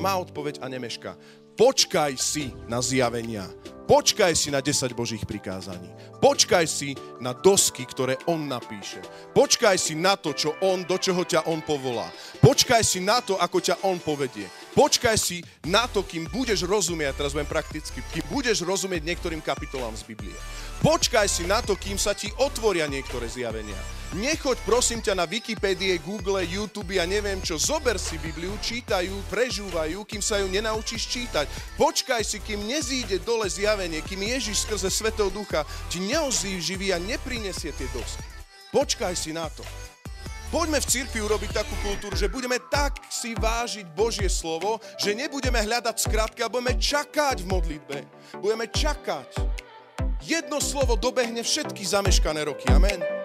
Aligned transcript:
má 0.00 0.16
odpoveď 0.16 0.64
a 0.64 0.66
nemeška. 0.72 1.14
Počkaj 1.60 2.16
si 2.16 2.48
na 2.64 2.80
zjavenia. 2.80 3.44
Počkaj 3.84 4.32
si 4.32 4.48
na 4.48 4.64
10 4.64 4.96
Božích 4.96 5.26
prikázaní. 5.28 5.92
Počkaj 6.22 6.64
si 6.64 6.96
na 7.20 7.36
dosky, 7.36 7.84
ktoré 7.84 8.16
On 8.30 8.38
napíše. 8.38 9.02
Počkaj 9.36 9.76
si 9.76 9.98
na 9.98 10.16
to, 10.16 10.32
čo 10.32 10.56
On, 10.64 10.80
do 10.86 10.96
čoho 10.96 11.26
ťa 11.26 11.44
On 11.50 11.60
povolá. 11.60 12.08
Počkaj 12.40 12.80
si 12.86 13.02
na 13.02 13.20
to, 13.20 13.36
ako 13.36 13.60
ťa 13.60 13.82
On 13.84 13.98
povedie. 14.00 14.48
Počkaj 14.70 15.16
si 15.18 15.42
na 15.66 15.90
to, 15.90 16.06
kým 16.06 16.30
budeš 16.30 16.62
rozumieť, 16.62 17.18
teraz 17.18 17.34
budem 17.34 17.50
prakticky, 17.50 17.98
kým 18.14 18.22
budeš 18.30 18.62
rozumieť 18.62 19.02
niektorým 19.02 19.42
kapitolám 19.42 19.98
z 19.98 20.06
Biblie. 20.06 20.36
Počkaj 20.78 21.26
si 21.26 21.42
na 21.44 21.58
to, 21.58 21.74
kým 21.74 21.98
sa 21.98 22.14
ti 22.14 22.30
otvoria 22.38 22.86
niektoré 22.86 23.26
zjavenia. 23.26 23.76
Nechoď 24.14 24.58
prosím 24.66 25.02
ťa 25.02 25.14
na 25.18 25.26
Wikipédie, 25.26 25.98
Google, 26.02 26.42
YouTube 26.46 26.98
a 26.98 27.06
neviem 27.06 27.38
čo. 27.42 27.58
Zober 27.58 27.98
si 27.98 28.18
Bibliu, 28.18 28.54
čítajú, 28.58 29.14
prežúvajú, 29.30 30.02
kým 30.06 30.22
sa 30.22 30.38
ju 30.42 30.46
nenaučíš 30.50 31.06
čítať. 31.06 31.46
Počkaj 31.78 32.22
si, 32.22 32.38
kým 32.42 32.66
nezíde 32.66 33.22
dole 33.22 33.46
zjavenie, 33.46 34.02
kým 34.02 34.22
Ježiš 34.22 34.66
skrze 34.66 34.90
Svetého 34.90 35.30
Ducha 35.30 35.66
ti 35.90 36.02
neozýživí 36.02 36.94
a 36.94 36.98
neprinesie 36.98 37.74
tie 37.74 37.86
dosky. 37.90 38.26
Počkaj 38.70 39.14
si 39.18 39.34
na 39.34 39.50
to. 39.50 39.66
Poďme 40.50 40.82
v 40.82 40.90
cirkvi 40.90 41.22
urobiť 41.22 41.62
takú 41.62 41.74
kultúru, 41.78 42.18
že 42.18 42.26
budeme 42.26 42.58
tak 42.58 42.98
si 43.06 43.38
vážiť 43.38 43.86
Božie 43.94 44.26
slovo, 44.26 44.82
že 44.98 45.14
nebudeme 45.14 45.62
hľadať 45.62 45.94
skratky 45.94 46.42
a 46.42 46.50
budeme 46.50 46.74
čakať 46.74 47.46
v 47.46 47.50
modlitbe. 47.54 47.98
Budeme 48.42 48.66
čakať 48.66 49.30
jedno 50.26 50.58
slovo 50.58 50.98
dobehne 50.98 51.46
všetky 51.46 51.86
zameškané 51.86 52.50
roky. 52.50 52.66
Amen. 52.66 53.19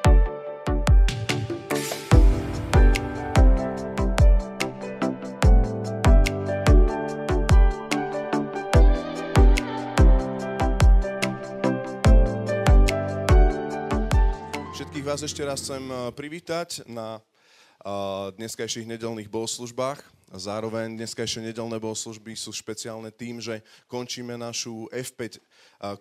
Všetkých 14.86 15.10
vás 15.10 15.26
ešte 15.26 15.42
raz 15.42 15.66
chcem 15.66 15.82
eh, 15.82 15.98
privítať 16.14 16.86
na 16.86 17.18
eh, 17.18 18.38
dneskajších 18.38 18.86
nedelných 18.86 19.34
bohoslužbách. 19.34 19.98
Zároveň 20.30 20.94
dneskajšie 20.94 21.42
nedelné 21.42 21.82
bohoslužby 21.82 22.38
sú 22.38 22.54
špeciálne 22.54 23.10
tým, 23.10 23.42
že 23.42 23.66
končíme 23.90 24.38
našu 24.38 24.86
F5 24.94 25.42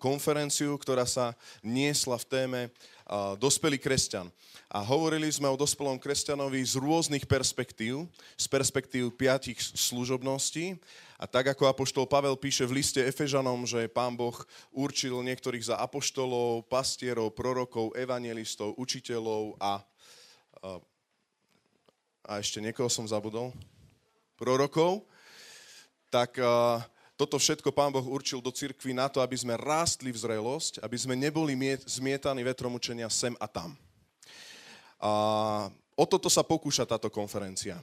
konferenciu, 0.00 0.77
ktorá 0.77 1.08
sa 1.08 1.32
niesla 1.60 2.16
v 2.20 2.28
téme 2.28 2.60
dospelý 3.36 3.77
kresťan. 3.77 4.32
A 4.72 4.80
hovorili 4.80 5.28
sme 5.28 5.46
o 5.46 5.60
dospelom 5.60 6.00
kresťanovi 6.00 6.56
z 6.64 6.80
rôznych 6.80 7.28
perspektív, 7.28 8.08
z 8.34 8.46
perspektív 8.48 9.12
piatich 9.14 9.60
služobností. 9.60 10.80
A 11.15 11.31
tak 11.31 11.55
ako 11.55 11.70
apoštol 11.70 12.11
Pavel 12.11 12.34
píše 12.34 12.67
v 12.67 12.83
liste 12.83 12.98
Efežanom, 12.98 13.62
že 13.65 13.87
pán 13.87 14.19
Boh 14.19 14.34
určil 14.75 15.15
niektorých 15.23 15.70
za 15.70 15.77
apoštolov, 15.79 16.67
pastierov, 16.67 17.31
prorokov, 17.33 17.95
evangelistov, 17.95 18.75
učiteľov 18.75 19.55
a, 19.62 19.79
a 22.27 22.33
ešte 22.42 22.59
niekoho 22.59 22.91
som 22.91 23.07
zabudol 23.07 23.55
prorokov, 24.35 25.07
tak 26.11 26.39
toto 27.15 27.39
všetko 27.39 27.70
Pán 27.70 27.95
Boh 27.95 28.03
určil 28.03 28.42
do 28.42 28.51
cirkvi 28.51 28.91
na 28.91 29.07
to, 29.07 29.23
aby 29.23 29.39
sme 29.39 29.55
rástli 29.55 30.11
v 30.11 30.19
zrelosť, 30.19 30.83
aby 30.83 30.97
sme 30.98 31.15
neboli 31.15 31.55
zmietaní 31.87 32.42
vetrom 32.42 32.75
učenia 32.75 33.07
sem 33.07 33.39
a 33.39 33.47
tam. 33.47 33.79
A 34.98 35.11
o 35.95 36.05
toto 36.11 36.27
sa 36.27 36.42
pokúša 36.42 36.83
táto 36.83 37.07
konferencia. 37.07 37.79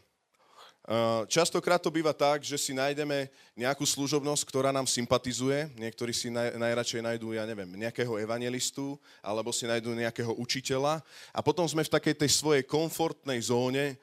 Častokrát 1.30 1.78
to 1.78 1.94
býva 1.94 2.10
tak, 2.10 2.42
že 2.42 2.58
si 2.58 2.74
nájdeme 2.74 3.30
nejakú 3.54 3.86
služobnosť, 3.86 4.44
ktorá 4.50 4.74
nám 4.74 4.90
sympatizuje. 4.90 5.70
Niektorí 5.78 6.10
si 6.10 6.34
naj, 6.34 6.58
najradšej 6.58 7.06
nájdú, 7.06 7.38
ja 7.38 7.46
neviem, 7.46 7.70
nejakého 7.78 8.18
evangelistu, 8.18 8.98
alebo 9.22 9.54
si 9.54 9.70
nájdú 9.70 9.94
nejakého 9.94 10.34
učiteľa. 10.42 11.06
A 11.30 11.40
potom 11.46 11.70
sme 11.70 11.86
v 11.86 11.94
takej 11.94 12.26
tej 12.26 12.34
svojej 12.34 12.64
komfortnej 12.66 13.38
zóne, 13.46 13.94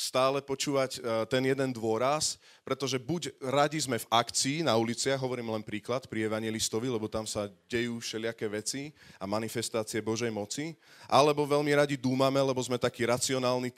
stále 0.00 0.40
počúvať 0.40 0.96
e, 0.96 1.00
ten 1.28 1.44
jeden 1.44 1.76
dôraz, 1.76 2.40
pretože 2.64 2.96
buď 2.96 3.36
radi 3.52 3.76
sme 3.76 4.00
v 4.00 4.08
akcii 4.08 4.64
na 4.64 4.72
uliciach, 4.72 5.20
hovorím 5.20 5.52
len 5.52 5.60
príklad 5.60 6.08
pri 6.08 6.24
evangelistovi, 6.24 6.88
lebo 6.88 7.04
tam 7.04 7.28
sa 7.28 7.52
dejú 7.68 8.00
všelijaké 8.00 8.48
veci 8.48 8.96
a 9.20 9.28
manifestácie 9.28 10.00
Božej 10.00 10.32
moci, 10.32 10.72
alebo 11.04 11.44
veľmi 11.44 11.76
radi 11.76 12.00
dúmame, 12.00 12.40
lebo 12.40 12.64
sme 12.64 12.80
taký 12.80 13.04
racionálny 13.04 13.68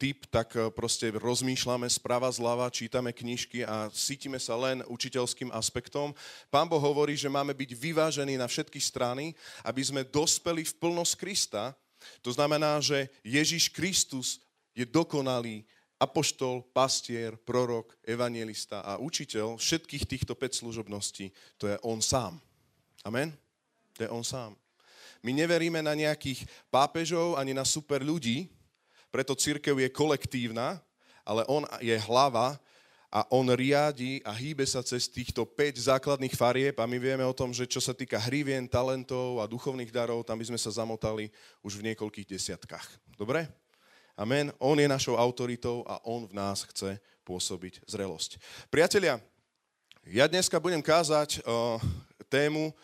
typ, 0.00 0.24
tak 0.32 0.56
e, 0.56 0.72
proste 0.72 1.12
rozmýšľame 1.12 1.84
sprava 1.92 2.32
zľava, 2.32 2.72
čítame 2.72 3.12
knižky 3.12 3.68
a 3.68 3.92
cítime 3.92 4.40
sa 4.40 4.56
len 4.56 4.80
učiteľským 4.88 5.52
aspektom. 5.52 6.16
Pán 6.48 6.64
Boh 6.64 6.80
hovorí, 6.80 7.12
že 7.12 7.28
máme 7.28 7.52
byť 7.52 7.70
vyvážení 7.76 8.40
na 8.40 8.48
všetky 8.48 8.80
strany, 8.80 9.36
aby 9.68 9.84
sme 9.84 10.00
dospeli 10.08 10.64
v 10.64 10.76
plnosť 10.80 11.12
Krista, 11.20 11.76
to 12.22 12.30
znamená, 12.30 12.78
že 12.78 13.10
Ježiš 13.26 13.68
Kristus 13.74 14.38
je 14.78 14.86
dokonalý 14.86 15.66
apoštol, 15.98 16.62
pastier, 16.70 17.34
prorok, 17.42 17.98
evangelista 18.06 18.86
a 18.86 19.02
učiteľ 19.02 19.58
všetkých 19.58 20.06
týchto 20.06 20.38
5 20.38 20.62
služobností. 20.62 21.34
To 21.58 21.66
je 21.66 21.76
on 21.82 21.98
sám. 21.98 22.38
Amen? 23.02 23.34
To 23.98 24.06
je 24.06 24.10
on 24.14 24.22
sám. 24.22 24.54
My 25.18 25.34
neveríme 25.34 25.82
na 25.82 25.98
nejakých 25.98 26.46
pápežov 26.70 27.34
ani 27.34 27.50
na 27.50 27.66
super 27.66 28.06
ľudí, 28.06 28.46
preto 29.10 29.34
církev 29.34 29.74
je 29.74 29.90
kolektívna, 29.90 30.78
ale 31.26 31.42
on 31.50 31.66
je 31.82 31.98
hlava 32.06 32.54
a 33.10 33.24
on 33.34 33.48
riadi 33.50 34.22
a 34.22 34.30
hýbe 34.30 34.62
sa 34.68 34.84
cez 34.84 35.10
týchto 35.10 35.42
5 35.42 35.90
základných 35.90 36.38
farieb 36.38 36.78
a 36.78 36.86
my 36.86 37.00
vieme 37.02 37.24
o 37.26 37.34
tom, 37.34 37.50
že 37.50 37.66
čo 37.66 37.82
sa 37.82 37.96
týka 37.96 38.20
hrivien, 38.22 38.70
talentov 38.70 39.42
a 39.42 39.50
duchovných 39.50 39.90
darov, 39.90 40.22
tam 40.22 40.38
by 40.38 40.46
sme 40.46 40.60
sa 40.60 40.70
zamotali 40.70 41.32
už 41.66 41.82
v 41.82 41.90
niekoľkých 41.90 42.28
desiatkách. 42.38 42.86
Dobre? 43.18 43.50
Amen. 44.18 44.50
On 44.58 44.74
je 44.74 44.90
našou 44.90 45.14
autoritou 45.14 45.86
a 45.86 46.02
on 46.02 46.26
v 46.26 46.34
nás 46.34 46.66
chce 46.66 46.98
pôsobiť 47.22 47.86
zrelosť. 47.86 48.42
Priatelia, 48.66 49.22
ja 50.10 50.26
dneska 50.26 50.58
budem 50.58 50.82
kázať 50.82 51.38
o 51.46 51.78
tému 52.26 52.74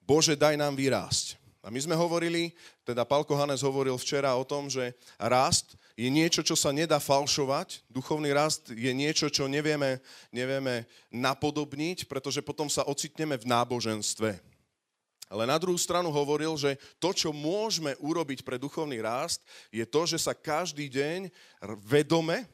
Bože, 0.00 0.32
daj 0.32 0.56
nám 0.56 0.72
vyrásť. 0.72 1.36
A 1.60 1.68
my 1.68 1.76
sme 1.76 1.92
hovorili, 1.92 2.56
teda 2.80 3.04
Palko 3.04 3.36
Hanes 3.36 3.60
hovoril 3.60 4.00
včera 4.00 4.32
o 4.32 4.48
tom, 4.48 4.72
že 4.72 4.96
rast 5.20 5.76
je 5.92 6.08
niečo, 6.08 6.40
čo 6.40 6.56
sa 6.56 6.72
nedá 6.72 6.96
falšovať. 6.96 7.84
Duchovný 7.92 8.32
rast 8.32 8.72
je 8.72 8.88
niečo, 8.96 9.28
čo 9.28 9.44
nevieme, 9.52 10.00
nevieme 10.32 10.88
napodobniť, 11.12 12.08
pretože 12.08 12.40
potom 12.40 12.72
sa 12.72 12.88
ocitneme 12.88 13.36
v 13.36 13.44
náboženstve. 13.44 14.49
Ale 15.30 15.46
na 15.46 15.54
druhú 15.62 15.78
stranu 15.78 16.10
hovoril, 16.10 16.58
že 16.58 16.74
to, 16.98 17.14
čo 17.14 17.30
môžeme 17.30 17.94
urobiť 18.02 18.42
pre 18.42 18.58
duchovný 18.58 18.98
rást, 18.98 19.46
je 19.70 19.86
to, 19.86 20.02
že 20.02 20.18
sa 20.18 20.34
každý 20.34 20.90
deň 20.90 21.30
vedome 21.86 22.50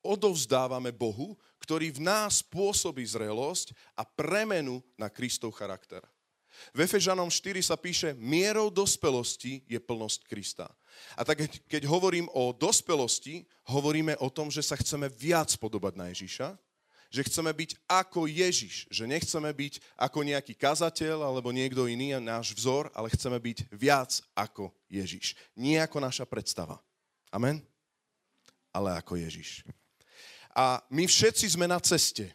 odovzdávame 0.00 0.94
Bohu, 0.94 1.34
ktorý 1.58 1.90
v 1.90 2.06
nás 2.06 2.40
pôsobí 2.40 3.02
zrelosť 3.02 3.74
a 3.98 4.06
premenu 4.06 4.78
na 4.94 5.10
Kristov 5.10 5.58
charakter. 5.58 6.00
V 6.70 6.86
Efežanom 6.86 7.30
4 7.30 7.62
sa 7.62 7.74
píše, 7.74 8.14
mierou 8.14 8.70
dospelosti 8.70 9.64
je 9.66 9.80
plnosť 9.80 10.20
Krista. 10.26 10.68
A 11.16 11.24
tak 11.26 11.46
keď 11.66 11.82
hovorím 11.88 12.30
o 12.36 12.52
dospelosti, 12.52 13.42
hovoríme 13.70 14.18
o 14.20 14.28
tom, 14.28 14.52
že 14.52 14.62
sa 14.62 14.76
chceme 14.76 15.08
viac 15.08 15.50
podobať 15.56 15.92
na 15.96 16.06
Ježiša, 16.12 16.54
že 17.10 17.26
chceme 17.26 17.50
byť 17.50 17.74
ako 17.90 18.30
Ježiš, 18.30 18.86
že 18.86 19.02
nechceme 19.02 19.50
byť 19.50 19.82
ako 19.98 20.22
nejaký 20.22 20.54
kazateľ 20.54 21.26
alebo 21.26 21.50
niekto 21.50 21.90
iný, 21.90 22.14
náš 22.22 22.54
vzor, 22.54 22.86
ale 22.94 23.10
chceme 23.10 23.34
byť 23.42 23.66
viac 23.74 24.22
ako 24.32 24.70
Ježiš. 24.86 25.34
Nie 25.58 25.82
ako 25.82 25.98
naša 25.98 26.22
predstava. 26.22 26.78
Amen? 27.34 27.58
Ale 28.70 28.94
ako 28.94 29.18
Ježiš. 29.18 29.66
A 30.54 30.78
my 30.86 31.10
všetci 31.10 31.50
sme 31.58 31.66
na 31.66 31.82
ceste. 31.82 32.30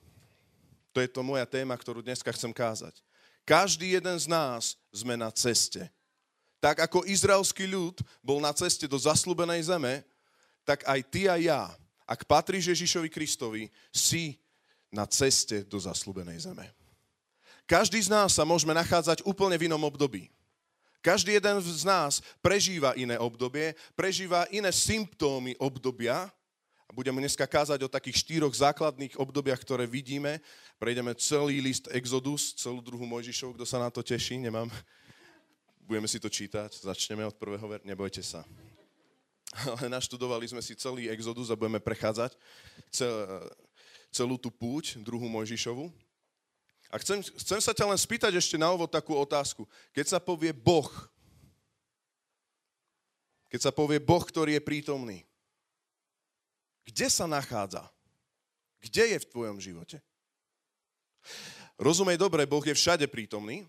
To 0.91 0.99
je 0.99 1.07
to 1.07 1.23
moja 1.23 1.47
téma, 1.47 1.75
ktorú 1.75 2.03
dneska 2.03 2.31
chcem 2.35 2.51
kázať. 2.51 2.99
Každý 3.47 3.95
jeden 3.95 4.17
z 4.19 4.27
nás 4.27 4.75
sme 4.91 5.15
na 5.15 5.31
ceste. 5.31 5.87
Tak 6.59 6.83
ako 6.83 7.07
izraelský 7.07 7.67
ľud 7.67 7.99
bol 8.19 8.43
na 8.43 8.51
ceste 8.51 8.87
do 8.91 8.99
zaslúbenej 8.99 9.71
zeme, 9.71 10.03
tak 10.67 10.83
aj 10.83 10.99
ty 11.07 11.29
a 11.31 11.37
ja, 11.37 11.63
ak 12.09 12.25
patríš 12.25 12.73
Ježišovi 12.73 13.07
Kristovi, 13.11 13.63
si 13.93 14.39
na 14.93 15.05
ceste 15.05 15.65
do 15.65 15.77
zaslúbenej 15.79 16.45
zeme. 16.45 16.69
Každý 17.65 17.97
z 17.97 18.13
nás 18.13 18.37
sa 18.37 18.45
môžeme 18.45 18.77
nachádzať 18.77 19.25
úplne 19.25 19.57
v 19.57 19.65
inom 19.65 19.81
období. 19.81 20.29
Každý 21.01 21.37
jeden 21.37 21.61
z 21.61 21.85
nás 21.85 22.21
prežíva 22.41 22.97
iné 22.97 23.17
obdobie, 23.21 23.77
prežíva 23.93 24.49
iné 24.49 24.73
symptómy 24.73 25.53
obdobia. 25.61 26.29
A 26.85 26.91
budeme 26.93 27.21
dneska 27.21 27.45
kázať 27.45 27.81
o 27.85 27.89
takých 27.89 28.21
štyroch 28.21 28.53
základných 28.53 29.17
obdobiach, 29.17 29.61
ktoré 29.61 29.89
vidíme. 29.89 30.41
Prejdeme 30.77 31.17
celý 31.17 31.61
list 31.61 31.89
Exodus, 31.89 32.53
celú 32.57 32.81
druhú 32.81 33.05
Mojžišov, 33.09 33.57
kto 33.57 33.65
sa 33.65 33.81
na 33.81 33.89
to 33.89 34.05
teší, 34.05 34.37
nemám. 34.37 34.69
Budeme 35.85 36.09
si 36.09 36.21
to 36.21 36.29
čítať, 36.29 36.85
začneme 36.85 37.25
od 37.25 37.37
prvého 37.37 37.65
ver, 37.65 37.81
nebojte 37.85 38.21
sa. 38.21 38.45
Ale 39.65 39.89
naštudovali 39.89 40.45
sme 40.49 40.61
si 40.61 40.77
celý 40.77 41.09
Exodus 41.09 41.49
a 41.49 41.57
budeme 41.57 41.81
prechádzať 41.81 42.37
celú 44.15 44.39
tú 44.39 44.47
púť, 44.47 44.95
druhú 45.03 45.27
Mojžišovu. 45.27 45.91
A 46.87 46.95
chcem, 47.03 47.19
chcem 47.19 47.59
sa 47.59 47.75
ťa 47.75 47.91
len 47.91 47.99
spýtať 47.99 48.39
ešte 48.39 48.55
na 48.55 48.71
ovo 48.71 48.87
takú 48.87 49.11
otázku. 49.19 49.67
Keď 49.91 50.15
sa 50.15 50.19
povie 50.23 50.55
Boh, 50.55 50.87
keď 53.51 53.67
sa 53.67 53.71
povie 53.75 53.99
Boh, 53.99 54.23
ktorý 54.23 54.55
je 54.55 54.63
prítomný, 54.63 55.19
kde 56.87 57.07
sa 57.11 57.27
nachádza? 57.27 57.83
Kde 58.79 59.11
je 59.11 59.17
v 59.19 59.29
tvojom 59.33 59.57
živote? 59.59 59.97
Rozumej 61.75 62.15
dobre, 62.15 62.47
Boh 62.47 62.63
je 62.63 62.77
všade 62.77 63.09
prítomný, 63.11 63.67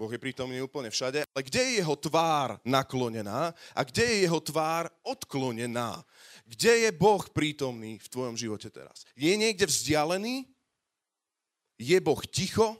Boh 0.00 0.08
je 0.08 0.20
prítomný 0.20 0.64
úplne 0.64 0.88
všade, 0.88 1.28
ale 1.28 1.42
kde 1.44 1.60
je 1.60 1.72
jeho 1.82 1.92
tvár 1.92 2.56
naklonená 2.64 3.52
a 3.76 3.80
kde 3.84 4.04
je 4.04 4.16
jeho 4.24 4.40
tvár 4.40 4.88
odklonená? 5.04 6.00
Kde 6.50 6.82
je 6.82 6.90
Boh 6.90 7.22
prítomný 7.30 8.02
v 8.02 8.10
tvojom 8.10 8.34
živote 8.34 8.66
teraz? 8.74 9.06
Je 9.14 9.30
niekde 9.38 9.70
vzdialený? 9.70 10.50
Je 11.78 11.94
Boh 12.02 12.18
ticho? 12.26 12.74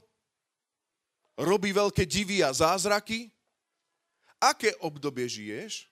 Robí 1.38 1.70
veľké 1.70 2.02
divy 2.02 2.42
a 2.42 2.50
zázraky? 2.50 3.30
Aké 4.42 4.74
obdobie 4.82 5.30
žiješ? 5.30 5.86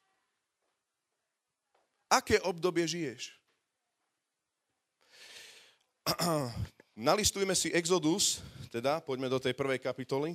Aké 2.10 2.42
obdobie 2.42 2.82
žiješ? 2.82 3.38
Nalistujme 6.98 7.54
si 7.54 7.70
Exodus, 7.70 8.42
teda 8.74 8.98
poďme 8.98 9.30
do 9.30 9.38
tej 9.38 9.54
prvej 9.54 9.78
kapitoly. 9.78 10.34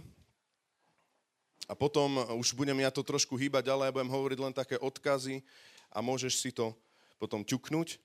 A 1.68 1.76
potom 1.76 2.24
už 2.40 2.56
budem 2.56 2.80
ja 2.80 2.92
to 2.92 3.04
trošku 3.04 3.36
hýbať 3.36 3.68
ďalej, 3.68 3.92
budem 3.92 4.16
hovoriť 4.16 4.40
len 4.40 4.54
také 4.56 4.80
odkazy 4.80 5.44
a 5.92 6.00
môžeš 6.00 6.40
si 6.40 6.56
to 6.56 6.72
potom 7.18 7.46
ťuknúť. 7.46 8.00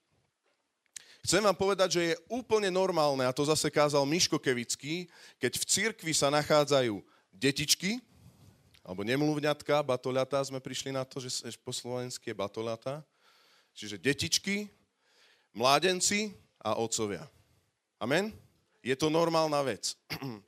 Chcem 1.26 1.42
vám 1.42 1.56
povedať, 1.58 1.98
že 1.98 2.02
je 2.14 2.20
úplne 2.30 2.70
normálne, 2.70 3.26
a 3.26 3.34
to 3.34 3.42
zase 3.42 3.68
kázal 3.68 4.06
Miško 4.06 4.38
Kevický, 4.38 5.10
keď 5.36 5.58
v 5.58 5.64
cirkvi 5.66 6.12
sa 6.14 6.30
nachádzajú 6.30 7.02
detičky, 7.34 7.98
alebo 8.86 9.04
nemluvňatka, 9.04 9.84
batoľatá, 9.84 10.40
sme 10.40 10.62
prišli 10.62 10.94
na 10.94 11.04
to, 11.04 11.20
že 11.20 11.44
po 11.60 11.74
slovensky 11.74 12.32
je 12.32 12.40
batoľatá, 12.40 13.04
čiže 13.76 14.00
detičky, 14.00 14.72
mládenci 15.52 16.32
a 16.62 16.78
otcovia. 16.80 17.28
Amen? 18.00 18.32
Je 18.80 18.94
to 18.96 19.12
normálna 19.12 19.60
vec. 19.62 19.94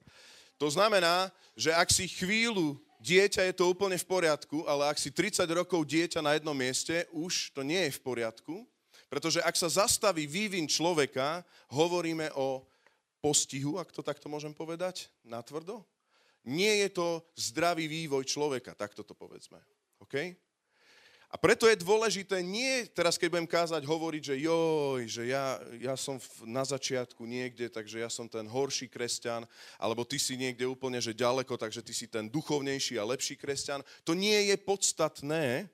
To 0.61 0.69
znamená, 0.69 1.33
že 1.57 1.73
ak 1.73 1.89
si 1.89 2.05
chvíľu 2.05 2.77
dieťa 3.01 3.49
je 3.51 3.55
to 3.57 3.73
úplne 3.73 3.97
v 3.97 4.07
poriadku, 4.07 4.69
ale 4.69 4.93
ak 4.93 5.01
si 5.01 5.09
30 5.09 5.49
rokov 5.51 5.89
dieťa 5.89 6.21
na 6.21 6.37
jednom 6.37 6.55
mieste, 6.55 7.09
už 7.11 7.51
to 7.57 7.65
nie 7.65 7.89
je 7.89 7.97
v 7.97 8.05
poriadku, 8.05 8.55
pretože 9.09 9.43
ak 9.43 9.57
sa 9.57 9.67
zastaví 9.67 10.29
vývin 10.29 10.69
človeka, 10.69 11.43
hovoríme 11.73 12.31
o 12.37 12.63
postihu, 13.19 13.81
ak 13.81 13.91
to 13.91 14.05
takto 14.05 14.29
môžem 14.31 14.53
povedať, 14.55 15.09
natvrdo. 15.27 15.83
Nie 16.47 16.87
je 16.87 16.89
to 16.97 17.07
zdravý 17.37 17.85
vývoj 17.85 18.25
človeka, 18.25 18.73
takto 18.73 19.05
to 19.05 19.13
povedzme. 19.13 19.61
Okay? 20.01 20.37
A 21.31 21.39
preto 21.39 21.71
je 21.71 21.79
dôležité 21.79 22.43
nie 22.43 22.91
teraz, 22.91 23.15
keď 23.15 23.39
budem 23.39 23.47
kázať, 23.47 23.87
hovoriť, 23.87 24.23
že 24.35 24.43
joj, 24.43 25.03
že 25.07 25.23
ja, 25.31 25.63
ja 25.79 25.95
som 25.95 26.19
na 26.43 26.67
začiatku 26.67 27.23
niekde, 27.23 27.71
takže 27.71 28.03
ja 28.03 28.11
som 28.11 28.27
ten 28.27 28.51
horší 28.51 28.91
kresťan, 28.91 29.47
alebo 29.79 30.03
ty 30.03 30.19
si 30.19 30.35
niekde 30.35 30.67
úplne, 30.67 30.99
že 30.99 31.15
ďaleko, 31.15 31.55
takže 31.55 31.87
ty 31.87 31.95
si 31.95 32.11
ten 32.11 32.27
duchovnejší 32.27 32.99
a 32.99 33.07
lepší 33.07 33.39
kresťan. 33.39 33.87
To 34.03 34.19
nie 34.19 34.51
je 34.51 34.59
podstatné. 34.59 35.71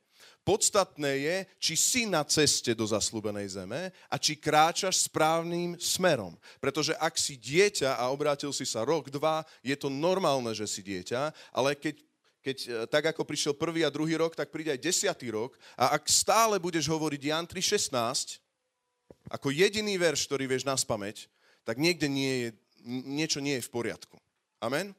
Podstatné 0.47 1.13
je, 1.27 1.37
či 1.59 1.75
si 1.75 2.03
na 2.07 2.23
ceste 2.23 2.71
do 2.71 2.87
zaslúbenej 2.87 3.51
zeme 3.51 3.91
a 4.07 4.15
či 4.15 4.39
kráčaš 4.39 5.11
správnym 5.11 5.75
smerom. 5.75 6.39
Pretože 6.63 6.95
ak 7.03 7.19
si 7.19 7.35
dieťa 7.35 7.99
a 7.99 8.15
obrátil 8.15 8.55
si 8.55 8.63
sa 8.63 8.87
rok, 8.87 9.11
dva, 9.11 9.43
je 9.59 9.75
to 9.75 9.91
normálne, 9.91 10.55
že 10.55 10.71
si 10.71 10.87
dieťa, 10.87 11.35
ale 11.51 11.75
keď 11.75 11.99
keď 12.47 12.59
e, 12.63 12.69
tak 12.87 13.11
ako 13.11 13.27
prišiel 13.27 13.59
prvý 13.59 13.83
a 13.83 13.91
druhý 13.91 14.15
rok, 14.15 14.39
tak 14.39 14.55
príde 14.55 14.71
aj 14.71 14.79
desiatý 14.79 15.35
rok. 15.35 15.59
A 15.75 15.99
ak 15.99 16.07
stále 16.07 16.63
budeš 16.63 16.87
hovoriť 16.87 17.21
Jan 17.27 17.43
3.16, 17.43 18.39
ako 19.35 19.51
jediný 19.51 19.99
verš, 19.99 20.31
ktorý 20.31 20.47
vieš 20.47 20.63
na 20.63 20.79
spameť, 20.79 21.27
tak 21.67 21.83
niekde 21.83 22.07
nie 22.07 22.35
je, 22.39 22.49
niečo 22.87 23.43
nie 23.43 23.59
je 23.59 23.67
v 23.67 23.73
poriadku. 23.75 24.15
Amen? 24.63 24.95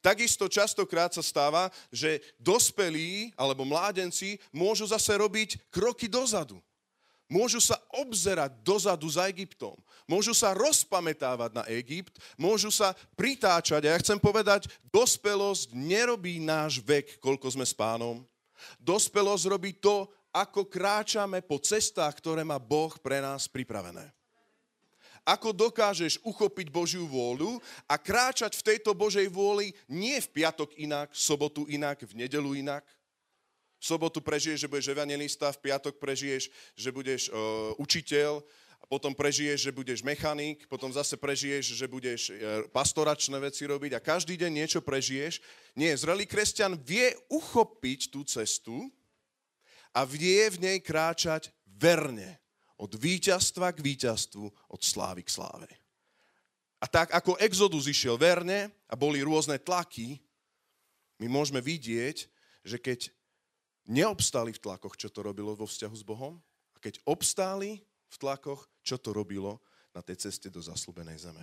Takisto 0.00 0.48
častokrát 0.48 1.12
sa 1.12 1.20
stáva, 1.20 1.68
že 1.92 2.24
dospelí 2.40 3.36
alebo 3.36 3.68
mládenci 3.68 4.40
môžu 4.48 4.88
zase 4.88 5.12
robiť 5.12 5.60
kroky 5.68 6.08
dozadu. 6.08 6.56
Môžu 7.26 7.58
sa 7.58 7.74
obzerať 7.90 8.54
dozadu 8.62 9.10
za 9.10 9.26
Egyptom. 9.26 9.74
Môžu 10.06 10.30
sa 10.30 10.54
rozpamätávať 10.54 11.50
na 11.58 11.64
Egypt. 11.74 12.22
Môžu 12.38 12.70
sa 12.70 12.94
pritáčať. 13.18 13.82
A 13.82 13.90
ja 13.90 13.98
chcem 13.98 14.18
povedať, 14.18 14.70
dospelosť 14.94 15.74
nerobí 15.74 16.38
náš 16.38 16.78
vek, 16.78 17.18
koľko 17.18 17.50
sme 17.50 17.66
s 17.66 17.74
pánom. 17.74 18.22
Dospelosť 18.78 19.44
robí 19.50 19.74
to, 19.74 20.06
ako 20.30 20.70
kráčame 20.70 21.42
po 21.42 21.58
cestách, 21.58 22.14
ktoré 22.22 22.46
má 22.46 22.62
Boh 22.62 22.94
pre 23.02 23.18
nás 23.18 23.50
pripravené. 23.50 24.14
Ako 25.26 25.50
dokážeš 25.50 26.22
uchopiť 26.22 26.70
Božiu 26.70 27.10
vôľu 27.10 27.58
a 27.90 27.98
kráčať 27.98 28.54
v 28.54 28.62
tejto 28.62 28.94
Božej 28.94 29.26
vôli 29.26 29.74
nie 29.90 30.14
v 30.22 30.30
piatok 30.30 30.70
inak, 30.78 31.10
v 31.10 31.18
sobotu 31.18 31.66
inak, 31.66 31.98
v 32.06 32.14
nedelu 32.14 32.62
inak, 32.62 32.86
v 33.76 33.84
sobotu 33.84 34.24
prežiješ, 34.24 34.64
že 34.64 34.70
budeš 34.70 34.88
evangelista, 34.92 35.52
v 35.52 35.62
piatok 35.68 36.00
prežiješ, 36.00 36.48
že 36.72 36.90
budeš 36.92 37.28
uh, 37.28 37.76
učiteľ, 37.76 38.40
potom 38.86 39.12
prežiješ, 39.12 39.68
že 39.68 39.72
budeš 39.74 40.00
mechanik, 40.06 40.64
potom 40.70 40.88
zase 40.94 41.18
prežiješ, 41.18 41.74
že 41.76 41.86
budeš 41.90 42.20
uh, 42.30 42.64
pastoračné 42.72 43.36
veci 43.42 43.68
robiť 43.68 43.98
a 43.98 44.04
každý 44.04 44.40
deň 44.40 44.52
niečo 44.52 44.80
prežiješ. 44.80 45.44
Nie, 45.76 45.92
zrelý 45.92 46.24
kresťan 46.24 46.78
vie 46.80 47.12
uchopiť 47.28 48.08
tú 48.08 48.24
cestu 48.24 48.88
a 49.92 50.04
vie 50.04 50.48
v 50.52 50.60
nej 50.60 50.78
kráčať 50.80 51.52
verne. 51.64 52.40
Od 52.76 52.92
víťazstva 52.92 53.72
k 53.72 53.80
víťazstvu, 53.80 54.44
od 54.44 54.80
slávy 54.84 55.24
k 55.24 55.32
sláve. 55.32 55.68
A 56.76 56.84
tak 56.84 57.08
ako 57.08 57.40
Exodus 57.40 57.88
išiel 57.88 58.20
verne 58.20 58.68
a 58.84 58.92
boli 58.92 59.24
rôzne 59.24 59.56
tlaky, 59.56 60.20
my 61.16 61.26
môžeme 61.32 61.64
vidieť, 61.64 62.28
že 62.60 62.76
keď 62.76 63.08
neobstáli 63.86 64.52
v 64.54 64.62
tlakoch, 64.62 64.98
čo 64.98 65.08
to 65.10 65.22
robilo 65.22 65.54
vo 65.54 65.66
vzťahu 65.66 65.94
s 65.94 66.04
Bohom. 66.06 66.38
A 66.74 66.78
keď 66.78 67.00
obstáli 67.06 67.82
v 68.10 68.16
tlakoch, 68.18 68.66
čo 68.82 68.98
to 68.98 69.14
robilo 69.14 69.58
na 69.96 70.04
tej 70.04 70.28
ceste 70.28 70.52
do 70.52 70.60
zaslúbenej 70.60 71.16
zeme. 71.16 71.42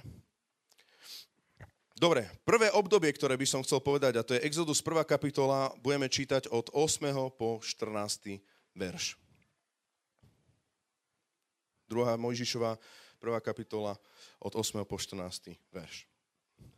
Dobre, 1.93 2.25
prvé 2.43 2.73
obdobie, 2.73 3.13
ktoré 3.15 3.37
by 3.37 3.47
som 3.47 3.61
chcel 3.63 3.79
povedať, 3.79 4.17
a 4.19 4.25
to 4.25 4.35
je 4.35 4.43
Exodus 4.43 4.81
1. 4.81 5.07
kapitola, 5.07 5.71
budeme 5.79 6.09
čítať 6.09 6.51
od 6.51 6.73
8. 6.73 7.31
po 7.37 7.63
14. 7.63 8.43
verš. 8.75 9.15
Druhá 11.87 12.17
Mojžišová, 12.17 12.75
1. 13.21 13.39
kapitola, 13.45 13.95
od 14.41 14.53
8. 14.57 14.83
po 14.83 14.97
14. 14.99 15.55
verš. 15.71 16.09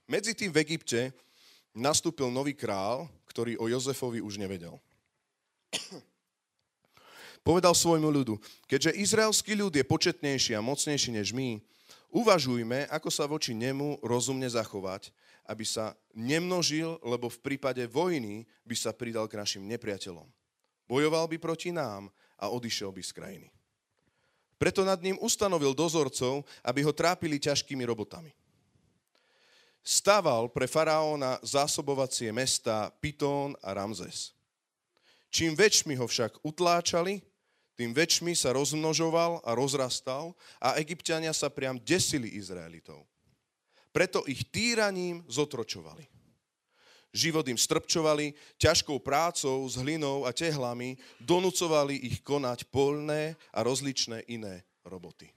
Medzi 0.05 0.38
tým 0.38 0.53
v 0.53 0.62
Egypte 0.62 1.15
nastúpil 1.74 2.29
nový 2.29 2.53
král, 2.53 3.10
ktorý 3.25 3.57
o 3.57 3.65
Jozefovi 3.65 4.22
už 4.22 4.38
nevedel. 4.38 4.77
Povedal 7.46 7.77
svojmu 7.77 8.10
ľudu, 8.10 8.41
keďže 8.65 8.98
izraelský 8.98 9.53
ľud 9.53 9.70
je 9.77 9.86
početnejší 9.86 10.58
a 10.58 10.65
mocnejší 10.65 11.13
než 11.13 11.29
my, 11.29 11.62
uvažujme, 12.10 12.89
ako 12.89 13.10
sa 13.13 13.29
voči 13.29 13.53
nemu 13.53 14.01
rozumne 14.01 14.50
zachovať, 14.50 15.13
aby 15.46 15.62
sa 15.62 15.94
nemnožil, 16.17 16.98
lebo 17.05 17.29
v 17.29 17.41
prípade 17.46 17.86
vojny 17.86 18.50
by 18.65 18.74
sa 18.74 18.89
pridal 18.98 19.29
k 19.29 19.38
našim 19.38 19.62
nepriateľom. 19.70 20.25
Bojoval 20.89 21.29
by 21.29 21.38
proti 21.38 21.70
nám 21.70 22.10
a 22.38 22.50
odišiel 22.50 22.89
by 22.89 23.01
z 23.05 23.12
krajiny. 23.13 23.48
Preto 24.55 24.82
nad 24.82 24.98
ním 25.01 25.20
ustanovil 25.20 25.75
dozorcov, 25.75 26.46
aby 26.63 26.82
ho 26.82 26.96
trápili 26.96 27.38
ťažkými 27.38 27.84
robotami. 27.86 28.32
Staval 29.86 30.50
pre 30.50 30.65
faraóna 30.65 31.38
zásobovacie 31.46 32.34
mesta 32.34 32.89
Pitón 32.98 33.53
a 33.62 33.70
Ramzes. 33.75 34.35
Čím 35.36 35.51
väčšmi 35.51 36.00
ho 36.00 36.08
však 36.08 36.48
utláčali, 36.48 37.20
tým 37.75 37.92
väčšmi 37.92 38.32
sa 38.39 38.56
rozmnožoval 38.56 39.44
a 39.44 39.51
rozrastal 39.51 40.32
a 40.63 40.80
egyptiania 40.80 41.36
sa 41.36 41.51
priam 41.51 41.75
desili 41.75 42.39
Izraelitov. 42.39 43.04
Preto 43.92 44.24
ich 44.32 44.48
týraním 44.48 45.27
zotročovali. 45.27 46.08
Život 47.12 47.51
im 47.51 47.60
strpčovali, 47.60 48.32
ťažkou 48.56 48.96
prácou 49.04 49.68
s 49.68 49.75
hlinou 49.75 50.24
a 50.24 50.32
tehlami 50.32 50.96
donúcovali 51.20 52.00
ich 52.00 52.24
konať 52.24 52.72
polné 52.72 53.36
a 53.51 53.60
rozličné 53.60 54.24
iné 54.32 54.63
roboty. 54.88 55.27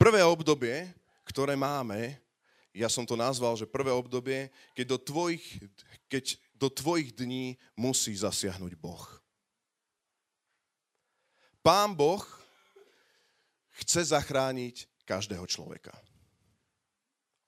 Prvé 0.00 0.24
obdobie, 0.24 0.96
ktoré 1.28 1.60
máme, 1.60 2.16
ja 2.72 2.88
som 2.88 3.04
to 3.04 3.20
nazval, 3.20 3.52
že 3.52 3.68
prvé 3.68 3.92
obdobie, 3.92 4.48
keď 4.72 4.96
do 4.96 4.98
tvojich, 5.00 5.44
keď 6.08 6.40
do 6.58 6.66
tvojich 6.66 7.14
dní 7.14 7.54
musí 7.78 8.12
zasiahnuť 8.18 8.74
Boh. 8.74 9.06
Pán 11.62 11.94
Boh 11.94 12.22
chce 13.82 14.10
zachrániť 14.10 14.90
každého 15.06 15.46
človeka. 15.46 15.94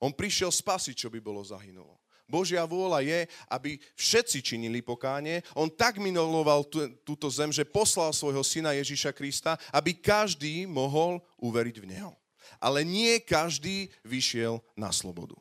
On 0.01 0.09
prišiel 0.09 0.49
spasiť, 0.49 0.95
čo 0.97 1.09
by 1.13 1.19
bolo 1.21 1.43
zahynulo. 1.43 2.01
Božia 2.31 2.63
vôľa 2.63 3.03
je, 3.03 3.19
aby 3.51 3.75
všetci 3.99 4.39
činili 4.39 4.79
pokánie. 4.79 5.43
On 5.51 5.67
tak 5.67 5.99
miloval 5.99 6.63
túto 7.03 7.27
zem, 7.27 7.51
že 7.51 7.67
poslal 7.67 8.15
svojho 8.15 8.39
syna 8.39 8.71
Ježíša 8.71 9.11
Krista, 9.11 9.59
aby 9.75 9.91
každý 9.99 10.63
mohol 10.63 11.19
uveriť 11.43 11.75
v 11.83 11.89
Neho. 11.91 12.15
Ale 12.63 12.87
nie 12.87 13.19
každý 13.19 13.91
vyšiel 14.07 14.63
na 14.79 14.95
slobodu. 14.95 15.35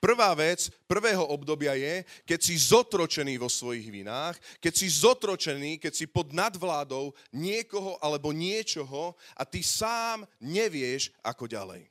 Prvá 0.00 0.32
vec 0.32 0.72
prvého 0.88 1.26
obdobia 1.28 1.76
je, 1.76 2.04
keď 2.24 2.40
si 2.40 2.56
zotročený 2.56 3.36
vo 3.36 3.52
svojich 3.52 3.92
vinách, 3.92 4.40
keď 4.56 4.72
si 4.72 4.88
zotročený, 4.88 5.76
keď 5.76 5.92
si 5.92 6.08
pod 6.08 6.32
nadvládou 6.32 7.12
niekoho 7.36 8.00
alebo 8.00 8.32
niečoho 8.32 9.12
a 9.36 9.42
ty 9.44 9.60
sám 9.60 10.24
nevieš, 10.40 11.12
ako 11.20 11.44
ďalej. 11.44 11.84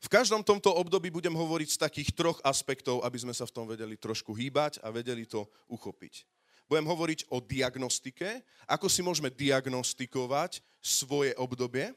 V 0.00 0.08
každom 0.08 0.40
tomto 0.40 0.72
období 0.72 1.12
budem 1.12 1.36
hovoriť 1.36 1.68
z 1.76 1.82
takých 1.84 2.10
troch 2.16 2.38
aspektov, 2.40 3.04
aby 3.04 3.18
sme 3.20 3.36
sa 3.36 3.44
v 3.44 3.52
tom 3.52 3.68
vedeli 3.68 4.00
trošku 4.00 4.32
hýbať 4.32 4.80
a 4.80 4.88
vedeli 4.88 5.28
to 5.28 5.44
uchopiť. 5.68 6.24
Budem 6.70 6.86
hovoriť 6.86 7.28
o 7.34 7.42
diagnostike, 7.42 8.46
ako 8.70 8.86
si 8.86 9.02
môžeme 9.02 9.28
diagnostikovať 9.28 10.62
svoje 10.78 11.34
obdobie, 11.34 11.90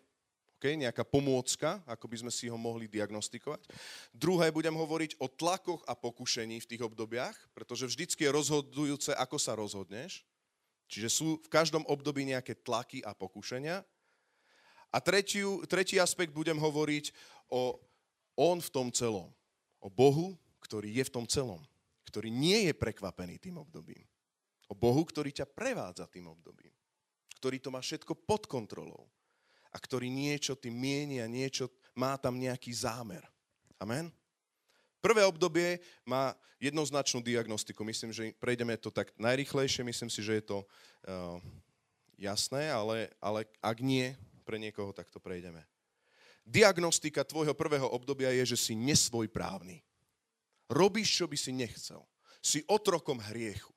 okay, 0.64 0.80
nejaká 0.80 1.04
pomôcka, 1.04 1.84
ako 1.84 2.08
by 2.08 2.24
sme 2.24 2.32
si 2.32 2.48
ho 2.48 2.56
mohli 2.56 2.88
diagnostikovať. 2.88 3.68
Druhé, 4.16 4.48
budem 4.48 4.72
hovoriť 4.72 5.20
o 5.20 5.28
tlakoch 5.28 5.84
a 5.84 5.92
pokušení 5.92 6.64
v 6.64 6.70
tých 6.72 6.80
obdobiach, 6.80 7.36
pretože 7.52 7.84
vždycky 7.84 8.24
je 8.24 8.32
rozhodujúce, 8.32 9.12
ako 9.12 9.36
sa 9.36 9.60
rozhodneš. 9.60 10.24
Čiže 10.88 11.10
sú 11.12 11.28
v 11.44 11.52
každom 11.52 11.84
období 11.84 12.24
nejaké 12.24 12.56
tlaky 12.56 13.04
a 13.04 13.12
pokušenia. 13.12 13.84
A 14.88 14.98
tretiu, 15.04 15.60
tretí 15.68 16.00
aspekt 16.00 16.32
budem 16.32 16.56
hovoriť 16.56 17.12
o 17.52 17.76
on 18.40 18.64
v 18.64 18.70
tom 18.72 18.88
celom. 18.88 19.28
O 19.84 19.92
Bohu, 19.92 20.40
ktorý 20.64 20.96
je 20.96 21.04
v 21.04 21.12
tom 21.12 21.26
celom. 21.28 21.60
Ktorý 22.08 22.32
nie 22.32 22.72
je 22.72 22.74
prekvapený 22.78 23.36
tým 23.36 23.60
obdobím. 23.60 24.08
O 24.72 24.78
Bohu, 24.80 25.04
ktorý 25.04 25.36
ťa 25.36 25.44
prevádza 25.44 26.08
tým 26.08 26.32
obdobím. 26.32 26.72
Ktorý 27.36 27.60
to 27.60 27.68
má 27.68 27.84
všetko 27.84 28.16
pod 28.24 28.48
kontrolou. 28.48 29.12
A 29.74 29.78
ktorý 29.82 30.08
niečo 30.08 30.54
tým 30.54 30.78
mieni 30.78 31.18
a 31.18 31.28
niečo 31.28 31.68
má 31.98 32.14
tam 32.22 32.38
nejaký 32.38 32.70
zámer. 32.70 33.26
Amen? 33.82 34.14
Prvé 35.04 35.26
obdobie 35.28 35.84
má 36.08 36.32
jednoznačnú 36.62 37.20
diagnostiku. 37.20 37.84
Myslím, 37.84 38.16
že 38.16 38.32
prejdeme 38.40 38.80
to 38.80 38.88
tak 38.88 39.12
najrychlejšie. 39.20 39.84
Myslím 39.84 40.08
si, 40.08 40.24
že 40.24 40.40
je 40.40 40.44
to 40.48 40.58
uh, 40.64 41.42
jasné, 42.16 42.72
ale, 42.72 43.12
ale 43.20 43.44
ak 43.60 43.84
nie 43.84 44.16
pre 44.48 44.56
niekoho, 44.56 44.96
tak 44.96 45.12
to 45.12 45.20
prejdeme. 45.20 45.60
Diagnostika 46.48 47.24
tvojho 47.24 47.52
prvého 47.52 47.88
obdobia 47.88 48.32
je, 48.32 48.56
že 48.56 48.72
si 48.72 48.74
nesvojprávny. 48.76 49.84
Robíš, 50.72 51.24
čo 51.24 51.26
by 51.28 51.36
si 51.36 51.52
nechcel. 51.52 52.04
Si 52.40 52.64
otrokom 52.68 53.20
hriechu. 53.20 53.72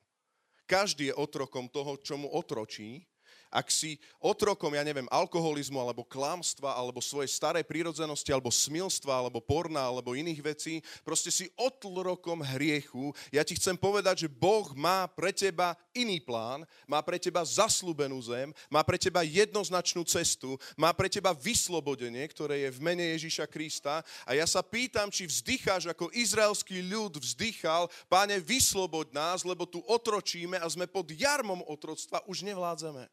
Každý 0.67 1.11
je 1.11 1.15
otrokom 1.15 1.71
toho, 1.71 1.95
čo 1.99 2.19
mu 2.19 2.27
otročí 2.31 3.07
ak 3.51 3.71
si 3.71 3.97
otrokom, 4.21 4.75
ja 4.75 4.83
neviem, 4.83 5.09
alkoholizmu, 5.11 5.79
alebo 5.79 6.07
klamstva, 6.07 6.75
alebo 6.75 7.01
svojej 7.01 7.31
starej 7.31 7.65
prírodzenosti, 7.65 8.31
alebo 8.31 8.51
smilstva, 8.53 9.13
alebo 9.13 9.39
porna, 9.43 9.87
alebo 9.87 10.19
iných 10.19 10.41
vecí, 10.43 10.75
proste 11.03 11.31
si 11.31 11.47
otrokom 11.57 12.43
hriechu, 12.43 13.15
ja 13.31 13.47
ti 13.47 13.55
chcem 13.57 13.79
povedať, 13.79 14.27
že 14.27 14.33
Boh 14.33 14.71
má 14.75 15.07
pre 15.07 15.31
teba 15.31 15.79
iný 15.97 16.21
plán, 16.21 16.69
má 16.85 17.01
pre 17.01 17.17
teba 17.17 17.41
zaslúbenú 17.45 18.21
zem, 18.21 18.53
má 18.69 18.85
pre 18.85 19.01
teba 19.01 19.25
jednoznačnú 19.25 20.05
cestu, 20.05 20.61
má 20.77 20.93
pre 20.93 21.09
teba 21.09 21.33
vyslobodenie, 21.33 22.23
ktoré 22.29 22.69
je 22.69 22.71
v 22.75 22.83
mene 22.83 23.05
Ježíša 23.17 23.49
Krista. 23.49 24.05
A 24.29 24.37
ja 24.37 24.45
sa 24.45 24.61
pýtam, 24.61 25.09
či 25.09 25.25
vzdycháš 25.25 25.89
ako 25.91 26.13
izraelský 26.13 26.85
ľud 26.85 27.17
vzdychal, 27.17 27.89
páne, 28.11 28.39
vysloboď 28.43 29.13
nás, 29.17 29.41
lebo 29.43 29.65
tu 29.65 29.81
otročíme 29.87 30.61
a 30.61 30.67
sme 30.69 30.85
pod 30.85 31.09
jarmom 31.11 31.65
otroctva, 31.67 32.23
už 32.29 32.45
nevládzeme. 32.45 33.09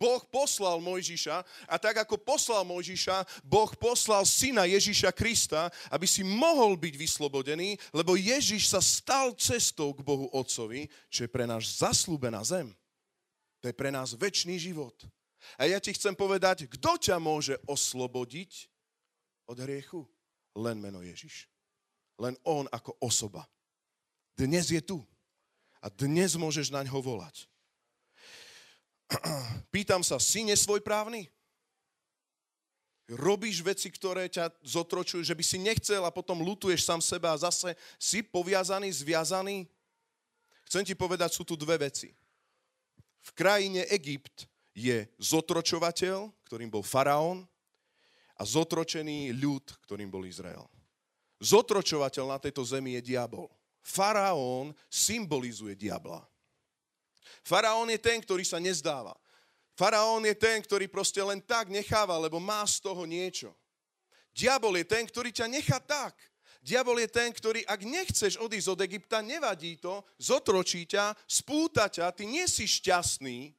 Boh 0.00 0.24
poslal 0.32 0.80
Mojžiša 0.80 1.44
a 1.68 1.76
tak 1.76 2.00
ako 2.00 2.16
poslal 2.16 2.64
Mojžiša, 2.64 3.44
Boh 3.44 3.68
poslal 3.76 4.24
syna 4.24 4.64
Ježiša 4.64 5.12
Krista, 5.12 5.68
aby 5.92 6.08
si 6.08 6.24
mohol 6.24 6.80
byť 6.80 6.94
vyslobodený, 6.96 7.76
lebo 7.92 8.16
Ježiš 8.16 8.72
sa 8.72 8.80
stal 8.80 9.36
cestou 9.36 9.92
k 9.92 10.00
Bohu 10.00 10.32
Otcovi, 10.32 10.88
čo 11.12 11.28
je 11.28 11.30
pre 11.30 11.44
nás 11.44 11.84
zaslúbená 11.84 12.40
zem. 12.40 12.72
To 13.60 13.68
je 13.68 13.76
pre 13.76 13.92
nás 13.92 14.16
väčší 14.16 14.56
život. 14.56 14.96
A 15.60 15.68
ja 15.68 15.76
ti 15.76 15.92
chcem 15.92 16.16
povedať, 16.16 16.64
kto 16.64 16.96
ťa 16.96 17.20
môže 17.20 17.60
oslobodiť 17.68 18.72
od 19.44 19.60
hriechu? 19.60 20.08
Len 20.56 20.80
meno 20.80 21.04
Ježiš. 21.04 21.44
Len 22.16 22.40
On 22.48 22.64
ako 22.72 22.96
osoba. 23.04 23.44
Dnes 24.32 24.72
je 24.72 24.80
tu. 24.80 25.04
A 25.84 25.92
dnes 25.92 26.36
môžeš 26.40 26.72
na 26.72 26.84
ňo 26.84 27.04
volať. 27.04 27.49
Pýtam 29.74 30.00
sa, 30.06 30.22
si 30.22 30.46
nesvojprávny? 30.46 31.26
Robíš 33.10 33.66
veci, 33.66 33.90
ktoré 33.90 34.30
ťa 34.30 34.54
zotročujú, 34.62 35.26
že 35.26 35.34
by 35.34 35.42
si 35.42 35.58
nechcel 35.58 36.06
a 36.06 36.14
potom 36.14 36.46
lutuješ 36.46 36.86
sám 36.86 37.02
seba 37.02 37.34
a 37.34 37.42
zase 37.42 37.74
si 37.98 38.22
poviazaný, 38.22 38.86
zviazaný? 38.86 39.66
Chcem 40.70 40.86
ti 40.86 40.94
povedať, 40.94 41.34
sú 41.34 41.42
tu 41.42 41.58
dve 41.58 41.90
veci. 41.90 42.14
V 43.26 43.30
krajine 43.34 43.82
Egypt 43.90 44.46
je 44.70 45.10
zotročovateľ, 45.18 46.30
ktorým 46.46 46.70
bol 46.70 46.86
faraón, 46.86 47.50
a 48.40 48.42
zotročený 48.46 49.36
ľud, 49.36 49.68
ktorým 49.84 50.08
bol 50.08 50.24
Izrael. 50.24 50.64
Zotročovateľ 51.42 52.24
na 52.24 52.38
tejto 52.40 52.64
zemi 52.64 52.96
je 52.96 53.12
diabol. 53.12 53.52
Faraón 53.84 54.72
symbolizuje 54.88 55.76
diabla. 55.76 56.24
Faraón 57.44 57.88
je 57.90 57.98
ten, 57.98 58.18
ktorý 58.20 58.44
sa 58.44 58.62
nezdáva. 58.62 59.14
Faraón 59.78 60.24
je 60.28 60.36
ten, 60.36 60.60
ktorý 60.60 60.92
proste 60.92 61.24
len 61.24 61.40
tak 61.40 61.72
necháva, 61.72 62.20
lebo 62.20 62.36
má 62.36 62.60
z 62.68 62.84
toho 62.84 63.08
niečo. 63.08 63.56
Diabol 64.36 64.76
je 64.78 64.86
ten, 64.86 65.08
ktorý 65.08 65.32
ťa 65.32 65.46
nechá 65.50 65.80
tak. 65.80 66.14
Diabol 66.60 67.00
je 67.00 67.08
ten, 67.08 67.32
ktorý, 67.32 67.64
ak 67.64 67.80
nechceš 67.88 68.36
odísť 68.36 68.68
od 68.76 68.80
Egypta, 68.84 69.24
nevadí 69.24 69.80
to, 69.80 70.04
zotročí 70.20 70.84
ťa, 70.84 71.16
spúta 71.24 71.88
ťa, 71.88 72.12
ty 72.12 72.28
nie 72.28 72.44
si 72.44 72.68
šťastný, 72.68 73.56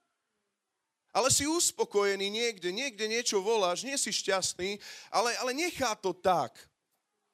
ale 1.12 1.28
si 1.34 1.44
uspokojený 1.50 2.30
niekde, 2.30 2.70
niekde 2.72 3.10
niečo 3.10 3.44
voláš, 3.44 3.84
nie 3.84 3.98
si 3.98 4.14
šťastný, 4.14 4.80
ale, 5.12 5.36
ale 5.42 5.52
nechá 5.52 5.92
to 5.98 6.14
tak. 6.14 6.56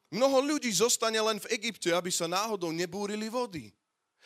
Mnoho 0.08 0.56
ľudí 0.56 0.72
zostane 0.72 1.20
len 1.20 1.38
v 1.38 1.52
Egypte, 1.60 1.92
aby 1.92 2.10
sa 2.10 2.32
náhodou 2.32 2.72
nebúrili 2.72 3.28
vody. 3.28 3.76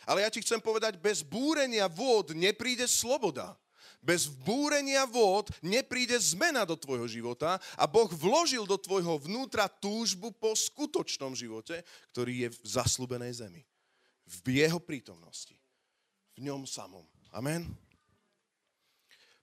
Ale 0.06 0.26
ja 0.26 0.30
ti 0.30 0.42
chcem 0.42 0.58
povedať, 0.58 0.98
bez 0.98 1.22
búrenia 1.22 1.86
vôd 1.86 2.34
nepríde 2.34 2.86
sloboda. 2.86 3.54
Bez 4.02 4.26
búrenia 4.26 5.06
vôd 5.06 5.46
nepríde 5.62 6.18
zmena 6.18 6.66
do 6.66 6.74
tvojho 6.74 7.06
života 7.06 7.62
a 7.78 7.86
Boh 7.86 8.10
vložil 8.10 8.66
do 8.66 8.74
tvojho 8.74 9.22
vnútra 9.22 9.70
túžbu 9.70 10.34
po 10.34 10.58
skutočnom 10.58 11.38
živote, 11.38 11.86
ktorý 12.10 12.46
je 12.46 12.48
v 12.50 12.58
zaslúbenej 12.66 13.46
zemi. 13.46 13.62
V 14.26 14.58
jeho 14.58 14.82
prítomnosti. 14.82 15.54
V 16.34 16.42
ňom 16.42 16.66
samom. 16.66 17.06
Amen. 17.30 17.70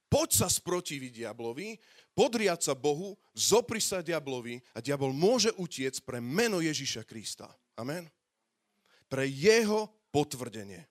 Poď 0.10 0.44
sa 0.44 0.48
sprotiviť 0.51 1.24
diablovi, 1.24 1.78
podriať 2.12 2.68
sa 2.68 2.74
Bohu, 2.75 3.16
zopri 3.32 3.80
sa 3.80 4.04
diablovi 4.04 4.60
a 4.75 4.84
diabol 4.84 5.16
môže 5.16 5.54
utiec 5.56 6.01
pre 6.04 6.20
meno 6.20 6.60
Ježiša 6.60 7.06
Krista. 7.08 7.48
Amen. 7.80 8.10
Pre 9.06 9.24
jeho 9.24 9.88
potvrdenie. 10.10 10.86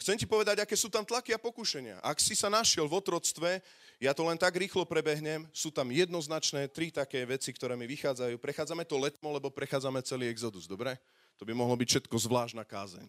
Chcem 0.00 0.16
ti 0.16 0.24
povedať, 0.24 0.64
aké 0.64 0.72
sú 0.72 0.88
tam 0.88 1.04
tlaky 1.04 1.36
a 1.36 1.42
pokušenia. 1.42 2.00
Ak 2.00 2.16
si 2.16 2.32
sa 2.32 2.48
našiel 2.48 2.88
v 2.88 2.96
otroctve, 2.96 3.60
ja 4.00 4.16
to 4.16 4.24
len 4.24 4.40
tak 4.40 4.56
rýchlo 4.56 4.88
prebehnem, 4.88 5.44
sú 5.52 5.68
tam 5.68 5.92
jednoznačné 5.92 6.72
tri 6.72 6.88
také 6.88 7.20
veci, 7.28 7.52
ktoré 7.52 7.76
mi 7.76 7.84
vychádzajú. 7.84 8.40
Prechádzame 8.40 8.88
to 8.88 8.96
letmo, 8.96 9.28
lebo 9.28 9.52
prechádzame 9.52 10.00
celý 10.00 10.32
exodus, 10.32 10.64
dobre? 10.64 10.96
To 11.36 11.44
by 11.44 11.52
mohlo 11.52 11.76
byť 11.76 11.88
všetko 11.92 12.16
zvláštna 12.16 12.64
kázeň. 12.64 13.04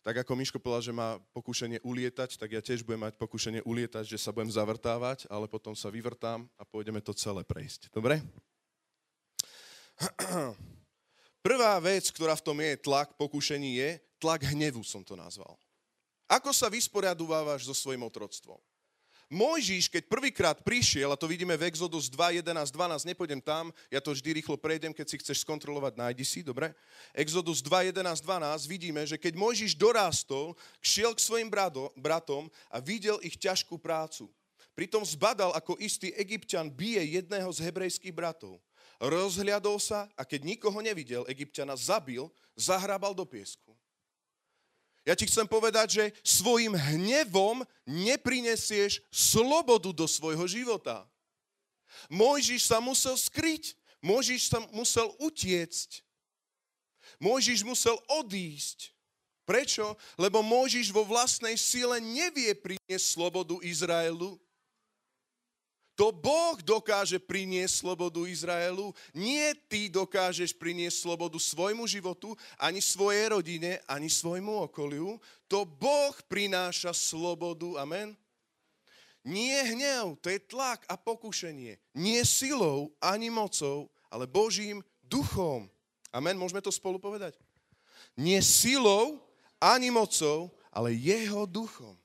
Tak 0.00 0.24
ako 0.24 0.32
Miško 0.38 0.56
povedal, 0.62 0.86
že 0.86 0.96
má 0.96 1.20
pokušenie 1.36 1.84
ulietať, 1.84 2.40
tak 2.40 2.56
ja 2.56 2.64
tiež 2.64 2.80
budem 2.86 3.10
mať 3.10 3.20
pokušenie 3.20 3.60
ulietať, 3.66 4.08
že 4.08 4.16
sa 4.16 4.32
budem 4.32 4.48
zavrtávať, 4.48 5.28
ale 5.28 5.44
potom 5.44 5.76
sa 5.76 5.92
vyvrtám 5.92 6.48
a 6.56 6.62
pôjdeme 6.64 7.04
to 7.04 7.12
celé 7.12 7.44
prejsť. 7.44 7.92
Dobre? 7.92 8.24
Prvá 11.46 11.78
vec, 11.78 12.10
ktorá 12.10 12.34
v 12.34 12.42
tom 12.42 12.58
je 12.58 12.74
tlak, 12.74 13.14
pokušení, 13.14 13.78
je 13.78 13.90
tlak 14.18 14.42
hnevu, 14.50 14.82
som 14.82 15.06
to 15.06 15.14
nazval. 15.14 15.54
Ako 16.26 16.50
sa 16.50 16.66
vysporiadovávaš 16.66 17.70
so 17.70 17.74
svojim 17.86 18.02
otroctvom? 18.02 18.58
Mojžiš, 19.30 19.86
keď 19.86 20.10
prvýkrát 20.10 20.58
prišiel, 20.66 21.06
a 21.14 21.14
to 21.14 21.30
vidíme 21.30 21.54
v 21.54 21.70
Exodus 21.70 22.10
2, 22.10 22.42
11, 22.42 22.50
12, 22.50 23.06
nepôjdem 23.06 23.38
tam, 23.38 23.70
ja 23.94 24.02
to 24.02 24.10
vždy 24.10 24.42
rýchlo 24.42 24.58
prejdem, 24.58 24.90
keď 24.90 25.06
si 25.06 25.22
chceš 25.22 25.46
skontrolovať, 25.46 25.94
nájdi 25.94 26.26
si, 26.26 26.42
dobre? 26.42 26.74
Exodus 27.14 27.62
2, 27.62 27.94
11, 27.94 28.26
12, 28.26 28.66
vidíme, 28.66 29.06
že 29.06 29.14
keď 29.14 29.38
Mojžiš 29.38 29.78
dorástol, 29.78 30.58
šiel 30.82 31.14
k 31.14 31.22
svojim 31.22 31.46
bratom 31.94 32.50
a 32.74 32.82
videl 32.82 33.22
ich 33.22 33.38
ťažkú 33.38 33.78
prácu. 33.78 34.26
Pritom 34.74 35.06
zbadal, 35.06 35.54
ako 35.54 35.78
istý 35.78 36.10
egyptian 36.18 36.66
bije 36.74 37.22
jedného 37.22 37.46
z 37.54 37.62
hebrejských 37.70 38.10
bratov. 38.10 38.58
Rozhliadol 38.96 39.76
sa 39.76 40.08
a 40.16 40.24
keď 40.24 40.56
nikoho 40.56 40.80
nevidel, 40.80 41.22
egyptiana 41.28 41.76
zabil, 41.76 42.28
zahrabal 42.56 43.12
do 43.12 43.28
piesku. 43.28 43.76
Ja 45.06 45.14
ti 45.14 45.28
chcem 45.28 45.46
povedať, 45.46 45.88
že 46.02 46.04
svojim 46.26 46.74
hnevom 46.74 47.62
neprinesieš 47.86 48.98
slobodu 49.14 49.94
do 49.94 50.06
svojho 50.10 50.42
života. 50.50 51.06
Mojžiš 52.10 52.66
sa 52.66 52.82
musel 52.82 53.14
skryť, 53.14 53.78
Mojžiš 54.02 54.50
sa 54.50 54.58
musel 54.74 55.06
utiecť, 55.22 56.02
Mojžiš 57.22 57.62
musel 57.62 57.96
odísť. 58.18 58.92
Prečo? 59.46 59.94
Lebo 60.18 60.42
Mojžiš 60.42 60.90
vo 60.90 61.06
vlastnej 61.06 61.54
sile 61.54 62.02
nevie 62.02 62.50
priniesť 62.58 63.06
slobodu 63.14 63.54
Izraelu. 63.62 64.34
To 65.96 66.12
Boh 66.12 66.60
dokáže 66.60 67.16
priniesť 67.16 67.80
slobodu 67.80 68.20
Izraelu. 68.28 68.92
Nie 69.16 69.56
ty 69.56 69.88
dokážeš 69.88 70.52
priniesť 70.52 71.08
slobodu 71.08 71.40
svojmu 71.40 71.88
životu, 71.88 72.36
ani 72.60 72.84
svojej 72.84 73.32
rodine, 73.32 73.80
ani 73.88 74.12
svojmu 74.12 74.68
okoliu. 74.68 75.16
To 75.48 75.64
Boh 75.64 76.12
prináša 76.28 76.92
slobodu. 76.92 77.80
Amen. 77.80 78.12
Nie 79.24 79.72
hnev, 79.72 80.20
to 80.22 80.30
je 80.30 80.38
tlak 80.38 80.84
a 80.86 80.94
pokušenie. 80.94 81.80
Nie 81.96 82.22
silou 82.28 82.94
ani 83.02 83.32
mocou, 83.32 83.90
ale 84.12 84.28
Božím 84.28 84.84
duchom. 85.02 85.66
Amen, 86.12 86.38
môžeme 86.38 86.62
to 86.62 86.70
spolu 86.70 87.00
povedať? 87.00 87.34
Nie 88.14 88.44
silou 88.44 89.18
ani 89.58 89.90
mocou, 89.90 90.52
ale 90.70 90.92
jeho 90.92 91.48
duchom. 91.48 91.96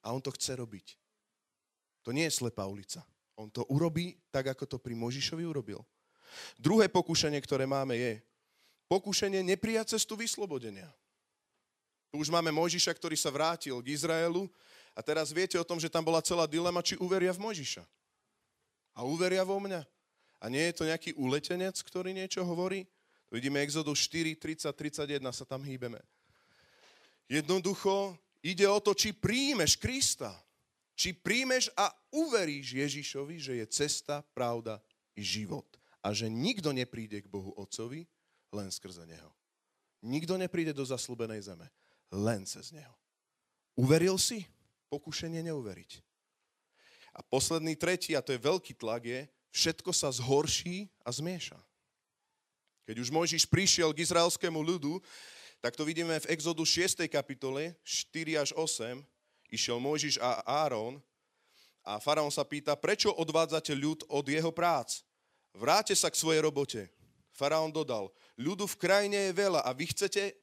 A 0.00 0.14
on 0.14 0.22
to 0.22 0.30
chce 0.32 0.54
robiť. 0.54 0.94
To 2.06 2.14
nie 2.14 2.24
je 2.30 2.38
slepá 2.38 2.64
ulica. 2.64 3.04
On 3.40 3.48
to 3.48 3.64
urobí 3.72 4.20
tak, 4.28 4.52
ako 4.52 4.68
to 4.68 4.76
pri 4.76 4.92
Možišovi 4.92 5.48
urobil. 5.48 5.80
Druhé 6.60 6.92
pokušenie, 6.92 7.40
ktoré 7.40 7.64
máme, 7.64 7.96
je 7.96 8.20
pokušenie 8.92 9.40
neprijať 9.40 9.96
cestu 9.96 10.12
vyslobodenia. 10.12 10.92
Tu 12.12 12.20
už 12.20 12.28
máme 12.28 12.52
Mojžiša, 12.52 12.92
ktorý 12.92 13.16
sa 13.16 13.32
vrátil 13.32 13.80
k 13.80 13.96
Izraelu 13.96 14.44
a 14.92 15.00
teraz 15.00 15.32
viete 15.32 15.56
o 15.56 15.64
tom, 15.64 15.80
že 15.80 15.88
tam 15.88 16.04
bola 16.04 16.20
celá 16.20 16.44
dilema, 16.44 16.84
či 16.84 17.00
uveria 17.00 17.32
v 17.32 17.40
Mojžiša. 17.48 17.80
A 18.92 19.08
uveria 19.08 19.40
vo 19.40 19.56
mňa. 19.56 19.88
A 20.42 20.44
nie 20.52 20.60
je 20.68 20.76
to 20.76 20.84
nejaký 20.84 21.16
uletenec, 21.16 21.80
ktorý 21.80 22.12
niečo 22.12 22.44
hovorí? 22.44 22.84
Vidíme 23.30 23.62
Exodus 23.62 24.04
4, 24.04 24.36
30, 24.36 24.68
31, 24.68 25.22
sa 25.32 25.46
tam 25.46 25.62
hýbeme. 25.62 26.02
Jednoducho 27.30 28.18
ide 28.42 28.66
o 28.66 28.82
to, 28.82 28.90
či 28.92 29.14
príjmeš 29.14 29.78
Krista. 29.78 30.34
Či 31.00 31.16
príjmeš 31.16 31.72
a 31.72 31.88
uveríš 32.12 32.76
Ježišovi, 32.76 33.40
že 33.40 33.56
je 33.56 33.66
cesta, 33.72 34.20
pravda 34.36 34.84
i 35.16 35.24
život. 35.24 35.64
A 36.04 36.12
že 36.12 36.28
nikto 36.28 36.76
nepríde 36.76 37.24
k 37.24 37.32
Bohu 37.32 37.56
Otcovi 37.56 38.04
len 38.52 38.68
skrze 38.68 39.08
Neho. 39.08 39.32
Nikto 40.04 40.36
nepríde 40.36 40.76
do 40.76 40.84
zaslúbenej 40.84 41.40
zeme 41.40 41.72
len 42.12 42.44
cez 42.44 42.68
Neho. 42.68 42.92
Uveril 43.80 44.20
si? 44.20 44.44
Pokušenie 44.92 45.40
neuveriť. 45.40 46.04
A 47.16 47.24
posledný, 47.24 47.80
tretí, 47.80 48.12
a 48.12 48.20
to 48.20 48.36
je 48.36 48.44
veľký 48.44 48.76
tlak, 48.76 49.08
je, 49.08 49.24
všetko 49.56 49.96
sa 49.96 50.12
zhorší 50.12 50.92
a 51.00 51.08
zmieša. 51.08 51.56
Keď 52.84 52.96
už 53.00 53.08
Mojžiš 53.08 53.48
prišiel 53.48 53.96
k 53.96 54.04
izraelskému 54.04 54.60
ľudu, 54.60 55.00
tak 55.64 55.80
to 55.80 55.84
vidíme 55.88 56.12
v 56.12 56.28
Exodu 56.28 56.60
6. 56.60 57.08
kapitole 57.08 57.72
4 57.88 58.36
až 58.36 58.50
8, 58.52 59.00
išiel 59.50 59.82
Mojžiš 59.82 60.22
a 60.22 60.40
Áron 60.66 61.02
a 61.82 61.98
faraón 61.98 62.30
sa 62.30 62.46
pýta, 62.46 62.78
prečo 62.78 63.10
odvádzate 63.12 63.74
ľud 63.74 64.06
od 64.06 64.24
jeho 64.24 64.54
prác? 64.54 65.02
Vráte 65.52 65.92
sa 65.98 66.08
k 66.08 66.16
svojej 66.16 66.40
robote. 66.40 66.86
Faraón 67.34 67.70
dodal, 67.74 68.10
ľudu 68.38 68.66
v 68.66 68.78
krajine 68.78 69.30
je 69.30 69.38
veľa 69.38 69.62
a 69.62 69.70
vy 69.74 69.90
chcete, 69.90 70.34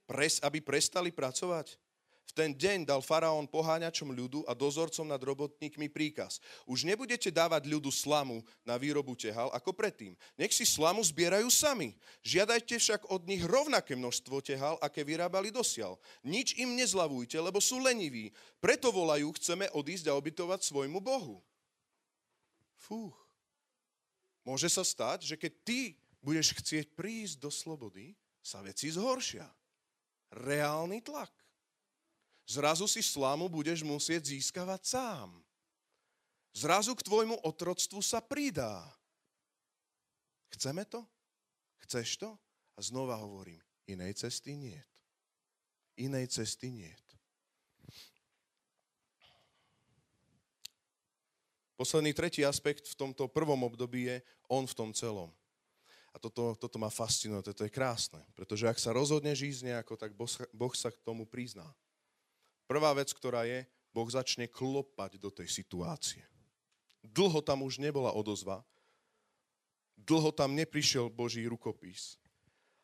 aby 0.44 0.60
prestali 0.64 1.12
pracovať? 1.12 1.80
V 2.28 2.36
ten 2.36 2.52
deň 2.52 2.84
dal 2.84 3.00
faraón 3.00 3.48
poháňačom 3.48 4.12
ľudu 4.12 4.44
a 4.44 4.52
dozorcom 4.52 5.08
nad 5.08 5.20
robotníkmi 5.24 5.88
príkaz. 5.88 6.44
Už 6.68 6.84
nebudete 6.84 7.32
dávať 7.32 7.72
ľudu 7.72 7.88
slamu 7.88 8.44
na 8.68 8.76
výrobu 8.76 9.16
tehal 9.16 9.48
ako 9.56 9.72
predtým. 9.72 10.12
Nech 10.36 10.52
si 10.52 10.68
slamu 10.68 11.00
zbierajú 11.08 11.48
sami. 11.48 11.96
Žiadajte 12.28 12.76
však 12.84 13.02
od 13.08 13.24
nich 13.32 13.40
rovnaké 13.48 13.96
množstvo 13.96 14.44
tehal, 14.44 14.76
aké 14.84 15.08
vyrábali 15.08 15.56
dosiaľ. 15.56 15.96
Nič 16.28 16.60
im 16.60 16.76
nezlavujte, 16.76 17.40
lebo 17.40 17.64
sú 17.64 17.80
leniví. 17.80 18.36
Preto 18.60 18.92
volajú, 18.92 19.32
chceme 19.40 19.72
odísť 19.72 20.12
a 20.12 20.18
obytovať 20.20 20.68
svojmu 20.68 21.00
Bohu. 21.00 21.40
Fúch. 22.76 23.16
Môže 24.44 24.68
sa 24.68 24.84
stať, 24.84 25.24
že 25.32 25.40
keď 25.40 25.54
ty 25.64 25.80
budeš 26.20 26.60
chcieť 26.60 26.92
prísť 26.92 27.40
do 27.40 27.48
slobody, 27.48 28.20
sa 28.44 28.60
veci 28.60 28.92
zhoršia. 28.92 29.48
Reálny 30.28 31.00
tlak 31.08 31.32
zrazu 32.48 32.88
si 32.88 33.04
slamu 33.04 33.52
budeš 33.52 33.84
musieť 33.84 34.32
získavať 34.32 34.82
sám. 34.88 35.30
Zrazu 36.56 36.96
k 36.96 37.06
tvojmu 37.06 37.44
otroctvu 37.46 38.02
sa 38.02 38.24
pridá. 38.24 38.82
Chceme 40.56 40.88
to? 40.88 41.06
Chceš 41.86 42.18
to? 42.18 42.34
A 42.74 42.80
znova 42.82 43.20
hovorím, 43.20 43.62
inej 43.86 44.26
cesty 44.26 44.58
nie. 44.58 44.80
Inej 46.00 46.34
cesty 46.34 46.74
nie. 46.74 46.94
Posledný 51.78 52.10
tretí 52.10 52.42
aspekt 52.42 52.90
v 52.90 52.98
tomto 52.98 53.30
prvom 53.30 53.62
období 53.62 54.10
je 54.10 54.18
on 54.50 54.66
v 54.66 54.74
tom 54.74 54.90
celom. 54.98 55.30
A 56.10 56.18
toto, 56.18 56.58
toto 56.58 56.82
ma 56.82 56.90
fascinuje, 56.90 57.46
toto 57.46 57.62
je 57.62 57.70
krásne. 57.70 58.18
Pretože 58.34 58.66
ak 58.66 58.82
sa 58.82 58.90
rozhodne 58.90 59.38
ísť 59.38 59.62
nejako, 59.62 59.94
tak 59.94 60.18
boh 60.58 60.74
sa 60.74 60.90
k 60.90 60.98
tomu 61.06 61.30
prizná. 61.30 61.70
Prvá 62.68 62.92
vec, 62.92 63.10
ktorá 63.16 63.48
je, 63.48 63.64
Boh 63.96 64.06
začne 64.12 64.46
klopať 64.52 65.18
do 65.18 65.32
tej 65.32 65.48
situácie. 65.48 66.22
Dlho 67.02 67.40
tam 67.40 67.64
už 67.64 67.80
nebola 67.80 68.12
odozva, 68.12 68.62
dlho 69.96 70.30
tam 70.36 70.54
neprišiel 70.54 71.08
Boží 71.08 71.48
rukopis, 71.48 72.20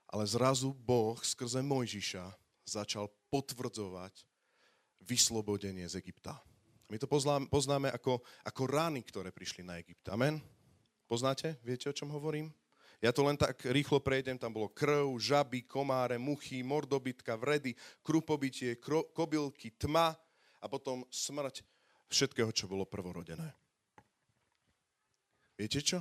ale 0.07 0.23
zrazu 0.23 0.71
Boh 0.71 1.19
skrze 1.19 1.59
Mojžiša 1.59 2.31
začal 2.63 3.11
potvrdzovať 3.27 4.23
vyslobodenie 5.03 5.83
z 5.85 5.99
Egypta. 5.99 6.39
My 6.87 6.95
to 6.95 7.09
poznáme, 7.09 7.51
poznáme 7.51 7.91
ako, 7.91 8.23
ako 8.47 8.61
rány, 8.69 9.03
ktoré 9.03 9.35
prišli 9.35 9.67
na 9.67 9.81
Egypt. 9.83 10.07
Amen? 10.07 10.39
Poznáte? 11.09 11.59
Viete, 11.65 11.91
o 11.91 11.97
čom 11.97 12.07
hovorím? 12.13 12.55
Ja 13.03 13.11
to 13.11 13.27
len 13.27 13.35
tak 13.35 13.59
rýchlo 13.67 13.99
prejdem, 13.99 14.39
tam 14.39 14.55
bolo 14.55 14.71
krv, 14.71 15.11
žaby, 15.19 15.67
komáre, 15.67 16.15
muchy, 16.15 16.63
mordobytka, 16.63 17.35
vredy, 17.35 17.75
krupobytie, 17.99 18.79
kro, 18.79 19.03
kobylky, 19.11 19.75
tma 19.75 20.15
a 20.63 20.65
potom 20.71 21.03
smrť 21.11 21.67
všetkého, 22.07 22.47
čo 22.55 22.71
bolo 22.71 22.87
prvorodené. 22.87 23.51
Viete 25.59 25.83
čo? 25.83 25.99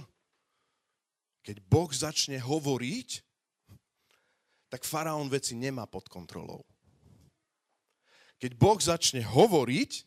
Keď 1.43 1.59
Boh 1.67 1.91
začne 1.91 2.39
hovoriť, 2.39 3.19
tak 4.71 4.87
faraón 4.87 5.27
veci 5.27 5.59
nemá 5.59 5.91
pod 5.91 6.07
kontrolou. 6.07 6.63
Keď 8.39 8.55
Boh 8.55 8.79
začne 8.79 9.27
hovoriť, 9.27 10.07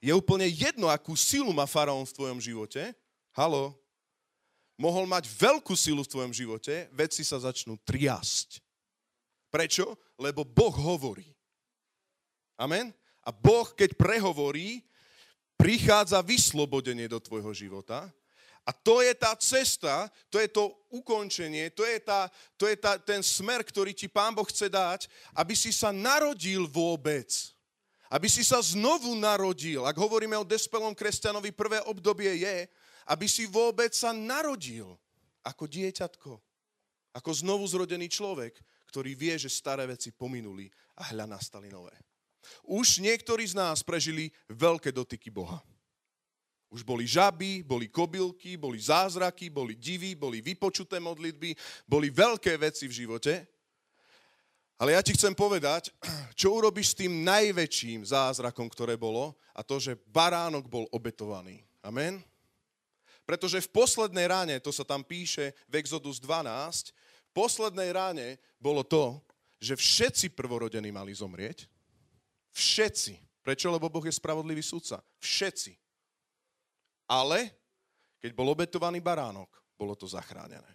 je 0.00 0.12
úplne 0.16 0.48
jedno, 0.48 0.88
akú 0.88 1.12
silu 1.12 1.52
má 1.52 1.68
faraón 1.68 2.08
v 2.08 2.16
tvojom 2.16 2.40
živote. 2.40 2.96
Halo, 3.36 3.76
mohol 4.78 5.10
mať 5.10 5.26
veľkú 5.26 5.74
silu 5.74 6.06
v 6.06 6.12
tvojom 6.14 6.32
živote, 6.32 6.86
veci 6.94 7.26
sa 7.26 7.42
začnú 7.42 7.76
triasť. 7.82 8.62
Prečo? 9.50 9.98
Lebo 10.16 10.46
Boh 10.46 10.72
hovorí. 10.72 11.26
Amen? 12.54 12.94
A 13.26 13.34
Boh, 13.34 13.66
keď 13.74 13.98
prehovorí, 13.98 14.86
prichádza 15.58 16.22
vyslobodenie 16.22 17.10
do 17.10 17.18
tvojho 17.18 17.50
života. 17.50 18.06
A 18.68 18.70
to 18.70 19.00
je 19.00 19.16
tá 19.16 19.32
cesta, 19.40 20.12
to 20.28 20.36
je 20.36 20.46
to 20.46 20.68
ukončenie, 20.92 21.72
to 21.72 21.88
je, 21.88 21.98
tá, 22.04 22.28
to 22.60 22.68
je 22.68 22.76
tá, 22.76 23.00
ten 23.00 23.24
smer, 23.24 23.64
ktorý 23.64 23.96
ti 23.96 24.12
Pán 24.12 24.36
Boh 24.36 24.44
chce 24.44 24.68
dať, 24.68 25.08
aby 25.32 25.56
si 25.56 25.72
sa 25.72 25.88
narodil 25.88 26.68
vôbec. 26.68 27.32
Aby 28.12 28.28
si 28.28 28.44
sa 28.44 28.60
znovu 28.60 29.16
narodil. 29.16 29.84
Ak 29.88 29.96
hovoríme 29.96 30.36
o 30.36 30.44
despelom 30.44 30.92
kresťanovi, 30.92 31.52
prvé 31.52 31.80
obdobie 31.88 32.44
je, 32.44 32.68
aby 33.08 33.26
si 33.26 33.48
vôbec 33.48 33.90
sa 33.96 34.12
narodil 34.12 34.92
ako 35.40 35.64
dieťatko, 35.64 36.32
ako 37.16 37.30
znovu 37.32 37.64
zrodený 37.64 38.12
človek, 38.12 38.52
ktorý 38.88 39.16
vie, 39.16 39.34
že 39.40 39.48
staré 39.52 39.88
veci 39.88 40.12
pominuli 40.12 40.68
a 41.00 41.12
hľa 41.12 41.24
nastali 41.24 41.72
nové. 41.72 41.92
Už 42.64 43.00
niektorí 43.00 43.44
z 43.48 43.56
nás 43.56 43.84
prežili 43.84 44.32
veľké 44.48 44.92
dotyky 44.92 45.28
Boha. 45.28 45.60
Už 46.68 46.84
boli 46.84 47.08
žaby, 47.08 47.64
boli 47.64 47.88
kobylky, 47.88 48.60
boli 48.60 48.76
zázraky, 48.76 49.48
boli 49.48 49.72
divy, 49.72 50.12
boli 50.12 50.44
vypočuté 50.44 51.00
modlitby, 51.00 51.56
boli 51.88 52.12
veľké 52.12 52.60
veci 52.60 52.84
v 52.84 52.96
živote. 53.04 53.48
Ale 54.78 54.94
ja 54.94 55.00
ti 55.00 55.16
chcem 55.16 55.32
povedať, 55.32 55.90
čo 56.38 56.52
urobíš 56.52 56.92
s 56.92 56.98
tým 57.00 57.24
najväčším 57.24 58.04
zázrakom, 58.04 58.68
ktoré 58.68 59.00
bolo, 59.00 59.32
a 59.56 59.64
to, 59.64 59.80
že 59.80 59.96
baránok 60.12 60.68
bol 60.68 60.84
obetovaný. 60.92 61.64
Amen. 61.80 62.20
Pretože 63.28 63.60
v 63.60 63.68
poslednej 63.68 64.24
ráne, 64.24 64.56
to 64.56 64.72
sa 64.72 64.88
tam 64.88 65.04
píše 65.04 65.52
v 65.68 65.84
Exodus 65.84 66.16
12, 66.16 66.96
v 66.96 67.30
poslednej 67.36 67.92
ráne 67.92 68.40
bolo 68.56 68.80
to, 68.80 69.20
že 69.60 69.76
všetci 69.76 70.32
prvorodení 70.32 70.88
mali 70.88 71.12
zomrieť. 71.12 71.68
Všetci. 72.56 73.44
Prečo? 73.44 73.68
Lebo 73.68 73.92
Boh 73.92 74.00
je 74.00 74.16
spravodlivý 74.16 74.64
sudca. 74.64 75.04
Všetci. 75.20 75.76
Ale 77.04 77.52
keď 78.16 78.32
bol 78.32 78.48
obetovaný 78.48 79.04
baránok, 79.04 79.52
bolo 79.76 79.92
to 79.92 80.08
zachránené. 80.08 80.72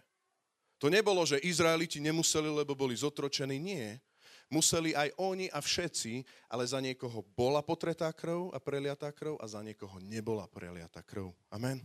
To 0.78 0.86
nebolo, 0.86 1.26
že 1.26 1.42
Izraeliti 1.42 1.98
nemuseli, 1.98 2.54
lebo 2.54 2.78
boli 2.78 2.94
zotročení. 2.94 3.58
Nie. 3.58 3.98
Museli 4.46 4.94
aj 4.94 5.10
oni 5.18 5.50
a 5.50 5.58
všetci, 5.58 6.22
ale 6.46 6.62
za 6.70 6.78
niekoho 6.78 7.26
bola 7.34 7.66
potretá 7.66 8.14
krv 8.14 8.54
a 8.54 8.62
preliatá 8.62 9.10
krv 9.10 9.42
a 9.42 9.46
za 9.50 9.58
niekoho 9.58 9.98
nebola 9.98 10.46
preliatá 10.46 11.02
krv. 11.02 11.34
Amen. 11.50 11.82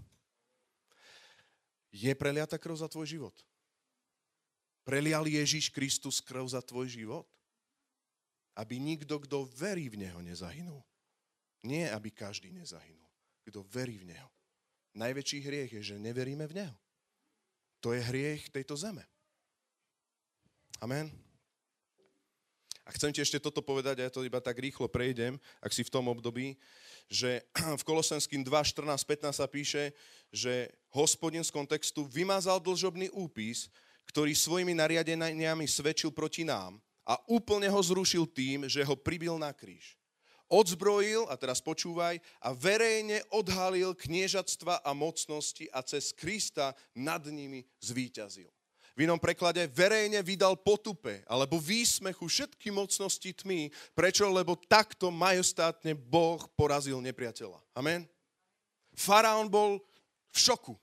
Je 1.89 2.13
preliatá 2.13 2.57
krv 2.61 2.77
za 2.77 2.87
tvoj 2.87 3.07
život? 3.09 3.35
Prelial 4.85 5.25
Ježiš 5.25 5.69
Kristus 5.69 6.21
krv 6.21 6.45
za 6.49 6.61
tvoj 6.61 6.89
život? 6.89 7.25
Aby 8.57 8.77
nikto, 8.77 9.21
kto 9.21 9.45
verí 9.57 9.89
v 9.89 10.05
Neho, 10.05 10.19
nezahynul. 10.21 10.81
Nie, 11.63 11.91
aby 11.91 12.11
každý 12.11 12.51
nezahynul. 12.51 13.09
Kto 13.45 13.65
verí 13.69 13.97
v 14.01 14.13
Neho. 14.13 14.29
Najväčší 14.97 15.39
hriech 15.45 15.71
je, 15.79 15.81
že 15.93 16.01
neveríme 16.01 16.45
v 16.49 16.65
Neho. 16.65 16.77
To 17.79 17.95
je 17.95 18.01
hriech 18.03 18.51
tejto 18.51 18.75
zeme. 18.75 19.05
Amen. 20.83 21.11
A 22.89 22.95
chcem 22.97 23.13
ti 23.13 23.21
ešte 23.21 23.37
toto 23.37 23.61
povedať, 23.61 24.01
a 24.01 24.09
ja 24.09 24.11
to 24.11 24.25
iba 24.25 24.41
tak 24.41 24.57
rýchlo 24.57 24.89
prejdem, 24.89 25.37
ak 25.61 25.69
si 25.69 25.85
v 25.85 25.93
tom 25.93 26.09
období, 26.09 26.57
že 27.05 27.45
v 27.79 27.83
Kolosenským 27.85 28.41
2, 28.41 28.49
14, 28.49 28.97
15 29.05 29.29
sa 29.29 29.45
píše, 29.45 29.93
že 30.29 30.69
hospodin 30.93 31.45
z 31.45 31.53
kontextu 31.53 32.05
vymazal 32.05 32.61
dlžobný 32.61 33.09
úpis, 33.13 33.69
ktorý 34.09 34.33
svojimi 34.33 34.73
nariadeniami 34.73 35.69
svedčil 35.69 36.09
proti 36.09 36.41
nám 36.41 36.81
a 37.05 37.17
úplne 37.29 37.69
ho 37.69 37.81
zrušil 37.81 38.25
tým, 38.29 38.65
že 38.65 38.81
ho 38.85 38.97
pribil 38.97 39.37
na 39.37 39.53
kríž. 39.53 39.97
Odzbrojil, 40.49 41.29
a 41.29 41.37
teraz 41.37 41.61
počúvaj, 41.61 42.17
a 42.41 42.49
verejne 42.57 43.21
odhalil 43.29 43.93
kniežatstva 43.93 44.81
a 44.81 44.91
mocnosti 44.97 45.69
a 45.69 45.85
cez 45.85 46.09
Krista 46.09 46.73
nad 46.97 47.21
nimi 47.29 47.61
zvíťazil. 47.77 48.49
V 48.97 49.07
inom 49.07 49.21
preklade 49.21 49.63
verejne 49.71 50.19
vydal 50.19 50.57
potupe 50.59 51.23
alebo 51.29 51.55
výsmechu 51.55 52.27
všetky 52.27 52.67
mocnosti 52.67 53.31
tmy. 53.31 53.71
Prečo? 53.95 54.27
Lebo 54.27 54.59
takto 54.59 55.07
majestátne 55.07 55.95
Boh 55.95 56.41
porazil 56.57 56.99
nepriateľa. 56.99 57.63
Amen? 57.77 58.03
Faraón 58.91 59.47
bol 59.47 59.79
v 60.33 60.37
šoku. 60.37 60.75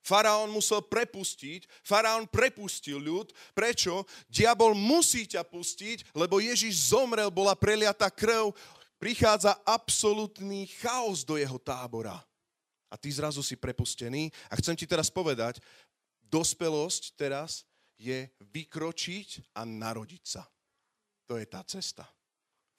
Faraón 0.00 0.48
musel 0.48 0.80
prepustiť, 0.80 1.68
faraón 1.84 2.24
prepustil 2.24 2.96
ľud. 2.96 3.30
Prečo? 3.52 4.08
Diabol 4.32 4.72
musí 4.72 5.28
ťa 5.28 5.44
pustiť, 5.44 6.16
lebo 6.16 6.40
Ježiš 6.40 6.90
zomrel, 6.90 7.28
bola 7.28 7.52
preliata 7.52 8.08
krv, 8.08 8.56
prichádza 8.96 9.60
absolútny 9.64 10.66
chaos 10.80 11.22
do 11.22 11.36
jeho 11.36 11.60
tábora. 11.60 12.16
A 12.90 12.98
ty 12.98 13.12
zrazu 13.12 13.44
si 13.44 13.54
prepustený. 13.54 14.32
A 14.50 14.58
chcem 14.58 14.74
ti 14.74 14.88
teraz 14.88 15.12
povedať, 15.12 15.62
dospelosť 16.26 17.14
teraz 17.14 17.62
je 18.00 18.26
vykročiť 18.40 19.54
a 19.54 19.68
narodiť 19.68 20.24
sa. 20.24 20.42
To 21.28 21.36
je 21.36 21.46
tá 21.46 21.62
cesta. 21.62 22.08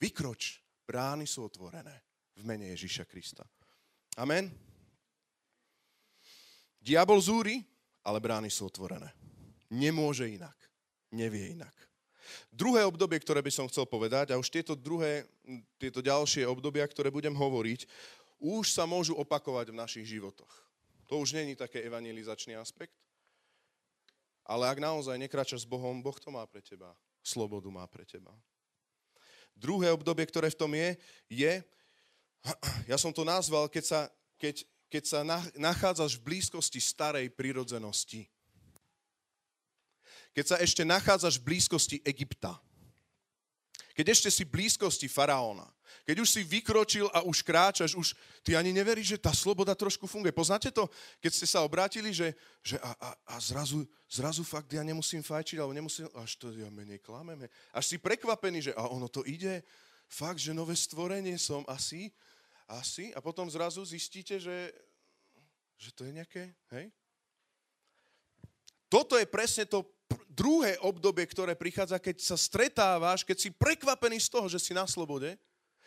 Vykroč. 0.02 0.60
Brány 0.84 1.24
sú 1.24 1.48
otvorené 1.48 2.04
v 2.36 2.44
mene 2.44 2.68
Ježiša 2.76 3.08
Krista. 3.08 3.48
Amen. 4.20 4.71
Diabol 6.82 7.22
zúri, 7.22 7.62
ale 8.02 8.18
brány 8.18 8.50
sú 8.50 8.66
otvorené. 8.66 9.14
Nemôže 9.70 10.26
inak. 10.26 10.58
Nevie 11.14 11.54
inak. 11.54 11.72
Druhé 12.50 12.84
obdobie, 12.84 13.22
ktoré 13.22 13.40
by 13.46 13.52
som 13.54 13.70
chcel 13.70 13.86
povedať, 13.86 14.34
a 14.34 14.40
už 14.40 14.50
tieto 14.50 14.74
druhé, 14.74 15.30
tieto 15.78 16.02
ďalšie 16.02 16.48
obdobia, 16.50 16.84
ktoré 16.90 17.14
budem 17.14 17.36
hovoriť, 17.36 17.86
už 18.42 18.74
sa 18.74 18.90
môžu 18.90 19.14
opakovať 19.14 19.70
v 19.70 19.80
našich 19.80 20.06
životoch. 20.10 20.50
To 21.06 21.22
už 21.22 21.38
není 21.38 21.54
také 21.54 21.86
evangelizačný 21.86 22.58
aspekt. 22.58 22.96
Ale 24.48 24.66
ak 24.66 24.82
naozaj 24.82 25.22
nekračaš 25.22 25.64
s 25.64 25.70
Bohom, 25.70 26.02
Boh 26.02 26.18
to 26.18 26.34
má 26.34 26.42
pre 26.50 26.64
teba. 26.66 26.98
Slobodu 27.22 27.70
má 27.70 27.86
pre 27.86 28.08
teba. 28.08 28.34
Druhé 29.54 29.94
obdobie, 29.94 30.26
ktoré 30.26 30.50
v 30.50 30.58
tom 30.58 30.72
je, 30.74 30.98
je, 31.30 31.54
ja 32.92 32.98
som 32.98 33.14
to 33.14 33.22
nazval, 33.22 33.70
keď 33.70 33.84
sa, 33.86 34.00
keď, 34.42 34.66
keď 34.92 35.04
sa 35.08 35.24
nachádzaš 35.56 36.20
v 36.20 36.36
blízkosti 36.36 36.84
starej 36.84 37.32
prírodzenosti. 37.32 38.28
Keď 40.36 40.46
sa 40.46 40.58
ešte 40.60 40.84
nachádzaš 40.84 41.40
v 41.40 41.48
blízkosti 41.48 41.98
Egypta. 42.04 42.60
Keď 43.96 44.06
ešte 44.12 44.30
si 44.32 44.44
v 44.44 44.52
blízkosti 44.60 45.08
faraóna. 45.08 45.68
Keď 46.08 46.18
už 46.24 46.30
si 46.30 46.42
vykročil 46.44 47.08
a 47.12 47.24
už 47.24 47.44
kráčaš, 47.44 47.96
už 47.96 48.16
ty 48.44 48.56
ani 48.56 48.72
neveríš, 48.72 49.16
že 49.16 49.24
tá 49.24 49.36
sloboda 49.36 49.76
trošku 49.76 50.08
funguje. 50.08 50.32
Poznáte 50.32 50.72
to, 50.72 50.88
keď 51.20 51.32
ste 51.36 51.48
sa 51.48 51.64
obrátili, 51.64 52.16
že, 52.16 52.32
že 52.64 52.80
a, 52.80 52.92
a, 52.96 53.10
a 53.32 53.40
zrazu, 53.44 53.84
zrazu 54.08 54.44
fakt 54.48 54.72
ja 54.72 54.84
nemusím 54.84 55.20
fajčiť, 55.20 55.60
alebo 55.60 55.76
nemusím, 55.76 56.08
až 56.16 56.40
to 56.40 56.52
ja 56.56 56.72
menej 56.72 57.04
klameme. 57.04 57.52
Až 57.76 57.96
si 57.96 57.98
prekvapený, 58.00 58.72
že 58.72 58.74
a 58.76 58.88
ono 58.88 59.12
to 59.12 59.24
ide, 59.28 59.64
fakt, 60.08 60.40
že 60.40 60.56
nové 60.56 60.76
stvorenie 60.76 61.36
som 61.40 61.64
asi, 61.68 62.12
asi, 62.68 63.14
a 63.14 63.20
potom 63.20 63.50
zrazu 63.50 63.84
zistíte, 63.86 64.40
že, 64.40 64.74
že 65.78 65.90
to 65.94 66.06
je 66.06 66.12
nejaké, 66.14 66.54
hej? 66.74 66.90
Toto 68.92 69.16
je 69.16 69.24
presne 69.24 69.64
to 69.64 69.88
druhé 70.28 70.76
obdobie, 70.84 71.24
ktoré 71.24 71.56
prichádza, 71.56 71.96
keď 71.96 72.20
sa 72.20 72.36
stretávaš, 72.36 73.24
keď 73.24 73.38
si 73.40 73.50
prekvapený 73.56 74.20
z 74.20 74.28
toho, 74.28 74.52
že 74.52 74.60
si 74.60 74.76
na 74.76 74.84
slobode, 74.84 75.40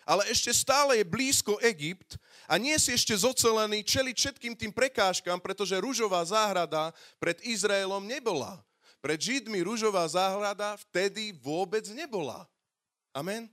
ale 0.04 0.28
ešte 0.28 0.52
stále 0.52 1.00
je 1.00 1.04
blízko 1.04 1.56
Egypt 1.64 2.20
a 2.44 2.60
nie 2.60 2.76
si 2.76 2.92
ešte 2.92 3.16
zocelený 3.16 3.80
čeliť 3.84 4.16
všetkým 4.16 4.52
tým 4.52 4.72
prekážkam, 4.72 5.40
pretože 5.40 5.80
rúžová 5.80 6.20
záhrada 6.24 6.92
pred 7.16 7.40
Izraelom 7.40 8.04
nebola. 8.04 8.60
Pred 9.00 9.20
Židmi 9.20 9.60
rúžová 9.64 10.04
záhrada 10.08 10.76
vtedy 10.88 11.36
vôbec 11.40 11.84
nebola. 11.92 12.48
Amen. 13.12 13.48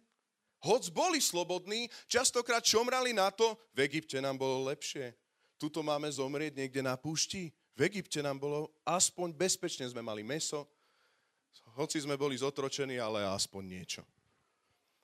Hoc 0.62 0.94
boli 0.94 1.18
slobodní, 1.18 1.90
častokrát 2.06 2.62
čomrali 2.62 3.18
na 3.18 3.34
to, 3.34 3.58
v 3.74 3.90
Egypte 3.90 4.22
nám 4.22 4.38
bolo 4.38 4.70
lepšie. 4.70 5.18
Tuto 5.58 5.82
máme 5.82 6.10
zomrieť 6.10 6.58
niekde 6.58 6.82
na 6.86 6.94
púšti. 6.98 7.50
V 7.74 7.90
Egypte 7.90 8.22
nám 8.22 8.38
bolo 8.38 8.70
aspoň 8.86 9.34
bezpečne, 9.34 9.90
sme 9.90 10.06
mali 10.06 10.22
meso, 10.22 10.70
hoci 11.78 12.04
sme 12.04 12.20
boli 12.20 12.36
zotročení, 12.36 13.00
ale 13.00 13.24
aspoň 13.24 13.64
niečo. 13.64 14.02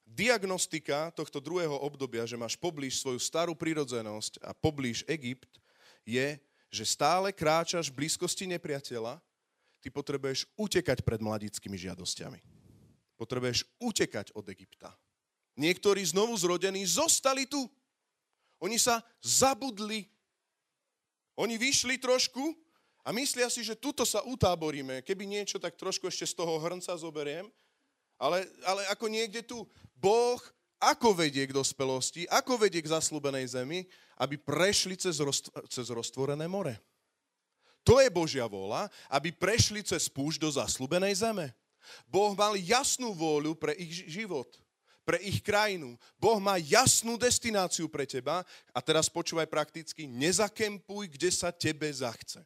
Diagnostika 0.08 1.12
tohto 1.12 1.43
druhého 1.43 1.76
obdobia, 1.84 2.24
že 2.24 2.39
máš 2.39 2.56
poblíž 2.56 3.04
svoju 3.04 3.20
starú 3.20 3.52
prírodzenosť 3.56 4.39
a 4.39 4.56
poblíž 4.56 5.04
Egypt, 5.08 5.60
je, 6.08 6.39
že 6.72 6.84
stále 6.88 7.36
kráčaš 7.36 7.91
v 7.91 8.04
blízkosti 8.04 8.48
nepriateľa, 8.56 9.20
ty 9.84 9.91
potrebuješ 9.91 10.48
utekať 10.56 11.04
pred 11.04 11.20
mladickými 11.20 11.76
žiadosťami. 11.76 12.39
Potrebuješ 13.20 13.67
utekať 13.84 14.32
od 14.32 14.48
Egypta. 14.48 14.96
Niektorí 15.58 16.06
znovu 16.06 16.38
zrodení 16.38 16.86
zostali 16.86 17.50
tu. 17.50 17.65
Oni 18.62 18.78
sa 18.78 19.02
zabudli. 19.26 20.06
Oni 21.34 21.58
vyšli 21.58 21.98
trošku 21.98 22.54
a 23.02 23.10
myslia 23.13 23.50
si, 23.50 23.65
že 23.65 23.78
tuto 23.78 24.06
sa 24.06 24.22
utáboríme. 24.22 25.02
Keby 25.02 25.26
niečo, 25.26 25.58
tak 25.58 25.78
trošku 25.78 26.06
ešte 26.10 26.30
z 26.30 26.34
toho 26.38 26.62
hrnca 26.62 26.93
zoberiem. 26.93 27.50
Ale, 28.17 28.46
ale 28.65 28.86
ako 28.89 29.06
niekde 29.10 29.46
tu, 29.46 29.65
Boh 29.98 30.41
ako 30.78 31.13
vedie 31.13 31.46
k 31.50 31.54
dospelosti, 31.54 32.30
ako 32.30 32.62
vedie 32.62 32.82
k 32.82 32.93
zaslúbenej 32.93 33.50
zemi, 33.50 33.86
aby 34.22 34.38
prešli 34.38 34.98
cez, 34.98 35.17
rost, 35.22 35.50
cez 35.70 35.89
roztvorené 35.89 36.46
more. 36.46 36.78
To 37.82 37.98
je 38.02 38.10
Božia 38.13 38.46
vola, 38.46 38.89
aby 39.10 39.34
prešli 39.34 39.82
cez 39.82 40.06
púšť 40.10 40.38
do 40.41 40.50
zaslúbenej 40.54 41.17
zeme. 41.17 41.54
Boh 42.06 42.36
mal 42.38 42.54
jasnú 42.58 43.13
vôľu 43.15 43.58
pre 43.58 43.74
ich 43.78 44.06
život 44.10 44.50
pre 45.08 45.24
ich 45.24 45.39
krajinu. 45.39 45.96
Boh 46.20 46.36
má 46.43 46.60
jasnú 46.60 47.15
destináciu 47.15 47.88
pre 47.88 48.04
teba 48.04 48.43
a 48.76 48.80
teraz 48.84 49.08
počúvaj 49.08 49.48
prakticky, 49.48 50.04
nezakempuj, 50.04 51.15
kde 51.15 51.32
sa 51.32 51.56
tebe 51.56 51.88
zachce. 51.88 52.43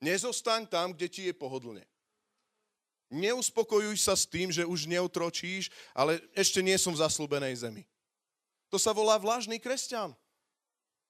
Nezostaň 0.00 0.64
tam, 0.64 0.96
kde 0.96 1.06
ti 1.12 1.22
je 1.28 1.36
pohodlne. 1.36 1.84
Neuspokojuj 3.12 4.00
sa 4.00 4.16
s 4.16 4.24
tým, 4.24 4.48
že 4.48 4.64
už 4.64 4.88
neutročíš, 4.88 5.68
ale 5.92 6.24
ešte 6.32 6.64
nie 6.64 6.76
som 6.80 6.96
v 6.96 7.04
zaslúbenej 7.04 7.52
zemi. 7.60 7.84
To 8.72 8.80
sa 8.80 8.96
volá 8.96 9.20
vlažný 9.20 9.60
kresťan. 9.60 10.16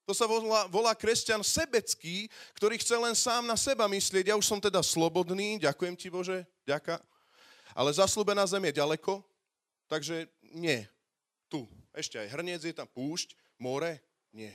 To 0.07 0.15
sa 0.17 0.25
volá, 0.25 0.65
volá 0.73 0.97
kresťan 0.97 1.45
sebecký, 1.45 2.31
ktorý 2.57 2.81
chce 2.81 2.95
len 2.97 3.13
sám 3.13 3.45
na 3.45 3.53
seba 3.53 3.85
myslieť. 3.85 4.33
Ja 4.33 4.39
už 4.39 4.47
som 4.47 4.57
teda 4.57 4.81
slobodný, 4.81 5.61
ďakujem 5.61 5.93
ti 5.93 6.09
Bože, 6.09 6.49
ďaká. 6.65 6.97
Ale 7.77 7.93
zaslúbená 7.93 8.41
zem 8.49 8.63
je 8.73 8.81
ďaleko, 8.81 9.21
Takže 9.89 10.29
nie. 10.53 10.85
Tu. 11.49 11.65
Ešte 11.91 12.21
aj 12.21 12.31
hrniec 12.37 12.61
je 12.61 12.71
tam, 12.71 12.85
púšť, 12.85 13.33
more, 13.57 13.97
nie. 14.29 14.53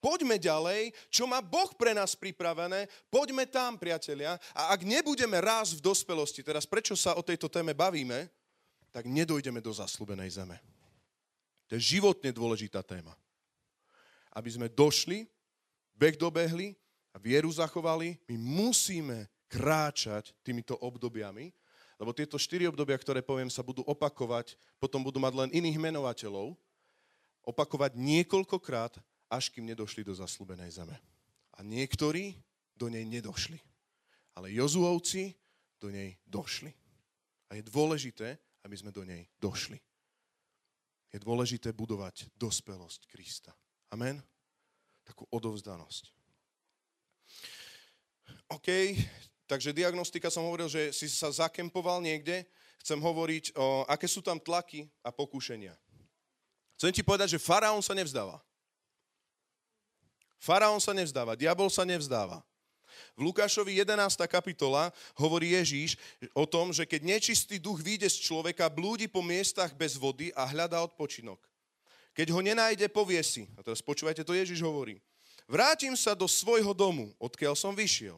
Poďme 0.00 0.40
ďalej, 0.40 0.96
čo 1.12 1.28
má 1.28 1.44
Boh 1.44 1.70
pre 1.76 1.92
nás 1.92 2.16
pripravené, 2.16 2.88
poďme 3.12 3.44
tam, 3.44 3.76
priatelia. 3.76 4.40
A 4.56 4.72
ak 4.72 4.80
nebudeme 4.82 5.36
raz 5.38 5.76
v 5.76 5.84
dospelosti, 5.84 6.40
teraz 6.40 6.64
prečo 6.64 6.96
sa 6.96 7.14
o 7.14 7.22
tejto 7.22 7.52
téme 7.52 7.76
bavíme, 7.76 8.32
tak 8.90 9.06
nedojdeme 9.06 9.60
do 9.62 9.70
zaslúbenej 9.70 10.40
zeme. 10.40 10.56
To 11.70 11.78
je 11.78 12.00
životne 12.00 12.34
dôležitá 12.34 12.82
téma. 12.82 13.14
Aby 14.34 14.50
sme 14.50 14.66
došli, 14.72 15.28
beh 15.94 16.16
dobehli 16.18 16.74
a 17.14 17.20
vieru 17.20 17.52
zachovali, 17.52 18.18
my 18.26 18.36
musíme 18.40 19.28
kráčať 19.52 20.32
týmito 20.40 20.80
obdobiami, 20.80 21.52
lebo 22.00 22.16
tieto 22.16 22.40
štyri 22.40 22.64
obdobia, 22.64 22.96
ktoré 22.96 23.20
poviem, 23.20 23.52
sa 23.52 23.60
budú 23.60 23.84
opakovať, 23.84 24.56
potom 24.80 25.04
budú 25.04 25.20
mať 25.20 25.36
len 25.36 25.50
iných 25.52 25.76
menovateľov, 25.76 26.56
opakovať 27.44 27.92
niekoľkokrát, 28.00 28.96
až 29.28 29.52
kým 29.52 29.68
nedošli 29.68 30.00
do 30.00 30.16
zaslúbenej 30.16 30.72
zeme. 30.72 30.96
A 31.54 31.60
niektorí 31.60 32.40
do 32.72 32.88
nej 32.88 33.04
nedošli. 33.04 33.60
Ale 34.32 34.48
Jozuovci 34.48 35.36
do 35.76 35.92
nej 35.92 36.16
došli. 36.24 36.72
A 37.52 37.60
je 37.60 37.62
dôležité, 37.68 38.40
aby 38.64 38.76
sme 38.80 38.88
do 38.88 39.04
nej 39.04 39.28
došli. 39.36 39.76
Je 41.12 41.20
dôležité 41.20 41.76
budovať 41.76 42.32
dospelosť 42.40 43.12
Krista. 43.12 43.52
Amen? 43.92 44.22
Takú 45.04 45.28
odovzdanosť. 45.28 46.16
OK, 48.56 48.68
takže 49.50 49.74
diagnostika 49.74 50.30
som 50.30 50.46
hovoril, 50.46 50.70
že 50.70 50.94
si 50.94 51.10
sa 51.10 51.26
zakempoval 51.26 51.98
niekde. 51.98 52.46
Chcem 52.86 53.02
hovoriť 53.02 53.58
o, 53.58 53.82
aké 53.90 54.06
sú 54.06 54.22
tam 54.22 54.38
tlaky 54.38 54.86
a 55.02 55.10
pokúšenia. 55.10 55.74
Chcem 56.78 56.94
ti 56.94 57.02
povedať, 57.02 57.34
že 57.34 57.42
faraón 57.42 57.82
sa 57.82 57.90
nevzdáva. 57.92 58.38
Faraón 60.38 60.78
sa 60.78 60.94
nevzdáva, 60.94 61.34
diabol 61.34 61.68
sa 61.68 61.82
nevzdáva. 61.82 62.40
V 63.18 63.26
Lukášovi 63.26 63.76
11. 63.82 64.16
kapitola 64.30 64.88
hovorí 65.18 65.52
Ježíš 65.58 65.98
o 66.32 66.46
tom, 66.46 66.70
že 66.72 66.86
keď 66.88 67.18
nečistý 67.18 67.60
duch 67.60 67.82
vyjde 67.82 68.08
z 68.08 68.22
človeka, 68.22 68.72
blúdi 68.72 69.10
po 69.10 69.20
miestach 69.20 69.74
bez 69.76 69.98
vody 69.98 70.32
a 70.32 70.46
hľadá 70.46 70.80
odpočinok. 70.80 71.42
Keď 72.14 72.32
ho 72.32 72.40
nenájde, 72.40 72.88
povie 72.88 73.20
si, 73.20 73.50
a 73.58 73.66
teraz 73.66 73.84
počúvajte, 73.84 74.24
to 74.24 74.32
Ježíš 74.32 74.64
hovorí, 74.64 75.02
vrátim 75.44 75.92
sa 75.98 76.16
do 76.16 76.24
svojho 76.24 76.72
domu, 76.72 77.12
odkiaľ 77.20 77.52
som 77.58 77.76
vyšiel. 77.76 78.16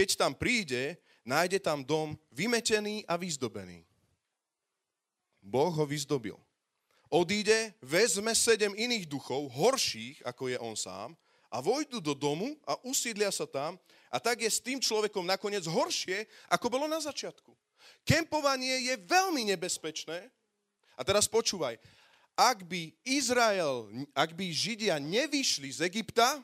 Keď 0.00 0.16
tam 0.16 0.32
príde, 0.32 0.96
nájde 1.28 1.60
tam 1.60 1.84
dom 1.84 2.16
vymetený 2.32 3.04
a 3.04 3.20
vyzdobený. 3.20 3.84
Boh 5.44 5.68
ho 5.68 5.84
vyzdobil 5.84 6.40
odíde, 7.10 7.74
vezme 7.82 8.30
sedem 8.38 8.70
iných 8.72 9.04
duchov, 9.10 9.50
horších 9.50 10.22
ako 10.22 10.48
je 10.48 10.58
on 10.62 10.78
sám, 10.78 11.18
a 11.50 11.58
vojdu 11.58 11.98
do 11.98 12.14
domu 12.14 12.54
a 12.62 12.78
usídlia 12.86 13.34
sa 13.34 13.42
tam 13.42 13.74
a 14.06 14.22
tak 14.22 14.46
je 14.46 14.50
s 14.50 14.62
tým 14.62 14.78
človekom 14.78 15.26
nakoniec 15.26 15.66
horšie, 15.66 16.22
ako 16.46 16.70
bolo 16.70 16.86
na 16.86 17.02
začiatku. 17.02 17.50
Kempovanie 18.06 18.86
je 18.86 18.94
veľmi 18.94 19.50
nebezpečné. 19.50 20.30
A 20.94 21.02
teraz 21.02 21.26
počúvaj, 21.26 21.74
ak 22.38 22.62
by 22.62 22.94
Izrael, 23.02 23.90
ak 24.14 24.30
by 24.38 24.46
Židia 24.54 25.02
nevyšli 25.02 25.74
z 25.74 25.90
Egypta, 25.90 26.38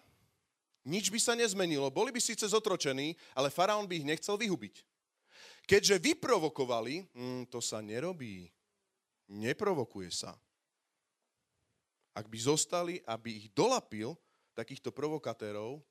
nič 0.87 1.11
by 1.11 1.18
sa 1.18 1.35
nezmenilo. 1.35 1.90
Boli 1.90 2.14
by 2.14 2.22
síce 2.22 2.46
zotročení, 2.46 3.18
ale 3.35 3.51
faraón 3.51 3.90
by 3.90 4.01
ich 4.01 4.09
nechcel 4.09 4.38
vyhubiť. 4.38 4.87
Keďže 5.66 5.99
vyprovokovali, 5.99 7.11
hm, 7.11 7.51
to 7.51 7.59
sa 7.59 7.83
nerobí. 7.83 8.46
Neprovokuje 9.27 10.14
sa. 10.14 10.33
Ak 12.14 12.31
by 12.31 12.38
zostali, 12.38 13.03
aby 13.03 13.44
ich 13.44 13.46
dolapil, 13.51 14.14
takýchto 14.55 14.94
provokatérov, 14.94 15.83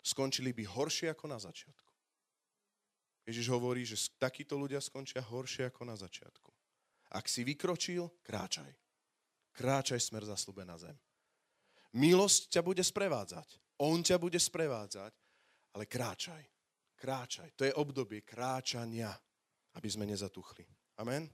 skončili 0.00 0.50
by 0.56 0.64
horšie 0.66 1.12
ako 1.12 1.30
na 1.30 1.38
začiatku. 1.38 1.92
Ježiš 3.24 3.46
hovorí, 3.52 3.84
že 3.86 3.96
takíto 4.20 4.56
ľudia 4.58 4.80
skončia 4.80 5.22
horšie 5.24 5.68
ako 5.68 5.82
na 5.88 5.96
začiatku. 5.96 6.50
Ak 7.14 7.30
si 7.30 7.46
vykročil, 7.46 8.08
kráčaj. 8.24 8.72
Kráčaj 9.54 10.00
smer 10.02 10.26
zaslúbená 10.26 10.74
zem. 10.76 10.96
Milosť 11.94 12.50
ťa 12.50 12.60
bude 12.66 12.82
sprevádzať. 12.82 13.63
On 13.82 13.98
ťa 14.02 14.18
bude 14.22 14.38
sprevádzať, 14.38 15.12
ale 15.74 15.84
kráčaj. 15.86 16.44
Kráčaj. 16.94 17.52
To 17.58 17.66
je 17.66 17.74
obdobie 17.74 18.22
kráčania, 18.22 19.10
aby 19.74 19.88
sme 19.90 20.06
nezatuchli. 20.06 20.64
Amen. 21.02 21.26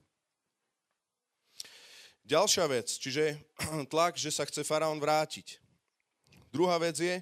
Ďalšia 2.25 2.65
vec, 2.69 2.87
čiže 2.89 3.37
tlak, 3.93 4.17
že 4.17 4.33
sa 4.33 4.45
chce 4.45 4.61
faraón 4.65 5.01
vrátiť. 5.01 5.57
Druhá 6.53 6.77
vec 6.77 6.99
je, 6.99 7.17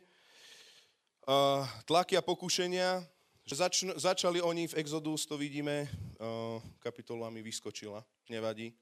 uh, 1.30 1.64
tlaky 1.86 2.18
a 2.18 2.26
pokušenia, 2.26 3.06
že 3.46 3.56
zač- 3.56 3.96
začali 3.96 4.42
oni 4.42 4.68
v 4.68 4.78
Exodus, 4.82 5.26
to 5.26 5.38
vidíme, 5.38 5.86
uh, 5.86 6.58
kapitola 6.82 7.30
mi 7.30 7.42
vyskočila, 7.46 8.02
nevadí. 8.30 8.74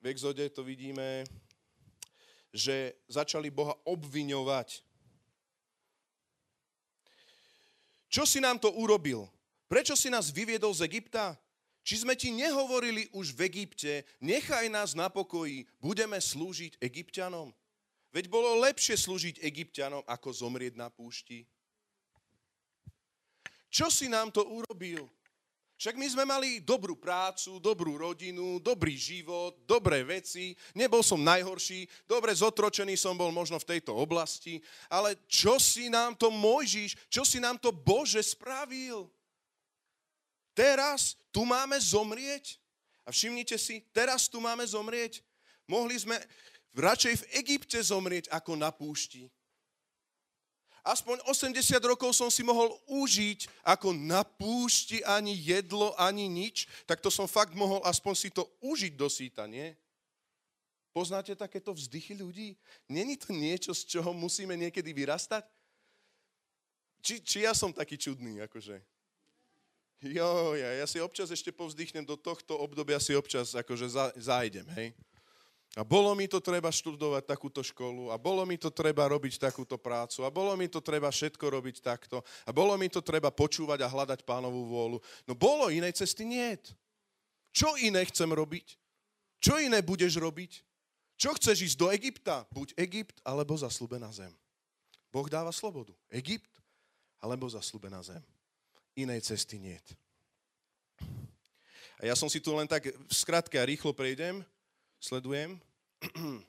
V 0.00 0.06
Exode 0.08 0.48
to 0.52 0.64
vidíme, 0.64 1.24
že 2.52 2.94
začali 3.08 3.50
Boha 3.50 3.74
obviňovať. 3.84 4.84
Čo 8.14 8.22
si 8.22 8.38
nám 8.38 8.62
to 8.62 8.70
urobil? 8.78 9.26
Prečo 9.66 9.98
si 9.98 10.06
nás 10.06 10.30
vyviedol 10.30 10.70
z 10.70 10.86
Egypta? 10.86 11.34
Či 11.82 12.06
sme 12.06 12.14
ti 12.14 12.30
nehovorili 12.30 13.10
už 13.10 13.34
v 13.34 13.50
Egypte, 13.50 14.06
nechaj 14.22 14.70
nás 14.70 14.94
na 14.94 15.10
pokoji, 15.10 15.66
budeme 15.82 16.16
slúžiť 16.22 16.78
egyptianom? 16.78 17.50
Veď 18.14 18.30
bolo 18.30 18.62
lepšie 18.62 18.94
slúžiť 18.94 19.42
egyptianom, 19.42 20.06
ako 20.06 20.30
zomrieť 20.30 20.78
na 20.78 20.88
púšti. 20.94 21.42
Čo 23.66 23.90
si 23.90 24.06
nám 24.06 24.30
to 24.30 24.46
urobil? 24.46 25.10
Však 25.84 26.00
my 26.00 26.08
sme 26.08 26.24
mali 26.24 26.64
dobrú 26.64 26.96
prácu, 26.96 27.60
dobrú 27.60 28.00
rodinu, 28.00 28.56
dobrý 28.56 28.96
život, 28.96 29.52
dobré 29.68 30.00
veci, 30.00 30.56
nebol 30.72 31.04
som 31.04 31.20
najhorší, 31.20 32.08
dobre 32.08 32.32
zotročený 32.32 32.96
som 32.96 33.12
bol 33.12 33.28
možno 33.28 33.60
v 33.60 33.68
tejto 33.76 33.92
oblasti, 33.92 34.64
ale 34.88 35.20
čo 35.28 35.60
si 35.60 35.92
nám 35.92 36.16
to 36.16 36.32
Mojžiš, 36.32 36.96
čo 37.12 37.20
si 37.20 37.36
nám 37.36 37.60
to 37.60 37.68
Bože 37.68 38.24
spravil? 38.24 39.12
Teraz 40.56 41.20
tu 41.28 41.44
máme 41.44 41.76
zomrieť. 41.76 42.56
A 43.04 43.12
všimnite 43.12 43.60
si, 43.60 43.84
teraz 43.92 44.24
tu 44.24 44.40
máme 44.40 44.64
zomrieť. 44.64 45.20
Mohli 45.68 46.00
sme 46.00 46.16
radšej 46.72 47.14
v 47.20 47.28
Egypte 47.44 47.76
zomrieť 47.76 48.32
ako 48.32 48.56
na 48.56 48.72
púšti. 48.72 49.28
Aspoň 50.84 51.24
80 51.24 51.80
rokov 51.80 52.12
som 52.12 52.28
si 52.28 52.44
mohol 52.44 52.68
užiť 52.84 53.48
ako 53.64 53.96
na 53.96 54.20
púšti 54.20 55.00
ani 55.00 55.32
jedlo, 55.32 55.96
ani 55.96 56.28
nič, 56.28 56.68
tak 56.84 57.00
to 57.00 57.08
som 57.08 57.24
fakt 57.24 57.56
mohol 57.56 57.80
aspoň 57.88 58.12
si 58.12 58.28
to 58.28 58.44
užiť 58.60 58.92
do 58.92 59.08
síta, 59.08 59.48
nie? 59.48 59.72
Poznáte 60.92 61.32
takéto 61.32 61.72
vzdychy 61.72 62.20
ľudí? 62.20 62.54
Není 62.86 63.16
to 63.16 63.32
niečo, 63.32 63.72
z 63.72 63.96
čoho 63.96 64.12
musíme 64.12 64.54
niekedy 64.60 64.92
vyrastať? 64.92 65.42
Či, 67.00 67.14
či 67.24 67.38
ja 67.48 67.56
som 67.56 67.72
taký 67.72 67.96
čudný, 67.96 68.44
akože? 68.44 68.76
Jo, 70.04 70.52
ja, 70.52 70.84
ja 70.84 70.86
si 70.86 71.00
občas 71.00 71.32
ešte 71.32 71.48
povzdychnem 71.48 72.04
do 72.04 72.12
tohto 72.12 72.60
obdobia 72.60 73.00
si 73.00 73.16
občas 73.16 73.56
akože 73.56 73.88
za, 73.88 74.04
hej. 74.76 74.92
A 75.74 75.82
bolo 75.82 76.14
mi 76.14 76.30
to 76.30 76.38
treba 76.38 76.70
študovať 76.70 77.26
takúto 77.26 77.58
školu 77.58 78.14
a 78.14 78.16
bolo 78.16 78.46
mi 78.46 78.54
to 78.54 78.70
treba 78.70 79.10
robiť 79.10 79.42
takúto 79.42 79.74
prácu 79.74 80.22
a 80.22 80.30
bolo 80.30 80.54
mi 80.54 80.70
to 80.70 80.78
treba 80.78 81.10
všetko 81.10 81.42
robiť 81.42 81.82
takto 81.82 82.22
a 82.46 82.50
bolo 82.54 82.78
mi 82.78 82.86
to 82.86 83.02
treba 83.02 83.34
počúvať 83.34 83.82
a 83.82 83.90
hľadať 83.90 84.22
pánovú 84.22 84.70
vôľu. 84.70 85.02
No 85.26 85.34
bolo 85.34 85.74
inej 85.74 85.98
cesty 85.98 86.22
niet. 86.22 86.70
Čo 87.50 87.74
iné 87.82 88.06
chcem 88.06 88.30
robiť? 88.30 88.78
Čo 89.42 89.58
iné 89.58 89.82
budeš 89.82 90.14
robiť? 90.22 90.62
Čo 91.18 91.34
chceš 91.34 91.74
ísť 91.74 91.76
do 91.78 91.90
Egypta? 91.90 92.46
Buď 92.54 92.70
Egypt 92.78 93.18
alebo 93.26 93.58
zaslúbená 93.58 94.14
zem. 94.14 94.30
Boh 95.10 95.26
dáva 95.26 95.50
slobodu. 95.50 95.94
Egypt 96.14 96.50
alebo 97.18 97.50
zaslúbená 97.50 97.98
zem 98.02 98.22
inej 98.94 99.26
cesty 99.26 99.58
niet. 99.58 99.82
A 101.98 102.06
ja 102.10 102.14
som 102.18 102.30
si 102.30 102.38
tu 102.38 102.54
len 102.54 102.66
tak 102.66 102.90
v 102.90 103.14
skratke 103.14 103.58
a 103.58 103.66
rýchlo 103.66 103.94
prejdem, 103.94 104.42
sledujem. 105.04 105.60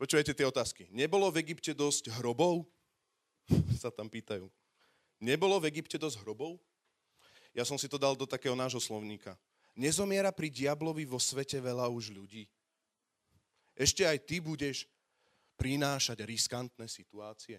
Počujete 0.00 0.30
tie 0.30 0.46
otázky. 0.46 0.86
Nebolo 0.94 1.26
v 1.34 1.42
Egypte 1.42 1.74
dosť 1.74 2.14
hrobov? 2.22 2.62
sa 3.82 3.90
tam 3.90 4.06
pýtajú. 4.06 4.46
Nebolo 5.18 5.58
v 5.58 5.74
Egypte 5.74 5.98
dosť 5.98 6.22
hrobov? 6.22 6.62
Ja 7.50 7.66
som 7.66 7.74
si 7.74 7.90
to 7.90 7.98
dal 7.98 8.14
do 8.14 8.22
takého 8.22 8.54
nášho 8.54 8.78
slovníka. 8.78 9.34
Nezomiera 9.74 10.30
pri 10.30 10.54
diablovi 10.54 11.02
vo 11.02 11.18
svete 11.18 11.58
veľa 11.58 11.90
už 11.90 12.14
ľudí. 12.14 12.46
Ešte 13.74 14.06
aj 14.06 14.22
ty 14.22 14.38
budeš 14.38 14.86
prinášať 15.58 16.22
riskantné 16.22 16.86
situácie. 16.86 17.58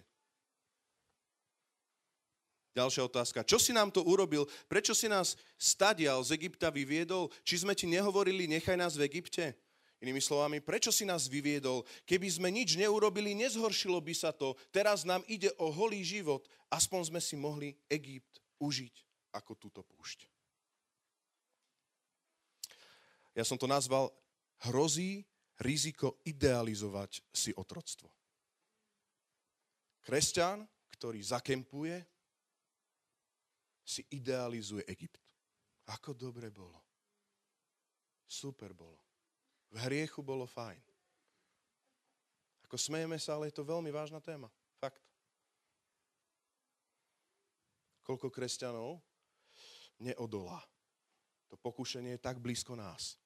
Ďalšia 2.72 3.02
otázka. 3.04 3.44
Čo 3.44 3.60
si 3.60 3.76
nám 3.76 3.92
to 3.92 4.00
urobil? 4.06 4.48
Prečo 4.70 4.96
si 4.96 5.10
nás 5.10 5.36
stadial 5.60 6.22
z 6.24 6.38
Egypta 6.40 6.72
vyviedol? 6.72 7.28
Či 7.44 7.66
sme 7.66 7.76
ti 7.76 7.84
nehovorili, 7.84 8.48
nechaj 8.48 8.78
nás 8.78 8.96
v 8.96 9.04
Egypte? 9.04 9.52
Inými 10.00 10.24
slovami, 10.24 10.64
prečo 10.64 10.88
si 10.88 11.04
nás 11.04 11.28
vyviedol? 11.28 11.84
Keby 12.08 12.28
sme 12.32 12.48
nič 12.48 12.80
neurobili, 12.80 13.36
nezhoršilo 13.36 14.00
by 14.00 14.14
sa 14.16 14.32
to. 14.32 14.56
Teraz 14.72 15.04
nám 15.04 15.20
ide 15.28 15.52
o 15.60 15.68
holý 15.68 16.00
život. 16.00 16.48
Aspoň 16.72 17.12
sme 17.12 17.20
si 17.20 17.36
mohli 17.36 17.76
Egypt 17.92 18.40
užiť 18.56 18.94
ako 19.36 19.52
túto 19.60 19.84
púšť. 19.84 20.24
Ja 23.36 23.44
som 23.44 23.60
to 23.60 23.68
nazval 23.68 24.08
hrozí 24.64 25.28
riziko 25.60 26.16
idealizovať 26.24 27.20
si 27.28 27.52
otroctvo. 27.52 28.08
Kresťan, 30.00 30.64
ktorý 30.96 31.20
zakempuje, 31.20 32.00
si 33.84 34.00
idealizuje 34.16 34.88
Egypt. 34.88 35.20
Ako 35.92 36.16
dobre 36.16 36.48
bolo. 36.48 36.80
Super 38.24 38.72
bolo. 38.72 39.09
V 39.70 39.76
hriechu 39.86 40.18
bolo 40.22 40.46
fajn. 40.50 40.82
Ako 42.66 42.78
smejeme 42.78 43.18
sa, 43.18 43.38
ale 43.38 43.50
je 43.50 43.58
to 43.58 43.66
veľmi 43.66 43.90
vážna 43.90 44.18
téma. 44.22 44.50
Fakt. 44.78 45.02
Koľko 48.06 48.30
kresťanov 48.30 48.98
neodolá. 50.02 50.62
To 51.50 51.58
pokušenie 51.58 52.14
je 52.18 52.22
tak 52.22 52.38
blízko 52.38 52.78
nás. 52.78 53.18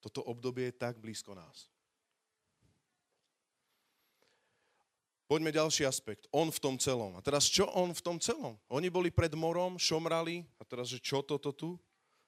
Toto 0.00 0.24
obdobie 0.24 0.72
je 0.72 0.80
tak 0.80 0.96
blízko 0.96 1.36
nás. 1.36 1.68
Poďme 5.30 5.54
ďalší 5.54 5.86
aspekt. 5.86 6.26
On 6.34 6.50
v 6.50 6.58
tom 6.58 6.74
celom. 6.74 7.14
A 7.14 7.22
teraz 7.22 7.46
čo 7.46 7.68
on 7.78 7.94
v 7.94 8.02
tom 8.02 8.18
celom? 8.18 8.58
Oni 8.66 8.90
boli 8.90 9.14
pred 9.14 9.30
morom, 9.38 9.78
šomrali. 9.78 10.42
A 10.58 10.66
teraz, 10.66 10.90
že 10.90 10.98
čo 10.98 11.22
toto 11.22 11.54
tu? 11.54 11.78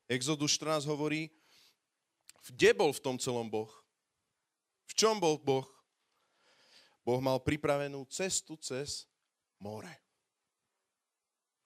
Exodus 0.06 0.54
14 0.54 0.87
hovorí, 0.87 1.26
kde 2.50 2.74
bol 2.74 2.90
v 2.90 3.02
tom 3.05 3.16
celom 3.20 3.46
Boh? 3.46 3.70
V 4.90 4.98
čom 4.98 5.22
bol 5.22 5.38
Boh? 5.38 5.68
Boh 7.07 7.22
mal 7.22 7.38
pripravenú 7.38 8.02
cestu 8.11 8.59
cez 8.59 9.07
more. 9.62 9.90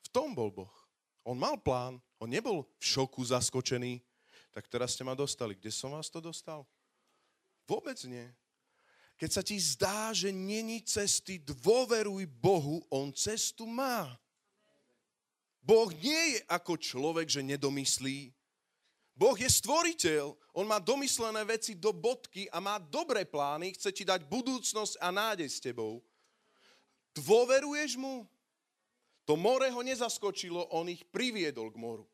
V 0.05 0.09
tom 0.13 0.37
bol 0.37 0.53
Boh. 0.53 0.73
On 1.25 1.37
mal 1.37 1.57
plán. 1.57 1.97
On 2.21 2.29
nebol 2.29 2.69
v 2.77 2.85
šoku 2.85 3.25
zaskočený. 3.25 4.05
Tak 4.53 4.69
teraz 4.69 4.97
ste 4.97 5.05
ma 5.05 5.13
dostali. 5.17 5.57
Kde 5.57 5.73
som 5.73 5.93
vás 5.93 6.09
to 6.09 6.21
dostal? 6.21 6.65
Vôbec 7.69 7.97
nie. 8.09 8.25
Keď 9.17 9.31
sa 9.33 9.41
ti 9.41 9.57
zdá, 9.57 10.13
že 10.13 10.29
není 10.29 10.85
cesty, 10.85 11.41
dôveruj 11.41 12.29
Bohu, 12.29 12.85
On 12.93 13.09
cestu 13.17 13.65
má. 13.65 14.13
Boh 15.65 15.89
nie 15.99 16.37
je 16.37 16.41
ako 16.47 16.77
človek, 16.77 17.27
že 17.27 17.43
nedomyslí. 17.43 18.36
Boh 19.17 19.33
je 19.33 19.49
stvoriteľ, 19.49 20.37
on 20.53 20.69
má 20.69 20.77
domyslené 20.77 21.41
veci 21.49 21.73
do 21.73 21.89
bodky 21.89 22.45
a 22.53 22.61
má 22.61 22.77
dobré 22.77 23.25
plány, 23.25 23.73
chce 23.73 23.89
ti 23.89 24.05
dať 24.05 24.29
budúcnosť 24.29 25.01
a 25.01 25.09
nádej 25.09 25.49
s 25.49 25.57
tebou. 25.57 26.05
Dôveruješ 27.17 27.97
mu? 27.97 28.29
To 29.25 29.35
more 29.41 29.73
ho 29.73 29.81
nezaskočilo, 29.81 30.69
on 30.69 30.93
ich 30.93 31.01
priviedol 31.09 31.73
k 31.73 31.81
moru. 31.81 32.05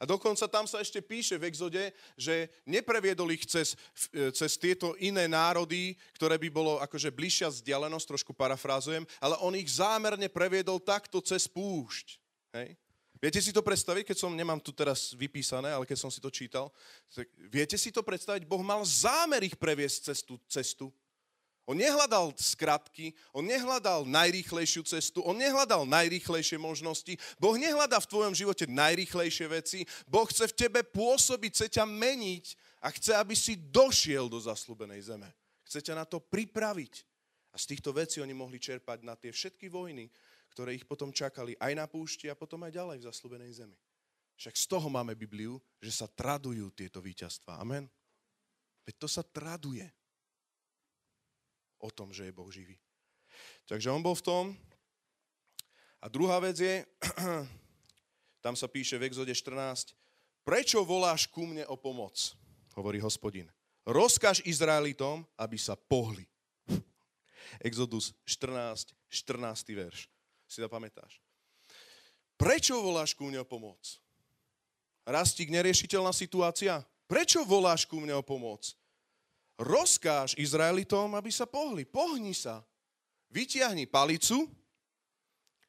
A 0.00 0.08
dokonca 0.08 0.48
tam 0.48 0.64
sa 0.64 0.80
ešte 0.80 1.04
píše 1.04 1.36
v 1.36 1.44
exode, 1.50 1.92
že 2.16 2.48
nepreviedol 2.64 3.28
ich 3.36 3.44
cez, 3.44 3.76
cez 4.32 4.50
tieto 4.56 4.96
iné 4.96 5.28
národy, 5.28 5.92
ktoré 6.16 6.40
by 6.40 6.48
bolo 6.48 6.80
akože 6.80 7.12
bližšia 7.12 7.52
vzdialenosť, 7.52 8.16
trošku 8.16 8.32
parafrázujem, 8.32 9.04
ale 9.20 9.36
on 9.44 9.52
ich 9.52 9.68
zámerne 9.76 10.30
previedol 10.32 10.80
takto 10.80 11.20
cez 11.20 11.44
púšť. 11.44 12.16
Hej? 12.56 12.80
Viete 13.20 13.36
si 13.44 13.52
to 13.52 13.60
predstaviť, 13.60 14.08
keď 14.08 14.16
som, 14.16 14.32
nemám 14.32 14.64
tu 14.64 14.72
teraz 14.72 15.12
vypísané, 15.12 15.68
ale 15.76 15.84
keď 15.84 15.98
som 16.00 16.08
si 16.08 16.24
to 16.24 16.32
čítal, 16.32 16.72
tak 17.12 17.28
viete 17.52 17.76
si 17.76 17.92
to 17.92 18.00
predstaviť? 18.00 18.48
Boh 18.48 18.64
mal 18.64 18.80
zámer 18.80 19.44
ich 19.44 19.60
previesť 19.60 20.08
cez 20.08 20.18
tú 20.24 20.40
cestu. 20.48 20.88
On 21.68 21.76
nehľadal 21.76 22.32
skratky, 22.34 23.12
on 23.30 23.44
nehľadal 23.44 24.08
najrýchlejšiu 24.08 24.82
cestu, 24.88 25.20
on 25.22 25.36
nehľadal 25.36 25.84
najrýchlejšie 25.84 26.56
možnosti. 26.56 27.14
Boh 27.36 27.54
nehľadá 27.60 28.00
v 28.00 28.10
tvojom 28.10 28.34
živote 28.34 28.64
najrýchlejšie 28.66 29.46
veci. 29.52 29.78
Boh 30.08 30.24
chce 30.24 30.50
v 30.50 30.56
tebe 30.56 30.80
pôsobiť, 30.80 31.50
chce 31.52 31.66
ťa 31.78 31.84
meniť 31.84 32.56
a 32.80 32.88
chce, 32.88 33.12
aby 33.14 33.36
si 33.36 33.54
došiel 33.54 34.32
do 34.32 34.40
zaslúbenej 34.40 35.12
zeme. 35.12 35.28
Chce 35.68 35.92
ťa 35.92 35.94
na 35.94 36.08
to 36.08 36.18
pripraviť. 36.18 37.04
A 37.52 37.58
z 37.60 37.76
týchto 37.76 37.92
vecí 37.94 38.18
oni 38.18 38.34
mohli 38.34 38.58
čerpať 38.58 39.06
na 39.06 39.14
tie 39.14 39.30
všetky 39.30 39.70
vojny, 39.70 40.10
ktoré 40.60 40.76
ich 40.76 40.84
potom 40.84 41.08
čakali 41.08 41.56
aj 41.56 41.72
na 41.72 41.88
púšti 41.88 42.28
a 42.28 42.36
potom 42.36 42.60
aj 42.68 42.76
ďalej 42.76 43.00
v 43.00 43.06
zaslúbenej 43.08 43.64
zemi. 43.64 43.80
Však 44.36 44.60
z 44.60 44.68
toho 44.68 44.92
máme 44.92 45.16
Bibliu, 45.16 45.56
že 45.80 45.88
sa 45.88 46.04
tradujú 46.04 46.68
tieto 46.76 47.00
víťazstva. 47.00 47.56
Amen. 47.56 47.88
Veď 48.84 48.94
to 49.00 49.08
sa 49.08 49.24
traduje 49.24 49.88
o 51.80 51.88
tom, 51.88 52.12
že 52.12 52.28
je 52.28 52.36
Boh 52.36 52.52
živý. 52.52 52.76
Takže 53.64 53.88
on 53.88 54.04
bol 54.04 54.12
v 54.12 54.20
tom. 54.20 54.44
A 56.04 56.12
druhá 56.12 56.36
vec 56.44 56.60
je, 56.60 56.84
tam 58.44 58.52
sa 58.52 58.68
píše 58.68 59.00
v 59.00 59.08
Exode 59.08 59.32
14, 59.32 59.96
prečo 60.44 60.84
voláš 60.84 61.24
ku 61.24 61.48
mne 61.48 61.64
o 61.72 61.80
pomoc, 61.80 62.36
hovorí 62.76 63.00
hospodin. 63.00 63.48
Rozkaž 63.88 64.44
Izraelitom, 64.44 65.24
aby 65.40 65.56
sa 65.56 65.72
pohli. 65.72 66.28
Exodus 67.64 68.12
14, 68.28 68.92
14. 69.08 69.64
verš 69.72 70.19
si 70.50 70.58
to. 70.66 71.04
Prečo 72.34 72.74
voláš 72.82 73.14
ku 73.14 73.30
mne 73.30 73.44
o 73.44 73.46
pomoc? 73.46 73.78
Rastík 75.06 75.54
neriešiteľná 75.54 76.10
situácia? 76.10 76.82
Prečo 77.06 77.46
voláš 77.46 77.86
ku 77.86 78.02
mne 78.02 78.18
o 78.18 78.24
pomoc? 78.26 78.74
Rozkáž 79.60 80.34
Izraelitom, 80.34 81.14
aby 81.14 81.30
sa 81.30 81.46
pohli. 81.46 81.86
Pohni 81.86 82.34
sa. 82.34 82.64
Vytiahni 83.30 83.86
palicu, 83.86 84.50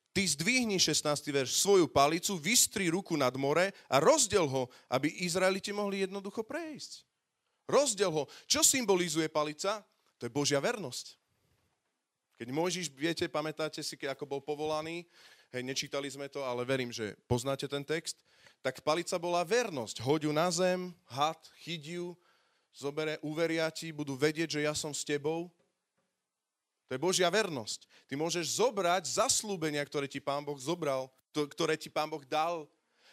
ty 0.10 0.26
zdvihni 0.26 0.82
16. 0.82 1.06
verš, 1.30 1.62
svoju 1.62 1.86
palicu, 1.86 2.34
vystri 2.42 2.90
ruku 2.90 3.14
nad 3.14 3.36
more 3.38 3.70
a 3.86 4.02
rozdiel 4.02 4.50
ho, 4.50 4.66
aby 4.90 5.22
Izraeliti 5.22 5.70
mohli 5.70 6.02
jednoducho 6.02 6.42
prejsť. 6.42 7.06
Rozdiel 7.70 8.10
ho. 8.10 8.26
Čo 8.50 8.66
symbolizuje 8.66 9.30
palica? 9.30 9.86
To 10.18 10.26
je 10.26 10.34
Božia 10.34 10.58
vernosť. 10.58 11.21
Keď 12.42 12.50
Mojžiš, 12.50 12.90
viete, 12.98 13.30
pamätáte 13.30 13.86
si, 13.86 13.94
ako 14.02 14.26
bol 14.26 14.42
povolaný, 14.42 15.06
hej, 15.54 15.62
nečítali 15.62 16.10
sme 16.10 16.26
to, 16.26 16.42
ale 16.42 16.66
verím, 16.66 16.90
že 16.90 17.14
poznáte 17.30 17.70
ten 17.70 17.86
text, 17.86 18.18
tak 18.66 18.82
palica 18.82 19.14
bola 19.22 19.46
vernosť. 19.46 20.02
Hoď 20.02 20.26
ju 20.26 20.34
na 20.34 20.50
zem, 20.50 20.90
had, 21.06 21.38
chyť 21.62 22.02
ju, 22.02 22.18
zobere, 22.74 23.22
uveria 23.22 23.70
ti, 23.70 23.94
budú 23.94 24.18
vedieť, 24.18 24.58
že 24.58 24.66
ja 24.66 24.74
som 24.74 24.90
s 24.90 25.06
tebou. 25.06 25.54
To 26.90 26.98
je 26.98 27.04
Božia 27.06 27.30
vernosť. 27.30 27.86
Ty 28.10 28.18
môžeš 28.18 28.58
zobrať 28.58 29.22
zaslúbenia, 29.22 29.86
ktoré 29.86 30.10
ti 30.10 30.18
Pán 30.18 30.42
Boh 30.42 30.58
zobral, 30.58 31.14
ktoré 31.30 31.78
ti 31.78 31.94
Pán 31.94 32.10
Boh 32.10 32.26
dal. 32.26 32.66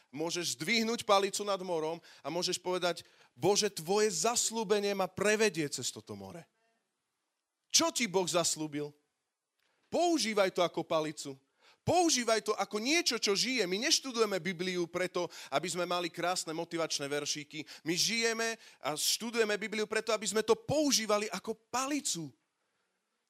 Môžeš 0.09 0.57
zdvihnúť 0.57 1.05
palicu 1.05 1.45
nad 1.45 1.61
morom 1.61 2.01
a 2.25 2.33
môžeš 2.33 2.57
povedať, 2.57 3.05
Bože, 3.37 3.69
tvoje 3.69 4.09
zaslúbenie 4.09 4.97
ma 4.97 5.05
prevedie 5.05 5.69
cez 5.69 5.93
toto 5.93 6.17
more. 6.17 6.49
Čo 7.69 7.93
ti 7.93 8.09
Boh 8.09 8.25
zaslúbil? 8.25 8.89
Používaj 9.89 10.53
to 10.53 10.63
ako 10.63 10.85
palicu. 10.85 11.33
Používaj 11.89 12.45
to 12.45 12.53
ako 12.53 12.77
niečo, 12.77 13.17
čo 13.17 13.33
žije. 13.33 13.65
My 13.65 13.81
neštudujeme 13.81 14.37
Bibliu 14.45 14.85
preto, 14.85 15.25
aby 15.49 15.73
sme 15.73 15.89
mali 15.89 16.13
krásne 16.13 16.53
motivačné 16.53 17.09
veršíky. 17.09 17.65
My 17.81 17.97
žijeme 17.97 18.61
a 18.85 18.93
študujeme 18.93 19.57
Bibliu 19.57 19.89
preto, 19.89 20.13
aby 20.13 20.29
sme 20.29 20.45
to 20.45 20.53
používali 20.53 21.33
ako 21.33 21.57
palicu. 21.73 22.29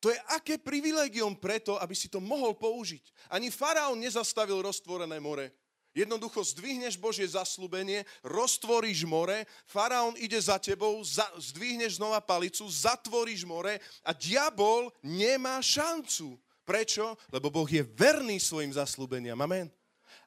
To 0.03 0.11
je 0.11 0.19
aké 0.35 0.59
privilegium 0.59 1.39
preto, 1.39 1.79
aby 1.79 1.95
si 1.95 2.11
to 2.11 2.19
mohol 2.19 2.55
použiť. 2.59 3.31
Ani 3.31 3.51
faraón 3.51 4.03
nezastavil 4.03 4.59
roztvorené 4.59 5.23
more. 5.23 5.55
Jednoducho 5.95 6.43
zdvihneš 6.43 6.95
Božie 6.99 7.27
zaslúbenie, 7.27 8.07
roztvoríš 8.23 9.03
more, 9.03 9.47
faraón 9.67 10.15
ide 10.19 10.39
za 10.39 10.55
tebou, 10.59 11.03
za, 11.03 11.27
zdvihneš 11.39 11.99
znova 11.99 12.23
palicu, 12.23 12.63
zatvoríš 12.71 13.43
more 13.43 13.83
a 14.07 14.11
diabol 14.15 14.95
nemá 15.03 15.59
šancu. 15.59 16.39
Prečo? 16.69 17.17
Lebo 17.33 17.49
Boh 17.49 17.65
je 17.65 17.81
verný 17.81 18.37
svojim 18.37 18.77
zaslúbeniam. 18.77 19.41
Amen. 19.41 19.73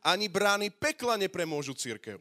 Ani 0.02 0.26
brány 0.26 0.74
pekla 0.74 1.14
nepremôžu 1.22 1.78
církev. 1.78 2.18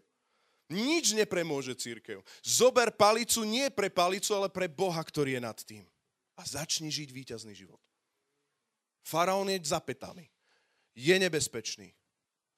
Nič 0.68 1.16
nepremôže 1.16 1.72
církev. 1.72 2.20
Zober 2.44 2.92
palicu 2.92 3.42
nie 3.48 3.72
pre 3.72 3.88
palicu, 3.88 4.36
ale 4.36 4.52
pre 4.52 4.68
Boha, 4.68 5.00
ktorý 5.00 5.40
je 5.40 5.42
nad 5.42 5.56
tým. 5.56 5.88
A 6.36 6.44
začni 6.44 6.92
žiť 6.92 7.08
víťazný 7.10 7.56
život. 7.56 7.80
Faraón 9.00 9.48
je 9.48 9.58
zapetaný. 9.64 10.28
Je 10.92 11.16
nebezpečný. 11.16 11.88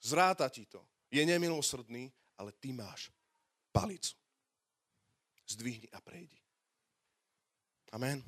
Zráta 0.02 0.50
ti 0.50 0.66
to. 0.66 0.82
Je 1.08 1.22
nemilosrdný, 1.22 2.10
ale 2.36 2.50
ty 2.58 2.74
máš 2.74 3.14
palicu. 3.70 4.18
Zdvihni 5.46 5.86
a 5.94 6.02
prejdi. 6.02 6.42
Amen. 7.94 8.20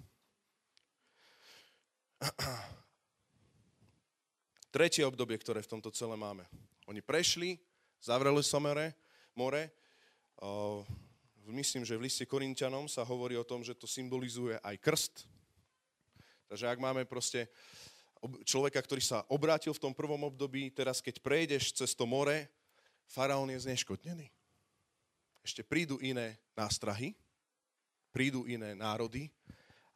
tretie 4.74 5.06
obdobie, 5.06 5.38
ktoré 5.38 5.62
v 5.62 5.78
tomto 5.78 5.94
celé 5.94 6.18
máme. 6.18 6.42
Oni 6.90 6.98
prešli, 6.98 7.54
zavreli 8.02 8.42
sa 8.42 8.58
more, 8.58 8.90
more 9.38 9.70
myslím, 11.52 11.86
že 11.86 11.94
v 11.94 12.10
liste 12.10 12.26
Korintianom 12.26 12.90
sa 12.90 13.06
hovorí 13.06 13.38
o 13.38 13.46
tom, 13.46 13.62
že 13.62 13.76
to 13.78 13.86
symbolizuje 13.86 14.58
aj 14.58 14.74
krst. 14.82 15.14
Takže 16.50 16.66
ak 16.66 16.78
máme 16.82 17.06
proste 17.06 17.46
človeka, 18.42 18.80
ktorý 18.82 19.02
sa 19.04 19.22
obrátil 19.30 19.76
v 19.76 19.82
tom 19.82 19.92
prvom 19.92 20.24
období, 20.24 20.72
teraz 20.72 20.98
keď 21.04 21.20
prejdeš 21.20 21.76
cez 21.76 21.92
to 21.92 22.08
more, 22.08 22.48
faraón 23.06 23.52
je 23.52 23.62
zneškodnený. 23.68 24.26
Ešte 25.44 25.60
prídu 25.60 26.00
iné 26.00 26.40
nástrahy, 26.56 27.12
prídu 28.08 28.48
iné 28.48 28.72
národy, 28.72 29.28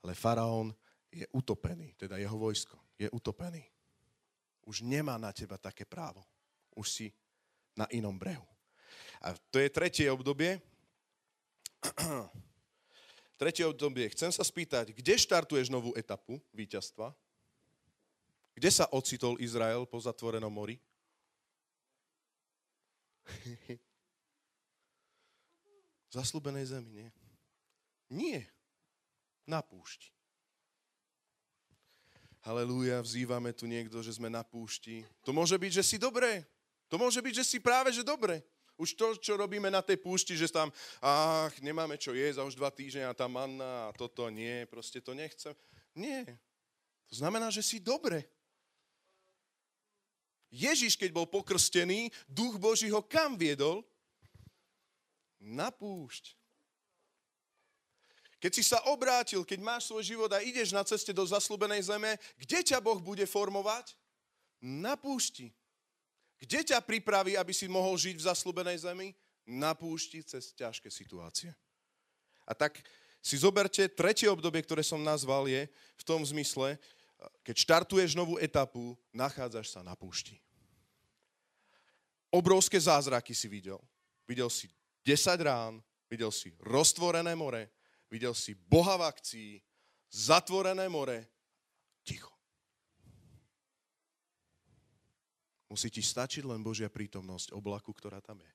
ale 0.05 0.13
faraón 0.13 0.77
je 1.09 1.25
utopený, 1.33 1.97
teda 1.97 2.21
jeho 2.21 2.37
vojsko 2.37 2.77
je 3.01 3.09
utopený. 3.09 3.65
Už 4.69 4.85
nemá 4.85 5.17
na 5.17 5.33
teba 5.33 5.57
také 5.57 5.89
právo. 5.89 6.21
Už 6.77 6.93
si 6.93 7.07
na 7.73 7.89
inom 7.89 8.13
brehu. 8.13 8.45
A 9.25 9.33
to 9.49 9.57
je 9.57 9.73
tretie 9.73 10.13
obdobie. 10.13 10.61
tretie 13.41 13.65
obdobie. 13.65 14.13
Chcem 14.13 14.29
sa 14.29 14.45
spýtať, 14.45 14.93
kde 14.93 15.17
štartuješ 15.17 15.73
novú 15.73 15.97
etapu 15.97 16.37
víťazstva? 16.53 17.17
Kde 18.53 18.69
sa 18.69 18.85
ocitol 18.93 19.41
Izrael 19.41 19.89
po 19.89 19.97
zatvorenom 19.97 20.53
mori? 20.53 20.77
zaslúbenej 26.17 26.67
zemi, 26.69 26.91
nie? 26.93 27.09
Nie. 28.13 28.45
Na 29.49 29.65
púšti. 29.65 30.18
Halelúja, 32.49 33.05
vzývame 33.05 33.53
tu 33.53 33.69
niekto, 33.69 34.01
že 34.01 34.17
sme 34.17 34.33
na 34.33 34.41
púšti. 34.41 35.05
To 35.21 35.37
môže 35.37 35.53
byť, 35.61 35.69
že 35.69 35.85
si 35.85 35.97
dobré. 36.01 36.49
To 36.89 36.97
môže 36.97 37.21
byť, 37.21 37.35
že 37.37 37.45
si 37.45 37.61
práve, 37.61 37.93
že 37.93 38.01
dobre. 38.01 38.41
Už 38.81 38.97
to, 38.97 39.21
čo 39.21 39.37
robíme 39.37 39.69
na 39.69 39.85
tej 39.85 40.01
púšti, 40.01 40.33
že 40.33 40.49
tam, 40.49 40.73
ach, 41.05 41.53
nemáme 41.61 42.01
čo 42.01 42.17
jesť 42.17 42.41
a 42.41 42.49
už 42.49 42.57
dva 42.57 42.73
týždne 42.73 43.05
a 43.05 43.13
tá 43.13 43.29
manna 43.29 43.93
a 43.93 43.93
toto, 43.93 44.25
nie, 44.33 44.65
proste 44.65 45.05
to 45.05 45.13
nechcem. 45.13 45.53
Nie. 45.93 46.25
To 47.13 47.21
znamená, 47.21 47.53
že 47.53 47.61
si 47.61 47.85
dobre. 47.85 48.25
Ježiš, 50.49 50.97
keď 50.97 51.13
bol 51.13 51.29
pokrstený, 51.29 52.09
duch 52.25 52.57
Boží 52.57 52.89
ho 52.89 53.05
kam 53.05 53.37
viedol? 53.37 53.85
Na 55.37 55.69
púšť. 55.69 56.33
Keď 58.39 58.53
si 58.55 58.63
sa 58.63 58.79
obrátil, 58.87 59.43
keď 59.43 59.59
máš 59.59 59.91
svoj 59.91 60.07
život 60.07 60.31
a 60.31 60.39
ideš 60.39 60.71
na 60.71 60.87
ceste 60.87 61.11
do 61.11 61.27
zaslúbenej 61.27 61.91
zeme, 61.91 62.15
kde 62.39 62.63
ťa 62.63 62.79
Boh 62.79 63.03
bude 63.03 63.27
formovať? 63.27 63.99
Na 64.63 64.95
púšti. 64.95 65.51
Kde 66.39 66.71
ťa 66.71 66.79
pripraví, 66.79 67.35
aby 67.35 67.51
si 67.51 67.67
mohol 67.67 67.99
žiť 67.99 68.15
v 68.15 68.27
zaslúbenej 68.31 68.79
zemi? 68.87 69.11
Na 69.43 69.75
púšti 69.75 70.23
cez 70.23 70.55
ťažké 70.55 70.87
situácie. 70.87 71.51
A 72.47 72.55
tak 72.55 72.79
si 73.19 73.35
zoberte, 73.35 73.91
tretie 73.91 74.31
obdobie, 74.31 74.63
ktoré 74.63 74.87
som 74.87 75.03
nazval, 75.03 75.51
je 75.51 75.67
v 75.99 76.07
tom 76.07 76.23
zmysle, 76.23 76.79
keď 77.43 77.57
štartuješ 77.59 78.15
novú 78.15 78.39
etapu, 78.39 78.95
nachádzaš 79.11 79.75
sa 79.75 79.83
na 79.83 79.99
púšti. 79.99 80.39
Obrovské 82.31 82.79
zázraky 82.79 83.35
si 83.35 83.51
videl. 83.51 83.83
Videl 84.29 84.47
si 84.47 84.71
10 85.03 85.35
rán, 85.43 85.83
videl 86.07 86.31
si 86.31 86.55
roztvorené 86.63 87.35
more, 87.35 87.67
videl 88.11 88.35
si 88.35 88.57
Boha 88.57 88.97
v 88.97 89.07
akcii, 89.09 89.51
zatvorené 90.09 90.89
more, 90.89 91.29
ticho. 92.05 92.33
Musí 95.69 95.93
ti 95.93 96.01
stačiť 96.01 96.49
len 96.49 96.65
Božia 96.65 96.89
prítomnosť 96.89 97.53
oblaku, 97.53 97.93
ktorá 97.93 98.25
tam 98.25 98.41
je. 98.41 98.53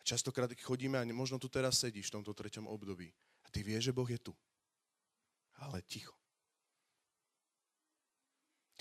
A 0.00 0.02
častokrát 0.02 0.48
chodíme 0.56 0.96
a 0.96 1.04
možno 1.12 1.36
tu 1.36 1.52
teraz 1.52 1.78
sedíš 1.78 2.08
v 2.08 2.18
tomto 2.18 2.32
treťom 2.32 2.64
období 2.64 3.12
a 3.44 3.48
ty 3.52 3.60
vieš, 3.60 3.92
že 3.92 3.96
Boh 3.96 4.08
je 4.08 4.18
tu. 4.18 4.32
Ale 5.60 5.84
ticho. 5.84 6.16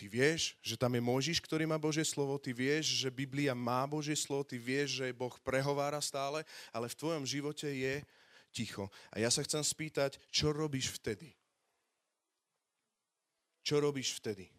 Ty 0.02 0.10
vieš, 0.10 0.58
že 0.66 0.82
tam 0.82 0.98
je 0.98 1.04
Mojžiš, 1.04 1.38
ktorý 1.46 1.70
má 1.70 1.78
Božie 1.78 2.02
slovo, 2.02 2.42
ty 2.42 2.58
vieš, 2.58 3.06
že 3.06 3.14
Biblia 3.14 3.54
má 3.54 3.86
Božie 3.86 4.18
slovo, 4.18 4.42
ty 4.42 4.58
vieš, 4.58 4.98
že 4.98 5.14
Boh 5.14 5.30
prehovára 5.46 6.02
stále, 6.02 6.42
ale 6.74 6.90
v 6.90 6.98
tvojom 6.98 7.22
živote 7.22 7.70
je 7.70 8.02
ticho. 8.52 8.92
A 9.10 9.24
ja 9.24 9.32
sa 9.32 9.42
chcem 9.42 9.64
spýtať, 9.64 10.20
čo 10.30 10.52
robíš 10.52 10.92
vtedy? 11.00 11.32
Čo 13.64 13.80
robíš 13.80 14.20
vtedy? 14.20 14.52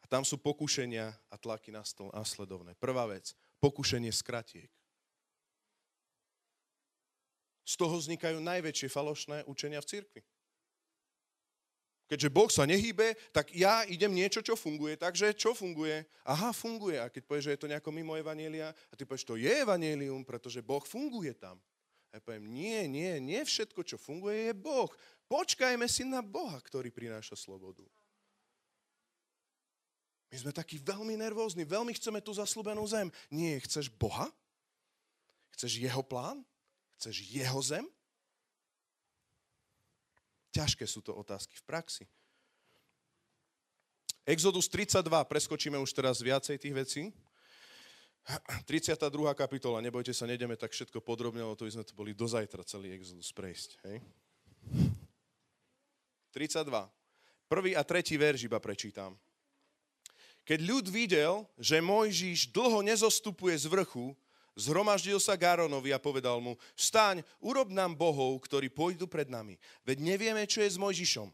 A 0.00 0.08
tam 0.08 0.24
sú 0.24 0.40
pokušenia 0.40 1.12
a 1.12 1.36
tlaky 1.36 1.74
následovné. 1.74 2.78
Prvá 2.78 3.04
vec, 3.10 3.34
pokušenie 3.58 4.10
skratiek. 4.14 4.70
Z 7.66 7.74
toho 7.74 7.98
vznikajú 7.98 8.38
najväčšie 8.38 8.86
falošné 8.86 9.42
učenia 9.50 9.82
v 9.82 9.90
cirkvi. 9.90 10.22
Keďže 12.06 12.30
Boh 12.30 12.46
sa 12.46 12.62
nehýbe, 12.62 13.18
tak 13.34 13.50
ja 13.50 13.82
idem 13.90 14.14
niečo, 14.14 14.38
čo 14.38 14.54
funguje. 14.54 14.94
Takže 14.94 15.34
čo 15.34 15.50
funguje? 15.58 16.06
Aha, 16.22 16.54
funguje. 16.54 17.02
A 17.02 17.10
keď 17.10 17.26
povieš, 17.26 17.44
že 17.50 17.54
je 17.58 17.60
to 17.66 17.70
nejako 17.70 17.90
mimo 17.90 18.14
Evanielia, 18.14 18.70
a 18.70 18.94
ty 18.94 19.02
povieš, 19.02 19.26
to 19.26 19.34
je 19.34 19.50
Evanielium, 19.50 20.22
pretože 20.22 20.62
Boh 20.62 20.86
funguje 20.86 21.34
tam. 21.34 21.58
A 22.16 22.18
ja 22.18 22.24
poviem, 22.24 22.48
nie, 22.48 22.88
nie, 22.88 23.20
nie 23.20 23.44
všetko, 23.44 23.84
čo 23.84 24.00
funguje, 24.00 24.48
je 24.48 24.54
Boh. 24.56 24.88
Počkajme 25.28 25.84
si 25.84 26.00
na 26.00 26.24
Boha, 26.24 26.56
ktorý 26.64 26.88
prináša 26.88 27.36
slobodu. 27.36 27.84
My 30.32 30.40
sme 30.40 30.48
takí 30.56 30.80
veľmi 30.80 31.12
nervózni, 31.12 31.68
veľmi 31.68 31.92
chceme 31.92 32.24
tú 32.24 32.32
zaslúbenú 32.32 32.80
zem. 32.88 33.12
Nie, 33.28 33.60
chceš 33.60 33.92
Boha? 33.92 34.32
Chceš 35.60 35.76
jeho 35.76 36.00
plán? 36.00 36.40
Chceš 36.96 37.20
jeho 37.28 37.60
zem? 37.60 37.84
Ťažké 40.56 40.88
sú 40.88 41.04
to 41.04 41.12
otázky 41.12 41.52
v 41.52 41.66
praxi. 41.68 42.04
Exodus 44.24 44.72
32, 44.72 45.04
preskočíme 45.04 45.76
už 45.76 45.92
teraz 45.92 46.24
viacej 46.24 46.56
tých 46.56 46.72
vecí. 46.72 47.02
32. 48.66 49.06
kapitola, 49.38 49.78
nebojte 49.78 50.10
sa, 50.10 50.26
nedeme 50.26 50.58
tak 50.58 50.74
všetko 50.74 50.98
podrobne, 50.98 51.46
lebo 51.46 51.54
to 51.54 51.62
by 51.62 51.78
sme 51.78 51.84
to 51.86 51.94
boli 51.94 52.10
do 52.10 52.26
zajtra 52.26 52.66
celý 52.66 52.90
Exodus 52.90 53.30
prejsť. 53.30 53.78
Hej? 53.86 53.96
32. 56.34 56.66
Prvý 57.46 57.78
a 57.78 57.86
tretí 57.86 58.18
verš 58.18 58.50
iba 58.50 58.58
prečítam. 58.58 59.14
Keď 60.42 60.58
ľud 60.62 60.86
videl, 60.90 61.46
že 61.58 61.78
Mojžiš 61.78 62.50
dlho 62.50 62.82
nezostupuje 62.82 63.54
z 63.54 63.70
vrchu, 63.70 64.14
zhromaždil 64.58 65.22
sa 65.22 65.38
Gáronovi 65.38 65.94
a 65.94 66.02
povedal 66.02 66.42
mu, 66.42 66.58
vstaň, 66.74 67.22
urob 67.38 67.70
nám 67.70 67.94
bohov, 67.94 68.42
ktorí 68.42 68.70
pôjdu 68.70 69.06
pred 69.06 69.30
nami. 69.30 69.54
Veď 69.86 70.02
nevieme, 70.02 70.42
čo 70.50 70.62
je 70.66 70.74
s 70.74 70.78
Mojžišom, 70.78 71.30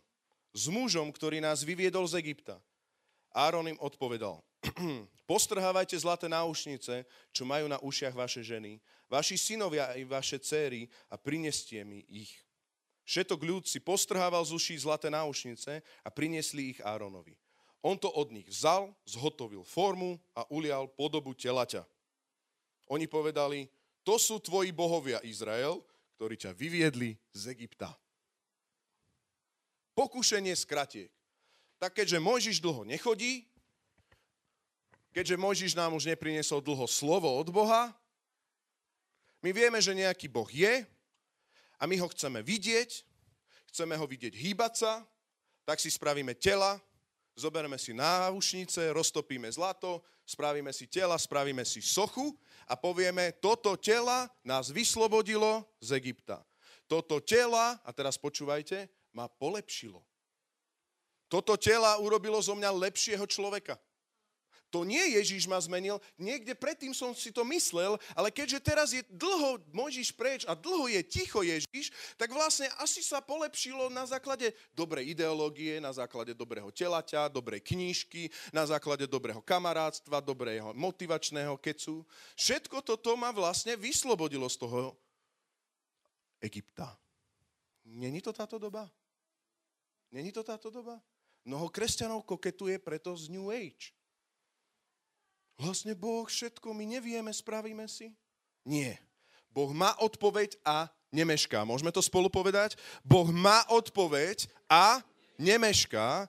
s 0.53 0.64
mužom, 0.68 1.09
ktorý 1.09 1.40
nás 1.40 1.64
vyviedol 1.64 2.05
z 2.05 2.20
Egypta. 2.20 2.61
Áron 3.32 3.64
im 3.64 3.80
odpovedal, 3.80 4.45
postrhávajte 5.33 5.97
zlaté 5.97 6.28
náušnice, 6.28 7.09
čo 7.33 7.49
majú 7.49 7.64
na 7.64 7.80
ušiach 7.80 8.12
vaše 8.12 8.45
ženy, 8.45 8.76
vaši 9.09 9.41
synovia 9.41 9.97
i 9.97 10.05
vaše 10.05 10.37
céry 10.37 10.93
a 11.09 11.16
prineste 11.16 11.80
mi 11.89 12.05
ich. 12.05 12.37
Všetok 13.09 13.41
ľud 13.41 13.64
si 13.64 13.80
postrhával 13.80 14.45
z 14.45 14.53
uší 14.53 14.85
zlaté 14.85 15.09
náušnice 15.09 15.80
a 15.80 16.09
priniesli 16.12 16.76
ich 16.76 16.80
Áronovi. 16.85 17.33
On 17.80 17.97
to 17.97 18.12
od 18.12 18.28
nich 18.28 18.45
vzal, 18.45 18.93
zhotovil 19.09 19.64
formu 19.64 20.20
a 20.37 20.45
ulial 20.53 20.85
podobu 20.93 21.33
telaťa. 21.33 21.89
Oni 22.93 23.09
povedali, 23.09 23.72
to 24.05 24.20
sú 24.20 24.37
tvoji 24.37 24.68
bohovia 24.68 25.24
Izrael, 25.24 25.80
ktorí 26.20 26.37
ťa 26.37 26.53
vyviedli 26.53 27.16
z 27.33 27.57
Egypta. 27.57 27.97
Pokušenie 29.97 30.53
skratiek 30.53 31.11
tak 31.83 31.99
keďže 31.99 32.22
Mojžiš 32.22 32.62
dlho 32.62 32.87
nechodí, 32.87 33.43
keďže 35.12 35.36
Mojžiš 35.36 35.72
nám 35.76 35.92
už 35.94 36.08
neprinesol 36.08 36.64
dlho 36.64 36.88
slovo 36.88 37.28
od 37.28 37.48
Boha, 37.52 37.92
my 39.42 39.50
vieme, 39.50 39.78
že 39.82 39.92
nejaký 39.92 40.30
Boh 40.30 40.46
je 40.48 40.86
a 41.76 41.82
my 41.84 41.98
ho 41.98 42.08
chceme 42.10 42.40
vidieť, 42.40 42.90
chceme 43.74 43.94
ho 43.98 44.06
vidieť 44.06 44.32
hýbať 44.32 44.72
sa, 44.86 44.92
tak 45.66 45.82
si 45.82 45.90
spravíme 45.90 46.34
tela, 46.38 46.78
zobereme 47.34 47.74
si 47.78 47.90
náušnice, 47.90 48.94
roztopíme 48.94 49.50
zlato, 49.50 49.98
spravíme 50.22 50.70
si 50.70 50.86
tela, 50.86 51.18
spravíme 51.18 51.66
si 51.66 51.82
sochu 51.82 52.34
a 52.70 52.78
povieme, 52.78 53.34
toto 53.42 53.74
tela 53.74 54.30
nás 54.46 54.70
vyslobodilo 54.70 55.66
z 55.82 55.98
Egypta. 55.98 56.40
Toto 56.86 57.18
tela, 57.18 57.80
a 57.82 57.90
teraz 57.90 58.20
počúvajte, 58.20 58.86
ma 59.16 59.26
polepšilo. 59.26 60.04
Toto 61.26 61.56
tela 61.56 61.96
urobilo 61.96 62.36
zo 62.44 62.52
mňa 62.52 62.68
lepšieho 62.68 63.24
človeka. 63.24 63.80
To 64.73 64.89
nie 64.89 65.20
Ježíš 65.20 65.45
ma 65.45 65.61
zmenil, 65.61 66.01
niekde 66.16 66.57
predtým 66.57 66.97
som 66.97 67.12
si 67.12 67.29
to 67.29 67.45
myslel, 67.45 68.01
ale 68.16 68.33
keďže 68.33 68.59
teraz 68.64 68.89
je 68.97 69.05
dlho 69.12 69.61
Mojžiš 69.68 70.16
preč 70.16 70.49
a 70.49 70.57
dlho 70.57 70.89
je 70.89 71.05
ticho 71.05 71.45
Ježíš, 71.45 71.93
tak 72.16 72.33
vlastne 72.33 72.73
asi 72.81 73.05
sa 73.05 73.20
polepšilo 73.20 73.93
na 73.93 74.09
základe 74.09 74.57
dobrej 74.73 75.12
ideológie, 75.12 75.77
na 75.77 75.93
základe 75.93 76.33
dobrého 76.33 76.73
telaťa, 76.73 77.29
dobrej 77.29 77.61
knížky, 77.61 78.33
na 78.49 78.64
základe 78.64 79.05
dobrého 79.05 79.45
kamarátstva, 79.45 80.25
dobrého 80.25 80.73
motivačného 80.73 81.53
kecu. 81.61 82.01
Všetko 82.41 82.81
toto 82.81 83.12
ma 83.12 83.29
vlastne 83.29 83.77
vyslobodilo 83.77 84.49
z 84.49 84.57
toho 84.57 84.97
Egypta. 86.41 86.97
Není 87.85 88.25
to 88.25 88.33
táto 88.33 88.57
doba? 88.57 88.89
Není 90.16 90.33
to 90.33 90.41
táto 90.41 90.73
doba? 90.73 90.97
Mnoho 91.45 91.68
kresťanov 91.68 92.25
koketuje 92.25 92.81
preto 92.81 93.12
z 93.12 93.29
New 93.29 93.53
Age. 93.53 93.93
Vlastne 95.62 95.94
Boh 95.94 96.26
všetko, 96.26 96.74
my 96.74 96.98
nevieme, 96.98 97.30
spravíme 97.30 97.86
si? 97.86 98.10
Nie. 98.66 98.98
Boh 99.54 99.70
má 99.70 99.94
odpoveď 100.02 100.58
a 100.66 100.90
nemešká. 101.14 101.62
Môžeme 101.62 101.94
to 101.94 102.02
spolu 102.02 102.26
povedať? 102.26 102.74
Boh 103.06 103.30
má 103.30 103.62
odpoveď 103.70 104.50
a 104.66 104.98
nemešká. 105.38 106.26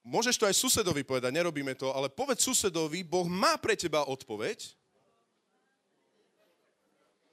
Môžeš 0.00 0.40
to 0.40 0.48
aj 0.48 0.56
susedovi 0.56 1.04
povedať, 1.04 1.28
nerobíme 1.28 1.76
to, 1.76 1.92
ale 1.92 2.08
povedz 2.08 2.40
susedovi, 2.40 3.04
Boh 3.04 3.28
má 3.28 3.60
pre 3.60 3.76
teba 3.76 4.08
odpoveď 4.08 4.80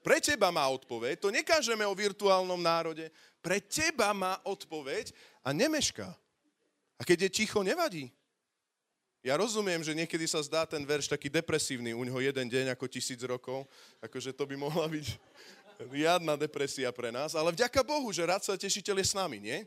pre 0.07 0.23
teba 0.23 0.55
má 0.55 0.63
odpoveď, 0.71 1.19
to 1.19 1.35
nekážeme 1.35 1.83
o 1.83 1.91
virtuálnom 1.91 2.63
národe. 2.63 3.11
Pre 3.43 3.59
teba 3.59 4.15
má 4.15 4.39
odpoveď 4.47 5.11
a 5.43 5.51
nemešká. 5.51 6.07
A 6.95 7.01
keď 7.03 7.27
je 7.27 7.43
ticho, 7.43 7.59
nevadí. 7.59 8.07
Ja 9.26 9.34
rozumiem, 9.36 9.82
že 9.82 9.97
niekedy 9.97 10.30
sa 10.30 10.39
zdá 10.45 10.63
ten 10.63 10.86
verš 10.86 11.09
taký 11.09 11.28
depresívny, 11.28 11.91
u 11.91 12.03
neho 12.05 12.20
jeden 12.22 12.47
deň 12.47 12.74
ako 12.78 12.86
tisíc 12.88 13.20
rokov, 13.26 13.65
akože 13.99 14.32
to 14.32 14.43
by 14.45 14.55
mohla 14.55 14.86
byť 14.86 15.07
riadna 15.89 16.34
depresia 16.38 16.89
pre 16.89 17.13
nás, 17.13 17.38
ale 17.38 17.53
vďaka 17.53 17.82
Bohu, 17.86 18.09
že 18.09 18.26
rád 18.26 18.41
sa 18.45 18.57
tešiteľ 18.57 19.01
je 19.01 19.05
s 19.05 19.18
nami, 19.18 19.38
nie? 19.38 19.59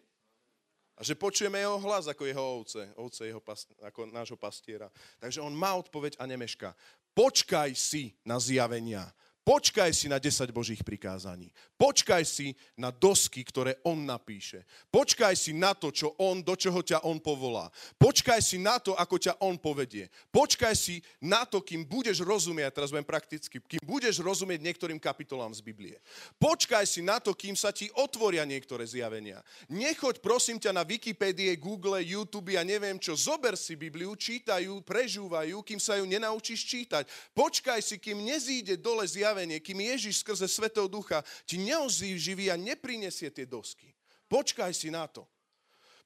A 0.99 1.07
že 1.07 1.17
počujeme 1.17 1.57
jeho 1.57 1.81
hlas 1.81 2.13
ako 2.13 2.29
jeho 2.29 2.45
ovce, 2.61 2.83
ovce 2.93 3.23
jeho 3.25 3.41
pas, 3.41 3.65
ako 3.81 4.13
nášho 4.13 4.37
pastiera. 4.37 4.93
Takže 5.17 5.41
on 5.41 5.55
má 5.57 5.73
odpoveď 5.81 6.21
a 6.21 6.29
nemešká. 6.29 6.77
Počkaj 7.17 7.73
si 7.73 8.13
na 8.21 8.37
zjavenia. 8.37 9.09
Počkaj 9.41 9.97
si 9.97 10.05
na 10.05 10.21
10 10.21 10.53
Božích 10.53 10.85
prikázaní. 10.85 11.49
Počkaj 11.81 12.29
si 12.29 12.53
na 12.77 12.93
dosky, 12.93 13.41
ktoré 13.41 13.81
On 13.89 13.97
napíše. 13.97 14.69
Počkaj 14.93 15.33
si 15.33 15.57
na 15.57 15.73
to, 15.73 15.89
čo 15.89 16.13
On, 16.21 16.45
do 16.45 16.53
čoho 16.53 16.85
ťa 16.85 17.09
On 17.09 17.17
povolá. 17.17 17.73
Počkaj 17.97 18.37
si 18.45 18.61
na 18.61 18.77
to, 18.77 18.93
ako 18.93 19.17
ťa 19.17 19.41
On 19.41 19.57
povedie. 19.57 20.13
Počkaj 20.29 20.77
si 20.77 21.01
na 21.25 21.49
to, 21.49 21.65
kým 21.65 21.89
budeš 21.89 22.21
rozumieť, 22.21 22.77
teraz 22.77 22.93
budem 22.93 23.09
prakticky, 23.09 23.57
kým 23.65 23.81
budeš 23.81 24.21
rozumieť 24.21 24.61
niektorým 24.61 25.01
kapitolám 25.01 25.57
z 25.57 25.65
Biblie. 25.65 25.97
Počkaj 26.37 26.85
si 26.85 27.01
na 27.01 27.17
to, 27.17 27.33
kým 27.33 27.57
sa 27.57 27.73
ti 27.73 27.89
otvoria 27.97 28.45
niektoré 28.45 28.85
zjavenia. 28.85 29.41
Nechoď 29.73 30.21
prosím 30.21 30.61
ťa 30.61 30.77
na 30.77 30.85
Wikipédie, 30.85 31.57
Google, 31.57 32.05
YouTube 32.05 32.53
a 32.61 32.63
neviem 32.63 33.01
čo. 33.01 33.17
Zober 33.17 33.57
si 33.57 33.73
Bibliu, 33.73 34.13
čítajú, 34.13 34.85
prežúvajú, 34.85 35.65
kým 35.65 35.81
sa 35.81 35.97
ju 35.97 36.05
nenaučíš 36.05 36.61
čítať. 36.69 37.09
Počkaj 37.33 37.81
si, 37.81 37.97
kým 37.97 38.21
nezíde 38.21 38.77
dole 38.77 39.09
zjavenia 39.09 39.30
zjavenie, 39.31 39.63
kým 39.63 39.79
Ježiš 39.79 40.27
skrze 40.27 40.51
Svetého 40.51 40.91
Ducha 40.91 41.23
ti 41.47 41.55
neozživí 41.63 42.51
a 42.51 42.59
neprinesie 42.59 43.31
tie 43.31 43.47
dosky. 43.47 43.95
Počkaj 44.27 44.75
si 44.75 44.91
na 44.91 45.07
to. 45.07 45.23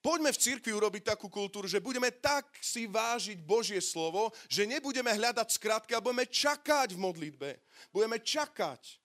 Poďme 0.05 0.37
v 0.37 0.43
cirkvi 0.45 0.77
urobiť 0.77 1.17
takú 1.17 1.33
kultúru, 1.33 1.65
že 1.65 1.81
budeme 1.81 2.13
tak 2.13 2.45
si 2.61 2.85
vážiť 2.85 3.41
Božie 3.41 3.81
slovo, 3.81 4.29
že 4.53 4.69
nebudeme 4.69 5.09
hľadať 5.09 5.49
skratky, 5.57 5.97
ale 5.97 6.05
budeme 6.05 6.29
čakať 6.29 6.93
v 6.93 7.01
modlitbe. 7.01 7.51
Budeme 7.89 8.21
čakať. 8.21 9.01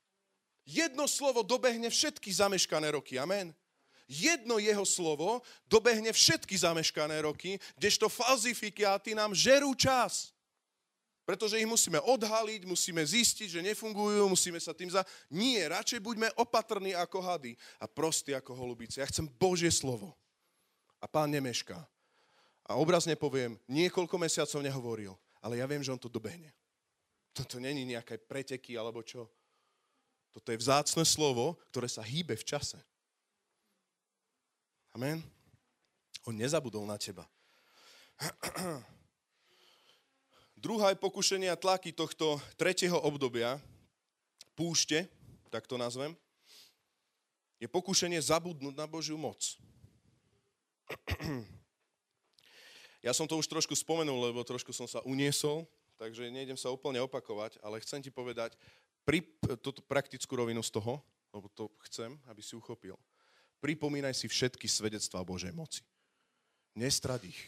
Jedno 0.67 1.07
slovo 1.07 1.39
dobehne 1.39 1.87
všetky 1.87 2.27
zameškané 2.35 2.91
roky. 2.91 3.15
Amen. 3.15 3.55
Jedno 4.11 4.59
jeho 4.59 4.83
slovo 4.83 5.39
dobehne 5.71 6.11
všetky 6.11 6.59
zameškané 6.59 7.23
roky, 7.23 7.55
kdežto 7.79 8.11
falzifikáty 8.11 9.15
nám 9.15 9.31
žerú 9.31 9.71
čas. 9.79 10.35
Pretože 11.29 11.61
ich 11.61 11.69
musíme 11.69 12.01
odhaliť, 12.01 12.65
musíme 12.65 13.05
zistiť, 13.05 13.53
že 13.53 13.61
nefungujú, 13.61 14.25
musíme 14.25 14.57
sa 14.57 14.73
tým 14.73 14.89
za... 14.89 15.05
Nie, 15.29 15.69
radšej 15.69 16.01
buďme 16.01 16.33
opatrní 16.33 16.97
ako 16.97 17.21
hady 17.21 17.53
a 17.77 17.85
prostí 17.85 18.33
ako 18.33 18.57
holubice. 18.57 18.97
Ja 18.97 19.05
chcem 19.05 19.29
Božie 19.37 19.69
slovo. 19.69 20.17
A 20.97 21.05
pán 21.05 21.29
nemešká. 21.29 21.77
A 22.65 22.81
obrazne 22.81 23.13
poviem, 23.13 23.61
niekoľko 23.69 24.17
mesiacov 24.17 24.57
nehovoril, 24.65 25.13
ale 25.37 25.61
ja 25.61 25.69
viem, 25.69 25.85
že 25.85 25.93
on 25.93 26.01
to 26.01 26.09
dobehne. 26.09 26.49
Toto 27.29 27.61
není 27.61 27.85
nejaké 27.85 28.17
preteky 28.17 28.73
alebo 28.73 29.05
čo. 29.05 29.29
Toto 30.33 30.49
je 30.49 30.57
vzácne 30.57 31.05
slovo, 31.05 31.61
ktoré 31.69 31.85
sa 31.85 32.01
hýbe 32.01 32.33
v 32.41 32.47
čase. 32.57 32.81
Amen. 34.97 35.21
On 36.25 36.33
nezabudol 36.33 36.89
na 36.89 36.97
teba. 36.97 37.29
Druhá 40.59 40.91
je 40.91 40.99
pokušenie 40.99 41.47
a 41.47 41.55
tlaky 41.55 41.95
tohto 41.95 42.35
tretieho 42.59 42.99
obdobia, 42.99 43.55
púšte, 44.59 45.07
tak 45.47 45.63
to 45.63 45.79
nazvem, 45.79 46.11
je 47.63 47.67
pokušenie 47.71 48.19
zabudnúť 48.19 48.75
na 48.75 48.83
Božiu 48.83 49.15
moc. 49.15 49.39
Ja 52.99 53.15
som 53.15 53.23
to 53.23 53.39
už 53.39 53.47
trošku 53.47 53.71
spomenul, 53.79 54.27
lebo 54.27 54.43
trošku 54.43 54.75
som 54.75 54.83
sa 54.83 54.99
uniesol, 55.07 55.63
takže 55.95 56.27
nejdem 56.27 56.59
sa 56.59 56.67
úplne 56.67 56.99
opakovať, 56.99 57.55
ale 57.63 57.79
chcem 57.79 58.03
ti 58.03 58.11
povedať 58.11 58.59
pri, 59.07 59.23
túto 59.63 59.79
praktickú 59.79 60.35
rovinu 60.35 60.59
z 60.59 60.75
toho, 60.75 60.99
lebo 61.31 61.47
to 61.55 61.71
chcem, 61.87 62.19
aby 62.27 62.43
si 62.43 62.59
uchopil. 62.59 62.99
Pripomínaj 63.63 64.19
si 64.19 64.27
všetky 64.27 64.67
svedectvá 64.67 65.23
Božej 65.23 65.55
moci. 65.55 65.79
Nestrať 66.75 67.31
ich. 67.31 67.39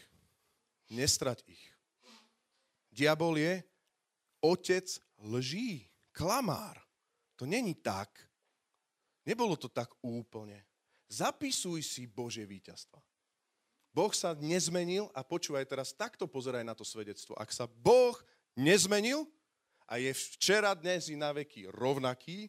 Nestrať 0.88 1.44
ich. 1.44 1.71
Diabol 2.92 3.40
je 3.40 3.64
otec 4.44 4.86
lží, 5.24 5.88
klamár. 6.12 6.76
To 7.40 7.48
není 7.48 7.74
tak. 7.74 8.12
Nebolo 9.24 9.56
to 9.56 9.72
tak 9.72 9.88
úplne. 10.04 10.60
Zapisuj 11.08 11.80
si 11.80 12.04
Božie 12.04 12.44
víťazstva. 12.44 13.00
Boh 13.92 14.12
sa 14.16 14.32
nezmenil 14.36 15.12
a 15.12 15.20
počúvaj 15.20 15.68
teraz, 15.68 15.92
takto 15.92 16.24
pozeraj 16.24 16.64
na 16.64 16.72
to 16.72 16.84
svedectvo. 16.84 17.36
Ak 17.36 17.52
sa 17.52 17.68
Boh 17.68 18.16
nezmenil 18.56 19.28
a 19.84 20.00
je 20.00 20.12
včera, 20.12 20.72
dnes 20.72 21.12
i 21.12 21.16
na 21.16 21.32
veky 21.36 21.68
rovnaký, 21.68 22.48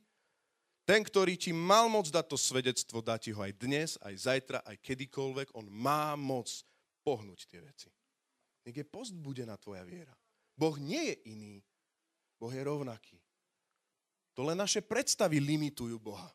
ten, 0.83 0.99
ktorý 1.03 1.39
ti 1.39 1.55
mal 1.55 1.87
moc 1.87 2.11
dať 2.11 2.25
to 2.27 2.35
svedectvo, 2.39 2.99
dá 2.99 3.15
ti 3.15 3.31
ho 3.31 3.39
aj 3.39 3.53
dnes, 3.55 3.95
aj 4.03 4.15
zajtra, 4.27 4.59
aj 4.67 4.75
kedykoľvek. 4.83 5.55
On 5.55 5.63
má 5.67 6.15
moc 6.19 6.51
pohnúť 7.03 7.47
tie 7.47 7.59
veci. 7.63 7.87
Nech 8.63 8.75
je 8.75 8.83
postbudená 8.87 9.55
tvoja 9.59 9.83
viera. 9.83 10.11
Boh 10.63 10.79
nie 10.79 11.11
je 11.11 11.15
iný. 11.27 11.55
Boh 12.39 12.47
je 12.47 12.63
rovnaký. 12.63 13.19
To 14.31 14.47
len 14.47 14.55
naše 14.55 14.79
predstavy 14.79 15.43
limitujú 15.43 15.99
Boha. 15.99 16.31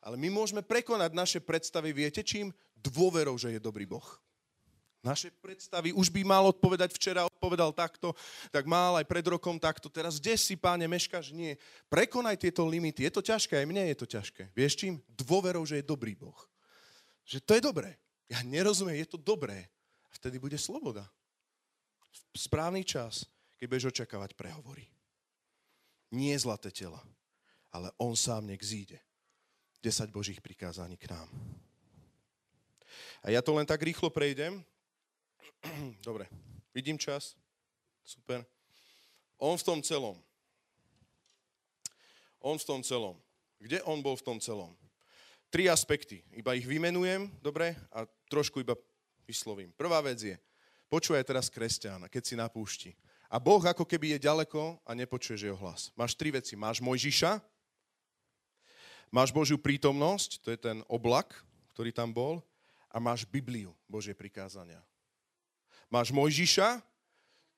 Ale 0.00 0.16
my 0.16 0.32
môžeme 0.32 0.64
prekonať 0.64 1.12
naše 1.12 1.40
predstavy, 1.44 1.92
viete 1.92 2.24
čím? 2.24 2.56
Dôverou, 2.72 3.36
že 3.36 3.52
je 3.52 3.60
dobrý 3.60 3.84
Boh. 3.84 4.08
Naše 5.04 5.32
predstavy 5.44 5.92
už 5.92 6.08
by 6.08 6.24
mal 6.24 6.44
odpovedať 6.48 6.92
včera, 6.96 7.28
odpovedal 7.28 7.72
takto, 7.72 8.12
tak 8.52 8.64
mal 8.64 8.96
aj 9.00 9.04
pred 9.08 9.24
rokom 9.28 9.60
takto. 9.60 9.92
Teraz 9.92 10.16
kde 10.16 10.36
si, 10.40 10.56
páne, 10.56 10.88
meškaš? 10.88 11.32
Nie. 11.32 11.60
Prekonaj 11.92 12.40
tieto 12.40 12.64
limity. 12.64 13.08
Je 13.08 13.12
to 13.12 13.20
ťažké, 13.24 13.60
aj 13.60 13.68
mne 13.68 13.92
je 13.92 13.96
to 13.96 14.08
ťažké. 14.08 14.52
Vieš 14.56 14.72
čím? 14.76 15.00
Dôverou, 15.08 15.64
že 15.68 15.80
je 15.80 15.88
dobrý 15.88 16.16
Boh. 16.16 16.36
Že 17.28 17.38
to 17.44 17.52
je 17.56 17.62
dobré. 17.64 17.96
Ja 18.28 18.40
nerozumiem, 18.40 19.00
je 19.00 19.08
to 19.08 19.20
dobré. 19.20 19.68
A 20.08 20.12
vtedy 20.16 20.36
bude 20.36 20.56
sloboda. 20.60 21.08
Správny 22.36 22.84
čas 22.84 23.24
keď 23.60 23.66
budeš 23.68 23.92
očakávať 23.92 24.32
prehovory. 24.32 24.88
Nie 26.16 26.32
zlaté 26.40 26.72
tela, 26.72 27.04
ale 27.68 27.92
on 28.00 28.16
sám 28.16 28.48
nech 28.48 28.64
zíde. 28.64 28.96
10 29.84 30.08
Božích 30.08 30.40
prikázaní 30.40 30.96
k 30.96 31.12
nám. 31.12 31.28
A 33.20 33.28
ja 33.28 33.44
to 33.44 33.52
len 33.52 33.68
tak 33.68 33.84
rýchlo 33.84 34.08
prejdem. 34.08 34.64
Dobre, 36.08 36.24
vidím 36.72 36.96
čas. 36.96 37.36
Super. 38.00 38.48
On 39.36 39.56
v 39.60 39.62
tom 39.62 39.84
celom. 39.84 40.16
On 42.40 42.56
v 42.56 42.64
tom 42.64 42.80
celom. 42.80 43.20
Kde 43.60 43.84
on 43.84 44.00
bol 44.00 44.16
v 44.16 44.24
tom 44.24 44.40
celom? 44.40 44.72
Tri 45.52 45.68
aspekty. 45.68 46.24
Iba 46.32 46.56
ich 46.56 46.64
vymenujem, 46.64 47.28
dobre? 47.44 47.76
A 47.92 48.08
trošku 48.32 48.64
iba 48.64 48.72
vyslovím. 49.28 49.68
Prvá 49.76 50.00
vec 50.00 50.22
je, 50.22 50.36
počúvaj 50.88 51.26
teraz 51.26 51.52
kresťana, 51.52 52.08
keď 52.08 52.22
si 52.24 52.34
na 52.38 52.48
púšti. 52.48 52.96
A 53.30 53.38
Boh 53.38 53.62
ako 53.62 53.86
keby 53.86 54.18
je 54.18 54.26
ďaleko 54.26 54.82
a 54.82 54.90
nepočuješ 54.90 55.46
jeho 55.46 55.54
hlas. 55.54 55.94
Máš 55.94 56.18
tri 56.18 56.34
veci. 56.34 56.58
Máš 56.58 56.82
Mojžiša, 56.82 57.38
máš 59.14 59.30
Božiu 59.30 59.54
prítomnosť, 59.54 60.42
to 60.42 60.50
je 60.50 60.58
ten 60.58 60.82
oblak, 60.90 61.30
ktorý 61.70 61.94
tam 61.94 62.10
bol, 62.10 62.42
a 62.90 62.98
máš 62.98 63.22
Bibliu, 63.22 63.70
Božie 63.86 64.18
prikázania. 64.18 64.82
Máš 65.86 66.10
Mojžiša, 66.10 66.82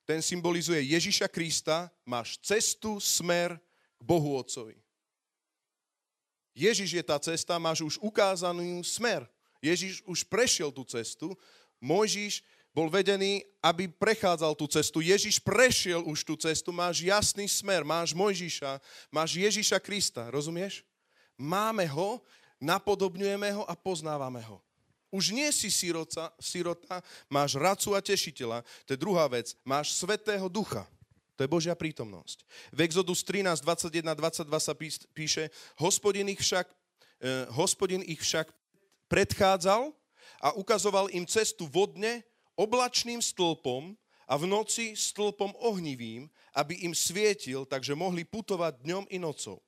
ten 0.05 0.21
symbolizuje 0.21 0.93
Ježiša 0.93 1.25
Krista, 1.25 1.89
máš 2.05 2.37
cestu, 2.45 3.01
smer 3.01 3.57
k 3.97 4.01
Bohu 4.05 4.37
Otcovi. 4.37 4.77
Ježiš 6.53 7.01
je 7.01 7.03
tá 7.03 7.17
cesta, 7.17 7.57
máš 7.57 7.81
už 7.81 7.97
ukázaný 7.97 8.85
smer. 8.85 9.25
Ježiš 9.57 10.05
už 10.05 10.21
prešiel 10.29 10.69
tú 10.69 10.85
cestu, 10.85 11.33
Mojžiš 11.81 12.45
bol 12.73 12.89
vedený, 12.89 13.45
aby 13.61 13.85
prechádzal 13.85 14.57
tú 14.57 14.65
cestu. 14.65 14.99
Ježiš 14.99 15.37
prešiel 15.37 16.01
už 16.01 16.25
tú 16.25 16.33
cestu, 16.33 16.73
máš 16.73 17.05
jasný 17.05 17.45
smer, 17.45 17.85
máš 17.85 18.17
Mojžiša, 18.17 18.81
máš 19.13 19.37
Ježiša 19.37 19.77
Krista, 19.77 20.27
rozumieš? 20.33 20.81
Máme 21.37 21.85
ho, 21.93 22.17
napodobňujeme 22.57 23.53
ho 23.53 23.63
a 23.69 23.77
poznávame 23.77 24.41
ho. 24.41 24.57
Už 25.13 25.29
nie 25.29 25.45
si 25.53 25.69
sirota, 25.69 26.33
sirota, 26.41 27.05
máš 27.29 27.53
radcu 27.53 27.93
a 27.93 28.01
tešiteľa. 28.01 28.65
To 28.89 28.97
je 28.97 28.99
druhá 28.99 29.29
vec. 29.29 29.53
Máš 29.61 29.93
svetého 29.93 30.49
ducha. 30.49 30.89
To 31.37 31.45
je 31.45 31.49
Božia 31.49 31.77
prítomnosť. 31.77 32.41
V 32.73 32.79
Exodus 32.81 33.21
13, 33.21 33.61
21, 33.61 34.17
22 34.17 34.49
sa 34.57 34.73
píše, 35.13 35.53
hospodin 35.77 36.25
ich 36.33 36.41
však, 36.41 36.65
eh, 37.21 37.45
hospodin 37.53 38.01
ich 38.01 38.25
však 38.25 38.49
predchádzal 39.05 39.93
a 40.41 40.57
ukazoval 40.57 41.13
im 41.13 41.29
cestu 41.29 41.69
vodne, 41.69 42.25
oblačným 42.55 43.21
stĺpom 43.21 43.97
a 44.29 44.33
v 44.39 44.45
noci 44.47 44.93
stĺpom 44.95 45.53
ohnivým, 45.61 46.29
aby 46.55 46.85
im 46.85 46.93
svietil, 46.95 47.65
takže 47.65 47.97
mohli 47.97 48.23
putovať 48.23 48.81
dňom 48.85 49.03
i 49.09 49.17
nocou. 49.19 49.59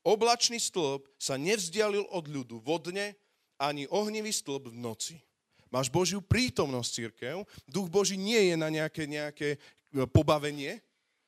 Oblačný 0.00 0.56
stĺp 0.56 1.04
sa 1.20 1.36
nevzdialil 1.36 2.08
od 2.08 2.24
ľudu 2.24 2.64
vodne, 2.64 3.12
ani 3.60 3.84
ohnivý 3.92 4.32
stĺp 4.32 4.72
v 4.72 4.80
noci. 4.80 5.16
Máš 5.68 5.92
Božiu 5.92 6.24
prítomnosť, 6.24 6.90
církev. 6.90 7.44
Duch 7.68 7.86
Boží 7.92 8.16
nie 8.16 8.50
je 8.50 8.56
na 8.56 8.72
nejaké, 8.72 9.06
nejaké 9.06 9.48
e, 9.54 9.58
pobavenie. 10.08 10.82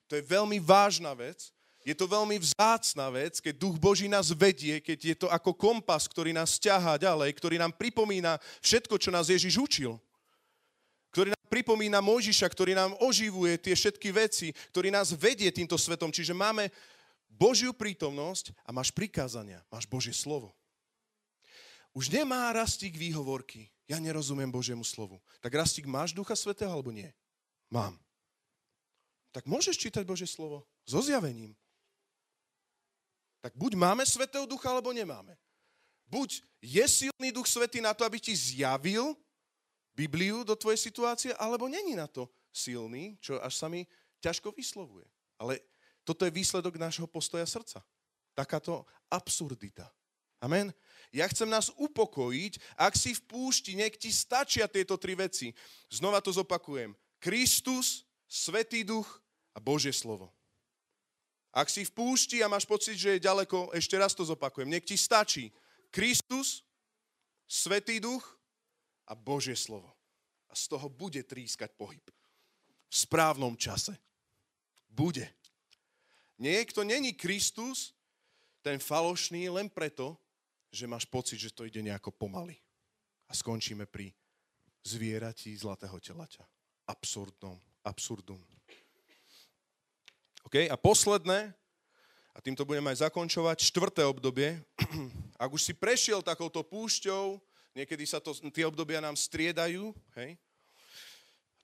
To 0.09 0.19
je 0.19 0.25
veľmi 0.25 0.59
vážna 0.59 1.13
vec. 1.15 1.53
Je 1.85 1.95
to 1.95 2.09
veľmi 2.11 2.41
vzácna 2.41 3.11
vec, 3.13 3.39
keď 3.39 3.55
Duch 3.59 3.77
Boží 3.79 4.09
nás 4.11 4.33
vedie, 4.35 4.83
keď 4.83 4.99
je 4.99 5.17
to 5.19 5.29
ako 5.31 5.55
kompas, 5.55 6.09
ktorý 6.09 6.33
nás 6.35 6.59
ťahá 6.59 6.99
ďalej, 6.99 7.31
ktorý 7.39 7.59
nám 7.59 7.75
pripomína 7.75 8.39
všetko, 8.63 8.99
čo 8.99 9.11
nás 9.13 9.31
Ježiš 9.31 9.59
učil 9.61 9.99
pripomína 11.53 12.01
Mojžiša, 12.01 12.49
ktorý 12.49 12.73
nám 12.73 12.97
oživuje 13.05 13.61
tie 13.61 13.77
všetky 13.77 14.09
veci, 14.09 14.57
ktorý 14.73 14.89
nás 14.89 15.13
vedie 15.13 15.53
týmto 15.53 15.77
svetom. 15.77 16.09
Čiže 16.09 16.33
máme 16.33 16.73
Božiu 17.29 17.77
prítomnosť 17.77 18.57
a 18.65 18.73
máš 18.73 18.89
prikázania, 18.89 19.61
máš 19.69 19.85
Božie 19.85 20.17
slovo. 20.17 20.57
Už 21.93 22.09
nemá 22.09 22.49
Rastík 22.57 22.97
výhovorky. 22.97 23.69
Ja 23.85 24.01
nerozumiem 24.01 24.49
Božiemu 24.49 24.81
slovu. 24.81 25.21
Tak 25.45 25.53
Rastík, 25.53 25.85
máš 25.85 26.17
Ducha 26.17 26.33
Svetého 26.33 26.73
alebo 26.73 26.89
nie? 26.89 27.13
Mám. 27.69 28.01
Tak 29.37 29.45
môžeš 29.45 29.77
čítať 29.77 30.09
Božie 30.09 30.25
slovo 30.25 30.65
so 30.89 31.05
zjavením. 31.05 31.53
Tak 33.45 33.53
buď 33.61 33.77
máme 33.77 34.09
Svetého 34.09 34.49
Ducha, 34.49 34.73
alebo 34.73 34.95
nemáme. 34.95 35.37
Buď 36.09 36.41
je 36.65 36.85
silný 36.89 37.29
Duch 37.35 37.51
Svetý 37.51 37.85
na 37.85 37.93
to, 37.93 38.09
aby 38.09 38.17
ti 38.17 38.33
zjavil 38.33 39.13
Bibliu 39.93 40.45
do 40.45 40.57
tvojej 40.57 40.81
situácie, 40.81 41.33
alebo 41.37 41.69
není 41.69 41.93
na 41.93 42.09
to 42.09 42.29
silný, 42.53 43.21
čo 43.21 43.37
až 43.41 43.57
sa 43.57 43.69
mi 43.69 43.85
ťažko 44.25 44.53
vyslovuje. 44.57 45.05
Ale 45.37 45.61
toto 46.03 46.25
je 46.25 46.33
výsledok 46.33 46.81
nášho 46.81 47.07
postoja 47.07 47.45
srdca. 47.45 47.85
Takáto 48.33 48.89
absurdita. 49.13 49.93
Amen. 50.43 50.75
Ja 51.15 51.29
chcem 51.31 51.47
nás 51.47 51.71
upokojiť, 51.79 52.59
ak 52.75 52.99
si 52.99 53.15
v 53.15 53.23
púšti, 53.31 53.79
nech 53.79 53.95
ti 53.95 54.11
stačia 54.11 54.67
tieto 54.67 54.99
tri 54.99 55.15
veci. 55.15 55.55
Znova 55.87 56.19
to 56.19 56.35
zopakujem. 56.35 56.97
Kristus, 57.23 58.09
Svetý 58.33 58.81
duch 58.81 59.05
a 59.53 59.61
Božie 59.61 59.93
slovo. 59.93 60.33
Ak 61.53 61.69
si 61.69 61.85
v 61.85 61.93
púšti 61.93 62.41
a 62.41 62.49
máš 62.49 62.65
pocit, 62.65 62.97
že 62.97 63.21
je 63.21 63.29
ďaleko, 63.29 63.77
ešte 63.77 64.01
raz 64.01 64.17
to 64.17 64.25
zopakujem. 64.25 64.73
Nech 64.73 64.89
ti 64.89 64.97
stačí 64.97 65.53
Kristus, 65.93 66.65
Svetý 67.45 68.01
duch 68.01 68.25
a 69.13 69.15
Božie 69.15 69.53
slovo. 69.53 69.93
A 70.49 70.57
z 70.57 70.73
toho 70.73 70.89
bude 70.89 71.21
trískať 71.21 71.77
pohyb. 71.77 72.01
V 72.89 72.95
správnom 72.97 73.53
čase. 73.61 73.93
Bude. 74.89 75.29
Niekto 76.41 76.81
není 76.81 77.13
Kristus, 77.13 77.93
ten 78.65 78.81
falošný, 78.81 79.53
len 79.53 79.69
preto, 79.69 80.17
že 80.73 80.89
máš 80.89 81.05
pocit, 81.05 81.37
že 81.37 81.53
to 81.53 81.69
ide 81.69 81.85
nejako 81.85 82.09
pomaly. 82.17 82.57
A 83.29 83.37
skončíme 83.37 83.85
pri 83.85 84.17
zvieratí 84.81 85.53
zlatého 85.57 86.01
telaťa. 86.01 86.45
Absurdnom, 86.89 87.61
absurdum. 87.85 88.41
OK, 90.49 90.69
a 90.69 90.77
posledné, 90.77 91.53
a 92.33 92.39
týmto 92.41 92.65
budeme 92.65 92.89
aj 92.93 93.05
zakončovať, 93.09 93.61
štvrté 93.61 94.03
obdobie. 94.09 94.57
Ak 95.43 95.53
už 95.53 95.61
si 95.61 95.73
prešiel 95.77 96.25
takouto 96.25 96.65
púšťou, 96.65 97.41
Niekedy 97.73 98.05
sa 98.05 98.21
to, 98.21 98.37
tie 98.53 98.69
obdobia 98.69 99.01
nám 99.01 99.17
striedajú, 99.17 99.97
hej. 100.21 100.37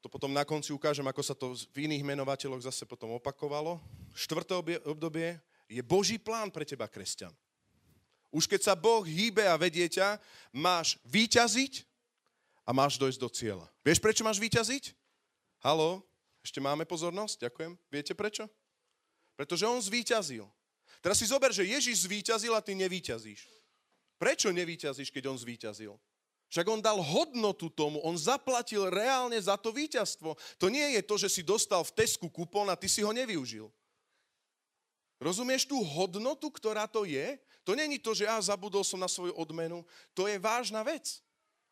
To 0.00 0.06
potom 0.06 0.30
na 0.30 0.46
konci 0.46 0.70
ukážem, 0.72 1.04
ako 1.04 1.22
sa 1.26 1.34
to 1.34 1.52
v 1.74 1.90
iných 1.90 2.06
menovateľoch 2.06 2.64
zase 2.64 2.86
potom 2.86 3.18
opakovalo. 3.18 3.82
Štvrté 4.14 4.54
obdobie 4.86 5.36
je 5.66 5.82
Boží 5.82 6.16
plán 6.16 6.48
pre 6.54 6.64
teba, 6.64 6.86
kresťan. 6.86 7.34
Už 8.30 8.46
keď 8.46 8.61
sa 8.62 8.74
Boh 8.78 9.02
hýbe 9.02 9.42
a 9.44 9.59
vedie 9.59 9.88
ťa, 9.88 10.20
máš 10.54 11.00
výťaziť 11.09 11.84
a 12.62 12.70
máš 12.70 13.00
dojsť 13.00 13.20
do 13.20 13.28
cieľa. 13.32 13.66
Vieš, 13.82 13.98
prečo 13.98 14.22
máš 14.22 14.38
výťaziť? 14.38 14.92
Halo? 15.64 16.04
Ešte 16.44 16.62
máme 16.62 16.86
pozornosť? 16.86 17.48
Ďakujem. 17.48 17.72
Viete 17.90 18.12
prečo? 18.14 18.46
Pretože 19.34 19.66
on 19.66 19.80
zvíťazil. 19.82 20.46
Teraz 21.02 21.18
si 21.18 21.26
zober, 21.26 21.50
že 21.50 21.66
Ježiš 21.66 22.06
zvíťazil 22.06 22.54
a 22.54 22.62
ty 22.62 22.78
nevíťazíš. 22.78 23.48
Prečo 24.19 24.51
nevíťazíš, 24.51 25.14
keď 25.14 25.31
on 25.31 25.39
zvíťazil? 25.39 25.95
Však 26.49 26.66
on 26.66 26.81
dal 26.81 26.99
hodnotu 26.99 27.69
tomu, 27.69 28.01
on 28.01 28.16
zaplatil 28.16 28.89
reálne 28.89 29.37
za 29.37 29.61
to 29.61 29.69
víťazstvo. 29.69 30.35
To 30.57 30.66
nie 30.73 30.97
je 30.97 31.03
to, 31.05 31.14
že 31.21 31.29
si 31.29 31.43
dostal 31.45 31.85
v 31.85 31.95
Tesku 31.95 32.33
kupón 32.33 32.73
a 32.73 32.77
ty 32.77 32.89
si 32.89 33.05
ho 33.05 33.12
nevyužil. 33.12 33.69
Rozumieš 35.21 35.69
tú 35.69 35.77
hodnotu, 35.83 36.49
ktorá 36.49 36.89
to 36.89 37.05
je? 37.05 37.37
To 37.69 37.77
není 37.77 38.01
to, 38.01 38.16
že 38.16 38.25
ja 38.25 38.41
zabudol 38.41 38.81
som 38.81 38.97
na 38.97 39.11
svoju 39.11 39.37
odmenu. 39.37 39.85
To 40.16 40.25
je 40.25 40.41
vážna 40.41 40.81
vec. 40.81 41.21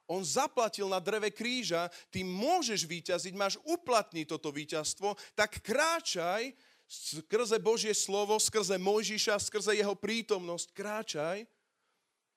On 0.06 0.22
zaplatil 0.22 0.86
na 0.86 1.02
dreve 1.02 1.32
kríža, 1.32 1.90
ty 2.12 2.22
môžeš 2.22 2.86
vyťaziť, 2.86 3.34
máš 3.34 3.58
uplatniť 3.66 4.26
toto 4.28 4.54
víťazstvo, 4.54 5.18
tak 5.34 5.58
kráčaj 5.64 6.54
skrze 6.86 7.58
Božie 7.58 7.90
slovo, 7.90 8.38
skrze 8.38 8.78
Mojžiša, 8.78 9.42
skrze 9.42 9.74
jeho 9.74 9.98
prítomnosť, 9.98 10.68
kráčaj 10.70 11.42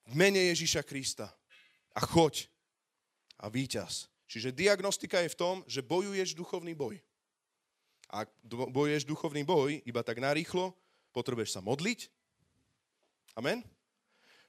v 0.08 0.14
mene 0.16 0.40
Ježíša 0.54 0.86
Krista. 0.86 1.32
A 1.96 2.04
choď. 2.06 2.48
A 3.40 3.48
víťaz. 3.48 4.12
Čiže 4.30 4.54
diagnostika 4.54 5.26
je 5.26 5.34
v 5.34 5.40
tom, 5.40 5.56
že 5.66 5.82
bojuješ 5.82 6.38
duchovný 6.38 6.78
boj. 6.78 7.02
Ak 8.10 8.30
bojuješ 8.46 9.06
duchovný 9.06 9.42
boj, 9.42 9.82
iba 9.86 10.02
tak 10.06 10.22
narýchlo, 10.22 10.74
potrebuješ 11.14 11.58
sa 11.58 11.62
modliť. 11.62 12.10
Amen. 13.38 13.66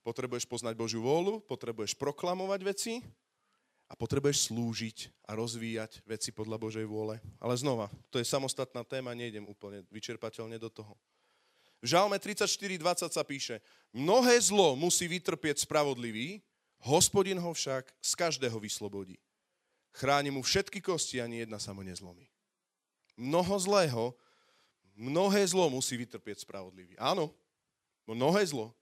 Potrebuješ 0.01 0.48
poznať 0.48 0.76
Božiu 0.76 1.05
vôľu, 1.05 1.44
potrebuješ 1.44 1.96
proklamovať 1.96 2.61
veci 2.64 2.92
a 3.88 3.96
potrebuješ 3.96 4.48
slúžiť 4.48 5.28
a 5.28 5.36
rozvíjať 5.36 6.01
veci 6.09 6.32
podľa 6.32 6.57
Božej 6.57 6.86
vôle. 6.88 7.20
Ale 7.36 7.57
znova, 7.57 7.92
to 8.09 8.16
je 8.16 8.24
samostatná 8.28 8.80
téma, 8.84 9.12
nejdem 9.12 9.44
úplne 9.44 9.84
vyčerpateľne 9.92 10.57
do 10.57 10.72
toho. 10.72 10.96
V 11.81 11.87
Žalme 11.89 12.20
34.20 12.20 13.09
sa 13.09 13.24
píše, 13.24 13.64
mnohé 13.97 14.37
zlo 14.45 14.76
musí 14.76 15.09
vytrpieť 15.09 15.64
spravodlivý, 15.64 16.45
hospodin 16.85 17.41
ho 17.41 17.51
však 17.57 17.89
z 18.01 18.12
každého 18.16 18.61
vyslobodí. 18.61 19.16
Chráni 19.97 20.28
mu 20.31 20.45
všetky 20.45 20.85
kosti, 20.85 21.24
ani 21.24 21.43
jedna 21.43 21.57
sa 21.57 21.72
mu 21.72 21.81
nezlomí. 21.81 22.28
Mnoho 23.16 23.55
zlého, 23.59 24.05
mnohé 24.95 25.41
zlo 25.49 25.72
musí 25.72 25.97
vytrpieť 25.97 26.45
spravodlivý. 26.45 26.95
Áno, 27.01 27.33
mnohé 28.05 28.45
zlo, 28.45 28.76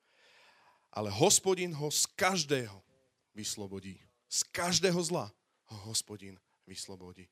ale 0.91 1.09
hospodin 1.15 1.71
ho 1.71 1.89
z 1.91 2.03
každého 2.19 2.83
vyslobodí. 3.31 3.95
Z 4.29 4.43
každého 4.51 4.99
zla 5.01 5.31
ho 5.71 5.77
hospodin 5.89 6.35
vyslobodí. 6.67 7.31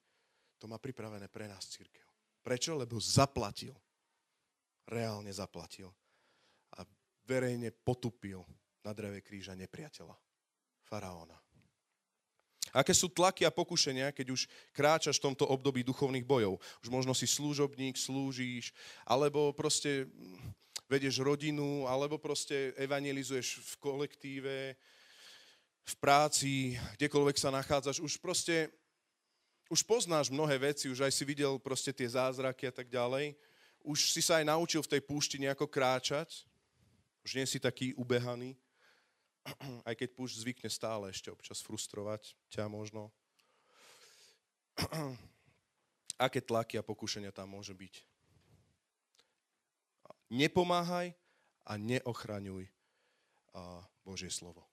To 0.63 0.71
má 0.71 0.79
pripravené 0.81 1.29
pre 1.29 1.51
nás 1.51 1.69
církev. 1.69 2.07
Prečo? 2.41 2.79
Lebo 2.79 2.97
zaplatil 2.97 3.77
reálne 4.87 5.31
zaplatil 5.35 5.91
a 6.79 6.87
verejne 7.27 7.75
potupil 7.75 8.47
na 8.87 8.95
dreve 8.95 9.21
kríža 9.21 9.59
nepriateľa, 9.59 10.15
faraóna. 10.87 11.35
Aké 12.75 12.93
sú 12.93 13.09
tlaky 13.09 13.47
a 13.47 13.55
pokušenia, 13.55 14.11
keď 14.11 14.37
už 14.37 14.51
kráčaš 14.75 15.17
v 15.23 15.31
tomto 15.31 15.47
období 15.47 15.87
duchovných 15.87 16.27
bojov? 16.27 16.59
Už 16.83 16.89
možno 16.91 17.15
si 17.15 17.25
slúžobník, 17.25 17.95
slúžíš, 17.97 18.75
alebo 19.07 19.55
proste 19.55 20.11
vedieš 20.91 21.23
rodinu, 21.23 21.87
alebo 21.87 22.19
proste 22.19 22.75
evangelizuješ 22.77 23.63
v 23.63 23.73
kolektíve, 23.81 24.59
v 25.87 25.95
práci, 26.03 26.75
kdekoľvek 26.99 27.37
sa 27.39 27.55
nachádzaš. 27.55 28.03
Už 28.03 28.19
proste, 28.19 28.69
už 29.71 29.87
poznáš 29.87 30.35
mnohé 30.35 30.59
veci, 30.59 30.91
už 30.91 31.07
aj 31.07 31.15
si 31.15 31.23
videl 31.23 31.63
proste 31.63 31.95
tie 31.95 32.11
zázraky 32.11 32.67
a 32.67 32.75
tak 32.75 32.91
ďalej 32.91 33.39
už 33.87 34.11
si 34.11 34.19
sa 34.19 34.43
aj 34.43 34.51
naučil 34.51 34.83
v 34.83 34.99
tej 34.99 35.01
púšti 35.07 35.39
nejako 35.39 35.71
kráčať, 35.71 36.43
už 37.23 37.39
nie 37.39 37.47
si 37.47 37.63
taký 37.63 37.95
ubehaný, 37.95 38.59
aj 39.89 39.95
keď 39.95 40.09
púšť 40.19 40.43
zvykne 40.43 40.67
stále 40.67 41.07
ešte 41.15 41.31
občas 41.31 41.63
frustrovať 41.63 42.35
ťa 42.51 42.67
možno. 42.67 43.15
Aké 46.27 46.43
tlaky 46.43 46.81
a 46.81 46.83
pokušenia 46.83 47.31
tam 47.31 47.55
môže 47.55 47.77
byť? 47.77 48.03
Nepomáhaj 50.35 51.15
a 51.63 51.73
neochraňuj 51.79 52.67
Božie 54.03 54.33
slovo. 54.33 54.67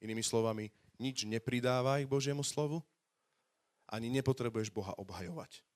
Inými 0.00 0.22
slovami, 0.24 0.70
nič 0.96 1.26
nepridávaj 1.26 2.06
k 2.06 2.12
Božiemu 2.12 2.46
slovu, 2.46 2.80
ani 3.88 4.08
nepotrebuješ 4.12 4.70
Boha 4.72 4.94
obhajovať. 4.96 5.67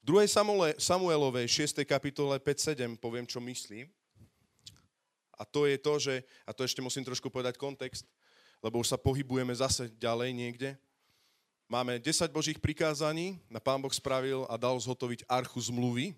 V 0.00 0.16
2. 0.16 0.80
Samuelovej 0.80 1.44
6. 1.44 1.84
kapitole 1.84 2.40
5.7 2.40 2.96
poviem, 2.96 3.28
čo 3.28 3.36
myslím. 3.44 3.84
A 5.36 5.44
to 5.44 5.68
je 5.68 5.76
to, 5.76 5.94
že, 6.00 6.14
a 6.48 6.56
to 6.56 6.64
ešte 6.64 6.80
musím 6.80 7.04
trošku 7.04 7.28
povedať 7.28 7.60
kontext, 7.60 8.08
lebo 8.64 8.80
už 8.80 8.92
sa 8.92 9.00
pohybujeme 9.00 9.52
zase 9.52 9.92
ďalej 10.00 10.32
niekde. 10.32 10.70
Máme 11.68 12.00
10 12.00 12.32
Božích 12.32 12.56
prikázaní, 12.56 13.40
na 13.52 13.60
Pán 13.60 13.80
Boh 13.80 13.92
spravil 13.92 14.48
a 14.48 14.56
dal 14.56 14.80
zhotoviť 14.80 15.28
archu 15.28 15.60
zmluvy, 15.68 16.16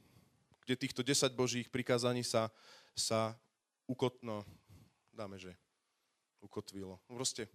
kde 0.62 0.74
týchto 0.78 1.02
10 1.02 1.34
Božích 1.34 1.66
prikázaní 1.66 2.22
sa, 2.22 2.54
sa 2.94 3.34
ukot, 3.90 4.14
no, 4.22 4.46
dáme, 5.10 5.42
že 5.42 5.54
ukotvilo. 6.38 7.02
Proste 7.10 7.50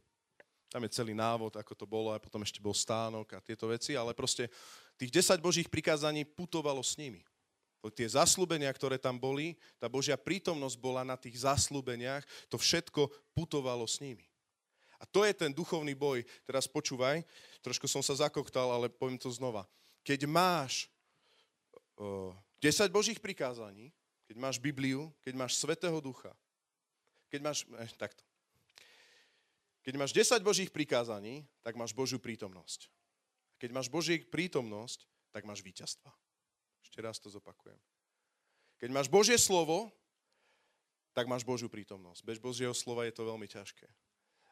tam 0.67 0.83
je 0.83 0.91
celý 0.91 1.15
návod, 1.15 1.55
ako 1.55 1.73
to 1.73 1.85
bolo, 1.87 2.11
a 2.11 2.19
potom 2.19 2.43
ešte 2.43 2.59
bol 2.59 2.75
stánok 2.75 3.39
a 3.39 3.43
tieto 3.43 3.71
veci, 3.71 3.95
ale 3.95 4.11
proste 4.11 4.51
tých 4.99 5.11
10 5.23 5.39
Božích 5.39 5.71
prikázaní 5.71 6.27
putovalo 6.27 6.83
s 6.83 6.99
nimi. 6.99 7.23
Tie 7.87 8.03
zaslúbenia, 8.03 8.67
ktoré 8.75 8.99
tam 8.99 9.15
boli, 9.15 9.55
tá 9.79 9.87
Božia 9.87 10.19
prítomnosť 10.19 10.75
bola 10.75 11.07
na 11.07 11.15
tých 11.15 11.47
zaslúbeniach, 11.47 12.19
to 12.51 12.59
všetko 12.59 13.07
putovalo 13.31 13.87
s 13.87 14.03
nimi. 14.03 14.27
A 14.99 15.07
to 15.07 15.23
je 15.23 15.31
ten 15.31 15.53
duchovný 15.53 15.95
boj. 15.95 16.25
Teraz 16.43 16.67
počúvaj, 16.67 17.23
trošku 17.63 17.87
som 17.87 18.03
sa 18.03 18.27
zakoktal, 18.27 18.67
ale 18.67 18.91
poviem 18.91 19.15
to 19.15 19.31
znova. 19.31 19.63
Keď 20.03 20.27
máš 20.27 20.91
uh, 22.01 22.33
10 22.59 22.91
Božích 22.91 23.21
prikázaní, 23.23 23.93
keď 24.27 24.35
máš 24.35 24.57
Bibliu, 24.59 25.13
keď 25.23 25.33
máš 25.37 25.55
Svetého 25.55 25.95
Ducha, 26.03 26.35
keď 27.31 27.39
máš, 27.39 27.63
eh, 27.77 27.91
takto, 27.95 28.26
keď 29.87 29.95
máš 29.95 30.11
10 30.11 30.43
Božích 30.43 30.67
prikázaní, 30.67 31.47
tak 31.63 31.79
máš 31.79 31.95
Božiu 31.95 32.19
prítomnosť. 32.19 32.91
Keď 33.55 33.71
máš 33.71 33.87
Božiu 33.87 34.19
prítomnosť, 34.27 35.07
tak 35.31 35.47
máš 35.47 35.63
víťazstva. 35.63 36.11
Ešte 36.83 36.99
raz 36.99 37.23
to 37.23 37.31
zopakujem. 37.31 37.79
Keď 38.83 38.89
máš 38.91 39.07
Božie 39.07 39.39
slovo, 39.39 39.95
tak 41.15 41.31
máš 41.31 41.47
Božiu 41.47 41.71
prítomnosť. 41.71 42.19
Bez 42.19 42.35
Božieho 42.35 42.75
slova 42.75 43.07
je 43.07 43.15
to 43.15 43.23
veľmi 43.31 43.47
ťažké. 43.47 43.87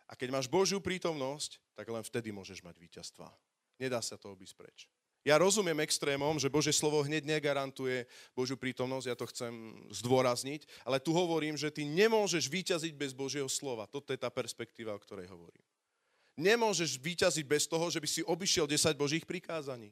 A 0.07 0.15
keď 0.15 0.39
máš 0.39 0.47
Božiu 0.47 0.79
prítomnosť, 0.79 1.59
tak 1.75 1.91
len 1.91 2.07
vtedy 2.07 2.31
môžeš 2.31 2.63
mať 2.63 2.79
víťazstva. 2.79 3.27
Nedá 3.75 3.99
sa 3.99 4.15
to 4.15 4.31
obísť 4.31 4.55
preč. 4.55 4.87
Ja 5.25 5.41
rozumiem 5.41 5.81
extrémom, 5.81 6.37
že 6.37 6.53
Božie 6.53 6.69
slovo 6.69 7.01
hneď 7.01 7.25
negarantuje 7.25 8.05
Božiu 8.37 8.53
prítomnosť, 8.61 9.07
ja 9.09 9.17
to 9.17 9.25
chcem 9.25 9.73
zdôrazniť, 9.89 10.69
ale 10.85 11.01
tu 11.01 11.17
hovorím, 11.17 11.57
že 11.57 11.73
ty 11.73 11.81
nemôžeš 11.81 12.45
vyťaziť 12.45 12.93
bez 12.93 13.09
Božieho 13.17 13.49
slova. 13.49 13.89
Toto 13.89 14.13
je 14.13 14.21
tá 14.21 14.29
perspektíva, 14.29 14.93
o 14.93 15.01
ktorej 15.01 15.25
hovorím. 15.33 15.65
Nemôžeš 16.37 17.01
vyťaziť 17.01 17.41
bez 17.41 17.65
toho, 17.65 17.89
že 17.89 17.97
by 17.97 18.05
si 18.05 18.21
obišiel 18.21 18.69
10 18.69 18.93
Božích 18.93 19.25
prikázaní. 19.25 19.89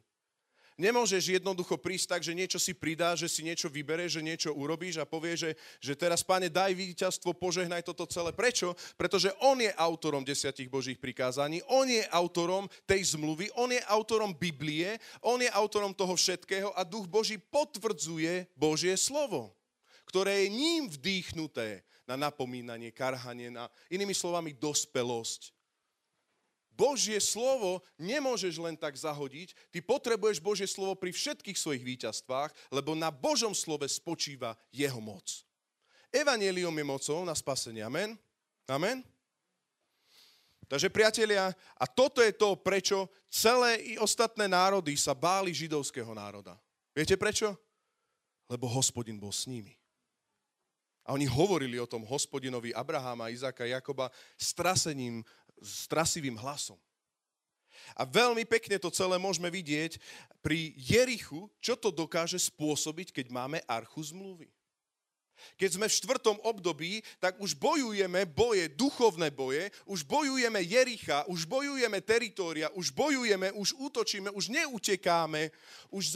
Nemôžeš 0.73 1.37
jednoducho 1.37 1.77
prísť 1.77 2.17
tak, 2.17 2.21
že 2.25 2.33
niečo 2.33 2.57
si 2.57 2.73
pridá, 2.73 3.13
že 3.13 3.29
si 3.29 3.45
niečo 3.45 3.69
vybereš, 3.69 4.17
že 4.17 4.25
niečo 4.25 4.49
urobíš 4.57 4.97
a 4.97 5.05
povieš, 5.05 5.37
že, 5.37 5.51
že 5.77 5.93
teraz, 5.93 6.25
pane, 6.25 6.49
daj 6.49 6.73
víťazstvo, 6.73 7.37
požehnaj 7.37 7.85
toto 7.85 8.09
celé. 8.09 8.33
Prečo? 8.33 8.73
Pretože 8.97 9.29
on 9.45 9.61
je 9.61 9.69
autorom 9.77 10.25
desiatich 10.25 10.65
Božích 10.65 10.97
prikázaní, 10.97 11.61
on 11.69 11.85
je 11.85 12.01
autorom 12.09 12.65
tej 12.89 13.13
zmluvy, 13.13 13.53
on 13.53 13.69
je 13.69 13.81
autorom 13.85 14.33
Biblie, 14.33 14.97
on 15.21 15.37
je 15.37 15.49
autorom 15.53 15.93
toho 15.93 16.17
všetkého 16.17 16.73
a 16.73 16.81
Duch 16.81 17.05
Boží 17.05 17.37
potvrdzuje 17.37 18.49
Božie 18.57 18.97
slovo, 18.97 19.53
ktoré 20.09 20.45
je 20.45 20.57
ním 20.57 20.89
vdýchnuté 20.89 21.85
na 22.09 22.17
napomínanie, 22.17 22.89
karhanie, 22.89 23.53
na 23.53 23.69
inými 23.93 24.17
slovami 24.17 24.57
dospelosť 24.57 25.62
Božie 26.73 27.21
slovo 27.21 27.81
nemôžeš 28.01 28.57
len 28.57 28.73
tak 28.73 28.97
zahodiť. 28.97 29.53
Ty 29.69 29.79
potrebuješ 29.85 30.41
Božie 30.41 30.65
slovo 30.65 30.97
pri 30.97 31.13
všetkých 31.13 31.57
svojich 31.57 31.85
víťazstvách, 31.85 32.51
lebo 32.73 32.97
na 32.97 33.13
Božom 33.13 33.53
slove 33.53 33.85
spočíva 33.85 34.57
jeho 34.73 34.97
moc. 34.97 35.45
Evangelium 36.13 36.73
je 36.77 36.85
mocou 36.85 37.19
na 37.25 37.33
spasenie. 37.33 37.81
Amen? 37.81 38.13
Amen? 38.69 39.01
Takže 40.69 40.89
priatelia, 40.89 41.53
a 41.77 41.85
toto 41.85 42.23
je 42.23 42.33
to, 42.33 42.57
prečo 42.57 43.05
celé 43.29 43.93
i 43.93 43.93
ostatné 44.01 44.49
národy 44.49 44.97
sa 44.97 45.13
báli 45.13 45.53
židovského 45.53 46.09
národa. 46.17 46.57
Viete 46.93 47.17
prečo? 47.17 47.53
Lebo 48.49 48.69
hospodin 48.69 49.17
bol 49.21 49.33
s 49.33 49.45
nimi. 49.45 49.77
A 51.03 51.11
oni 51.11 51.27
hovorili 51.27 51.75
o 51.83 51.89
tom 51.89 52.07
hospodinovi 52.07 52.71
Abraháma, 52.71 53.27
Izáka, 53.27 53.67
Jakoba 53.67 54.07
strasením 54.39 55.19
s 55.63 55.87
trasivým 55.87 56.35
hlasom. 56.35 56.77
A 57.97 58.03
veľmi 58.03 58.43
pekne 58.47 58.79
to 58.79 58.93
celé 58.93 59.15
môžeme 59.15 59.47
vidieť 59.47 59.97
pri 60.43 60.75
Jerichu, 60.75 61.47
čo 61.63 61.79
to 61.79 61.89
dokáže 61.89 62.39
spôsobiť, 62.39 63.15
keď 63.15 63.25
máme 63.31 63.57
archu 63.65 64.03
zmluvy. 64.13 64.51
Keď 65.57 65.69
sme 65.75 65.89
v 65.89 65.97
štvrtom 65.97 66.37
období, 66.45 67.03
tak 67.19 67.35
už 67.41 67.57
bojujeme 67.57 68.23
boje, 68.29 68.69
duchovné 68.69 69.33
boje, 69.33 69.73
už 69.83 70.05
bojujeme 70.05 70.61
Jericha, 70.61 71.25
už 71.27 71.43
bojujeme 71.49 71.99
teritória, 71.99 72.71
už 72.71 72.93
bojujeme, 72.93 73.51
už 73.51 73.75
útočíme, 73.75 74.29
už 74.31 74.53
neutekáme, 74.53 75.51
už 75.89 76.15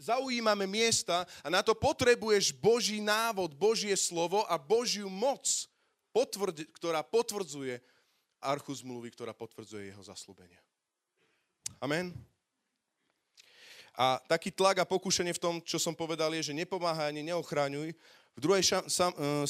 zaujímame 0.00 0.64
miesta 0.64 1.26
a 1.44 1.48
na 1.50 1.60
to 1.60 1.74
potrebuješ 1.76 2.54
Boží 2.56 3.02
návod, 3.02 3.52
Božie 3.52 3.92
slovo 3.98 4.46
a 4.48 4.56
Božiu 4.56 5.10
moc, 5.10 5.44
ktorá 6.78 7.04
potvrdzuje 7.04 7.82
archu 8.42 8.74
zmluvy, 8.74 9.10
ktorá 9.12 9.34
potvrdzuje 9.34 9.90
jeho 9.90 10.02
zaslúbenia. 10.02 10.58
Amen. 11.78 12.14
A 13.98 14.22
taký 14.30 14.54
tlak 14.54 14.78
a 14.78 14.86
pokúšanie 14.86 15.34
v 15.34 15.42
tom, 15.42 15.54
čo 15.62 15.76
som 15.82 15.90
povedal, 15.90 16.30
je, 16.38 16.54
že 16.54 16.58
nepomáhaj 16.58 17.10
ani 17.10 17.26
neochráňuj. 17.26 17.90
V 18.38 18.40
2. 18.40 18.62
E, 18.62 18.86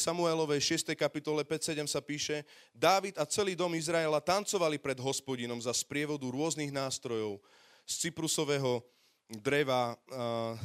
Samuelovej 0.01 0.81
6. 0.81 0.97
kapitole 0.97 1.45
5.7 1.45 1.85
sa 1.85 2.01
píše, 2.01 2.49
Dávid 2.73 3.21
a 3.21 3.29
celý 3.29 3.53
dom 3.53 3.77
Izraela 3.77 4.25
tancovali 4.25 4.81
pred 4.81 4.97
hospodinom 4.97 5.61
za 5.61 5.77
sprievodu 5.77 6.25
rôznych 6.25 6.73
nástrojov 6.73 7.37
z 7.85 8.09
cyprusového 8.09 8.81
dreva, 9.29 9.93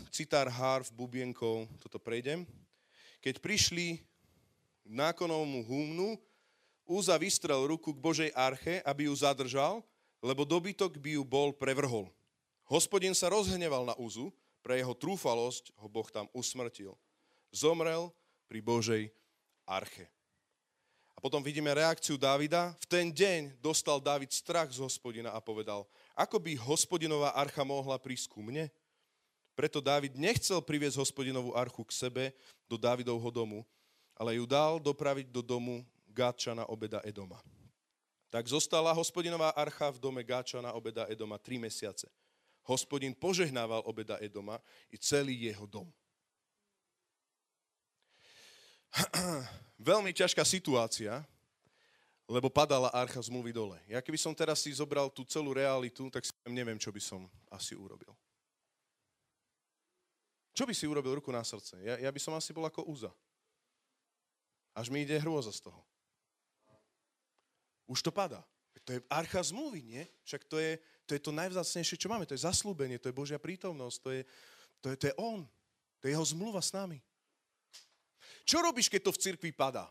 citár, 0.07 0.47
harf, 0.47 0.87
bubienkov, 0.95 1.67
toto 1.83 1.99
prejdem. 1.99 2.47
Keď 3.19 3.43
prišli 3.43 3.99
k 4.83 4.87
nákonovmu 4.87 5.67
humnu, 5.67 6.15
Úza 6.93 7.17
vystrel 7.17 7.65
ruku 7.65 7.89
k 7.89 7.97
Božej 7.97 8.29
arche, 8.37 8.77
aby 8.85 9.09
ju 9.09 9.13
zadržal, 9.17 9.81
lebo 10.21 10.45
dobytok 10.45 11.01
by 11.01 11.17
ju 11.17 11.25
bol 11.25 11.49
prevrhol. 11.49 12.13
Hospodin 12.69 13.17
sa 13.17 13.33
rozhneval 13.33 13.81
na 13.81 13.97
Úzu, 13.97 14.29
pre 14.61 14.77
jeho 14.77 14.93
trúfalosť 14.93 15.73
ho 15.73 15.89
Boh 15.89 16.05
tam 16.13 16.29
usmrtil. 16.37 16.93
Zomrel 17.49 18.13
pri 18.45 18.61
Božej 18.61 19.03
arche. 19.65 20.05
A 21.13 21.19
potom 21.19 21.41
vidíme 21.41 21.73
reakciu 21.73 22.13
Dávida. 22.13 22.77
V 22.77 22.85
ten 22.85 23.09
deň 23.09 23.57
dostal 23.57 23.97
Dávid 23.97 24.29
strach 24.29 24.69
z 24.69 24.79
hospodina 24.79 25.33
a 25.33 25.41
povedal, 25.41 25.89
ako 26.13 26.37
by 26.37 26.53
hospodinová 26.61 27.33
archa 27.33 27.65
mohla 27.65 27.97
prísť 27.97 28.29
ku 28.29 28.45
mne? 28.45 28.69
Preto 29.57 29.81
Dávid 29.81 30.13
nechcel 30.13 30.61
priviesť 30.61 31.01
hospodinovú 31.01 31.57
archu 31.57 31.81
k 31.85 31.93
sebe 31.93 32.23
do 32.69 32.77
Dávidovho 32.77 33.29
domu, 33.33 33.65
ale 34.13 34.37
ju 34.37 34.45
dal 34.45 34.77
dopraviť 34.77 35.29
do 35.29 35.41
domu 35.41 35.81
Gáčana 36.13 36.69
obeda 36.69 37.01
Edoma. 37.01 37.41
Tak 38.29 38.45
zostala 38.45 38.93
hospodinová 38.93 39.49
archa 39.57 39.89
v 39.89 39.97
dome 40.01 40.21
Gáčana 40.21 40.73
obeda 40.73 41.09
Edoma 41.09 41.41
tri 41.41 41.57
mesiace. 41.57 42.09
Hospodin 42.63 43.17
požehnával 43.17 43.83
obeda 43.85 44.17
Edoma 44.21 44.61
i 44.93 44.97
celý 44.97 45.49
jeho 45.49 45.65
dom. 45.65 45.89
Veľmi 49.81 50.13
ťažká 50.13 50.45
situácia, 50.45 51.25
lebo 52.29 52.47
padala 52.47 52.93
archa 52.93 53.19
zmluvy 53.19 53.51
dole. 53.51 53.77
Ja 53.89 53.99
keby 53.99 54.15
som 54.15 54.31
teraz 54.37 54.63
si 54.63 54.71
zobral 54.71 55.09
tú 55.09 55.25
celú 55.25 55.51
realitu, 55.51 56.07
tak 56.13 56.23
si 56.23 56.31
neviem, 56.47 56.79
čo 56.79 56.93
by 56.93 57.01
som 57.01 57.27
asi 57.51 57.75
urobil. 57.75 58.13
Čo 60.53 60.69
by 60.69 60.73
si 60.77 60.85
urobil 60.85 61.17
ruku 61.17 61.33
na 61.33 61.41
srdce? 61.41 61.81
Ja, 61.81 61.97
ja 61.97 62.09
by 62.13 62.19
som 62.21 62.37
asi 62.37 62.53
bol 62.53 62.65
ako 62.69 62.85
úza. 62.85 63.09
Až 64.73 64.93
mi 64.93 65.01
ide 65.01 65.17
hrôza 65.17 65.49
z 65.49 65.65
toho. 65.65 65.81
Už 67.87 68.01
to 68.01 68.11
padá. 68.11 68.43
To 68.83 68.91
je 68.91 68.99
archa 69.07 69.39
zmluvy, 69.39 69.79
nie? 69.79 70.03
Však 70.27 70.43
to 70.43 70.59
je, 70.59 70.75
to 71.07 71.15
je 71.15 71.21
to 71.23 71.31
najvzácnejšie, 71.31 71.95
čo 71.95 72.11
máme. 72.11 72.27
To 72.27 72.35
je 72.35 72.43
zaslúbenie, 72.43 72.99
to 72.99 73.07
je 73.07 73.15
Božia 73.15 73.39
prítomnosť, 73.39 73.97
to 74.03 74.09
je, 74.11 74.21
to 74.83 74.87
je, 74.91 74.95
to 74.99 75.05
je 75.07 75.15
On. 75.15 75.47
To 76.03 76.03
je 76.07 76.11
jeho 76.11 76.25
zmluva 76.35 76.59
s 76.59 76.75
nami. 76.75 76.99
Čo 78.43 78.59
robíš, 78.59 78.91
keď 78.91 79.07
to 79.07 79.15
v 79.15 79.21
cirkvi 79.23 79.51
padá? 79.55 79.87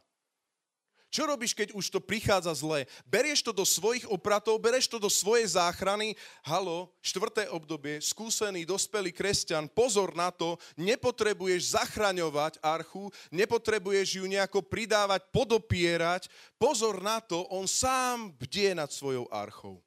Čo 1.12 1.28
robíš, 1.28 1.52
keď 1.52 1.76
už 1.76 1.92
to 1.92 2.00
prichádza 2.00 2.56
zle? 2.56 2.88
Berieš 3.04 3.44
to 3.44 3.52
do 3.52 3.68
svojich 3.68 4.08
opratov, 4.08 4.56
bereš 4.56 4.88
to 4.88 4.96
do 4.96 5.12
svojej 5.12 5.44
záchrany. 5.44 6.16
Halo, 6.40 6.88
štvrté 7.04 7.52
obdobie, 7.52 8.00
skúsený, 8.00 8.64
dospelý 8.64 9.12
kresťan, 9.12 9.68
pozor 9.68 10.16
na 10.16 10.32
to, 10.32 10.56
nepotrebuješ 10.80 11.76
zachraňovať 11.76 12.56
archu, 12.64 13.12
nepotrebuješ 13.28 14.18
ju 14.18 14.24
nejako 14.24 14.64
pridávať, 14.64 15.28
podopierať. 15.28 16.32
Pozor 16.56 17.04
na 17.04 17.20
to, 17.20 17.44
on 17.52 17.68
sám 17.68 18.32
bdie 18.40 18.72
nad 18.72 18.88
svojou 18.88 19.28
archou. 19.28 19.84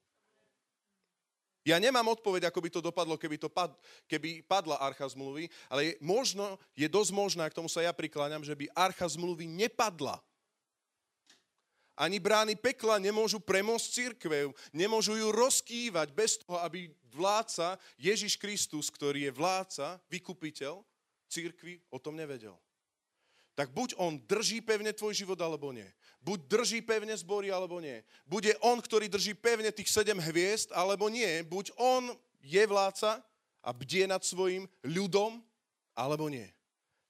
Ja 1.65 1.81
nemám 1.81 2.05
odpoveď, 2.13 2.53
ako 2.53 2.61
by 2.61 2.69
to 2.69 2.85
dopadlo, 2.85 3.17
keby, 3.17 3.41
to 3.41 3.49
pad, 3.49 3.73
keby 4.05 4.45
padla 4.45 4.77
archa 4.77 5.09
zmluvy, 5.09 5.49
ale 5.65 5.89
je, 5.89 5.91
možno, 5.97 6.61
je 6.77 6.85
dosť 6.85 7.09
možné, 7.09 7.49
k 7.49 7.57
tomu 7.57 7.65
sa 7.65 7.81
ja 7.81 7.89
prikláňam, 7.89 8.45
že 8.45 8.53
by 8.53 8.69
archa 8.77 9.09
zmluvy 9.09 9.49
nepadla. 9.49 10.21
Ani 11.95 12.19
brány 12.19 12.59
pekla 12.59 12.99
nemôžu 12.99 13.39
premôcť 13.39 13.87
církve, 13.87 14.51
nemôžu 14.75 15.15
ju 15.15 15.31
rozkývať 15.31 16.11
bez 16.11 16.43
toho, 16.43 16.59
aby 16.59 16.91
vládca 17.15 17.79
Ježiš 17.95 18.35
Kristus, 18.35 18.91
ktorý 18.91 19.31
je 19.31 19.31
vládca, 19.31 20.03
vykupiteľ 20.11 20.83
církvy, 21.31 21.79
o 21.87 21.95
tom 21.95 22.19
nevedel. 22.19 22.55
Tak 23.55 23.71
buď 23.71 23.95
on 23.95 24.19
drží 24.19 24.59
pevne 24.59 24.91
tvoj 24.91 25.15
život, 25.15 25.39
alebo 25.39 25.71
nie. 25.71 25.87
Buď 26.19 26.43
drží 26.51 26.83
pevne 26.83 27.15
zbory, 27.15 27.47
alebo 27.55 27.79
nie. 27.79 28.03
Bude 28.27 28.51
on, 28.59 28.83
ktorý 28.83 29.07
drží 29.07 29.31
pevne 29.31 29.71
tých 29.71 29.87
sedem 29.87 30.19
hviezd, 30.19 30.75
alebo 30.75 31.07
nie. 31.07 31.39
Buď 31.47 31.71
on 31.79 32.11
je 32.43 32.59
vládca 32.67 33.23
a 33.63 33.69
bdie 33.71 34.11
nad 34.11 34.19
svojim 34.19 34.67
ľudom, 34.83 35.39
alebo 35.95 36.27
nie. 36.27 36.51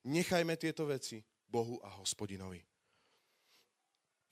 Nechajme 0.05 0.53
tieto 0.53 0.85
veci 0.85 1.25
Bohu 1.49 1.81
a 1.81 1.89
hospodinovi. 1.97 2.61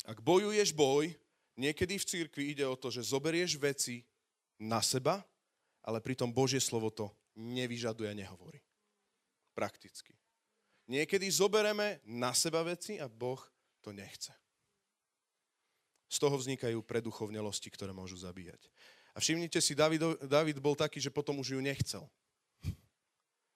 Ak 0.03 0.19
bojuješ 0.19 0.75
boj, 0.75 1.15
niekedy 1.55 1.95
v 1.95 2.07
cirkvi 2.07 2.43
ide 2.51 2.67
o 2.67 2.75
to, 2.75 2.91
že 2.91 3.07
zoberieš 3.07 3.55
veci 3.55 4.03
na 4.59 4.83
seba, 4.83 5.23
ale 5.83 6.03
pritom 6.03 6.31
Božie 6.31 6.59
slovo 6.59 6.91
to 6.91 7.11
nevyžaduje 7.39 8.11
a 8.11 8.15
nehovorí. 8.15 8.59
Prakticky. 9.55 10.15
Niekedy 10.91 11.29
zobereme 11.31 12.03
na 12.03 12.35
seba 12.35 12.59
veci 12.67 12.99
a 12.99 13.07
Boh 13.07 13.39
to 13.79 13.95
nechce. 13.95 14.35
Z 16.11 16.19
toho 16.19 16.35
vznikajú 16.35 16.83
preduchovnelosti, 16.83 17.71
ktoré 17.71 17.95
môžu 17.95 18.19
zabíjať. 18.19 18.69
A 19.13 19.21
všimnite 19.21 19.61
si, 19.61 19.73
David, 19.73 20.25
David 20.25 20.57
bol 20.59 20.75
taký, 20.75 20.99
že 20.99 21.13
potom 21.13 21.39
už 21.39 21.57
ju 21.57 21.61
nechcel. 21.61 22.05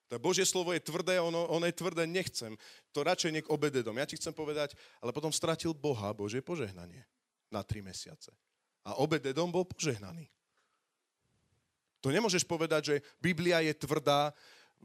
To 0.08 0.16
Božie 0.16 0.48
slovo 0.48 0.72
je 0.72 0.80
tvrdé, 0.80 1.20
ono, 1.20 1.44
ono 1.52 1.68
je 1.68 1.76
tvrdé, 1.76 2.08
nechcem. 2.08 2.56
To 2.96 3.04
radšej 3.04 3.32
nech 3.32 3.48
obededom. 3.52 3.92
Ja 3.92 4.08
ti 4.08 4.16
chcem 4.16 4.32
povedať, 4.32 4.72
ale 5.04 5.12
potom 5.12 5.28
stratil 5.28 5.76
Boha, 5.76 6.16
Božie 6.16 6.40
požehnanie 6.40 7.04
na 7.52 7.60
tri 7.60 7.84
mesiace. 7.84 8.32
A 8.88 8.96
obededom 8.96 9.52
bol 9.52 9.68
požehnaný. 9.68 10.32
To 12.00 12.08
nemôžeš 12.08 12.48
povedať, 12.48 12.82
že 12.94 12.96
Biblia 13.20 13.60
je 13.60 13.74
tvrdá, 13.76 14.32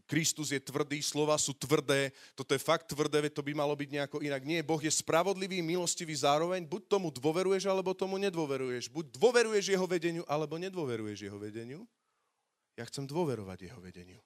Kristus 0.09 0.49
je 0.49 0.57
tvrdý, 0.57 0.99
slova 1.05 1.38
sú 1.38 1.53
tvrdé, 1.53 2.09
toto 2.34 2.57
je 2.57 2.59
fakt 2.59 2.89
tvrdé, 2.89 3.30
to 3.30 3.45
by 3.45 3.53
malo 3.53 3.78
byť 3.78 3.89
nejako 3.93 4.17
inak. 4.26 4.41
Nie, 4.41 4.65
Boh 4.65 4.82
je 4.82 4.89
spravodlivý, 4.89 5.61
milostivý 5.61 6.17
zároveň, 6.17 6.65
buď 6.65 6.89
tomu 6.89 7.13
dôveruješ, 7.13 7.69
alebo 7.69 7.93
tomu 7.93 8.17
nedôveruješ. 8.17 8.89
Buď 8.89 9.13
dôveruješ 9.15 9.71
jeho 9.71 9.86
vedeniu, 9.86 10.26
alebo 10.26 10.57
nedôveruješ 10.57 11.30
jeho 11.30 11.38
vedeniu. 11.38 11.86
Ja 12.74 12.89
chcem 12.89 13.05
dôverovať 13.05 13.69
jeho 13.69 13.80
vedeniu. 13.80 14.19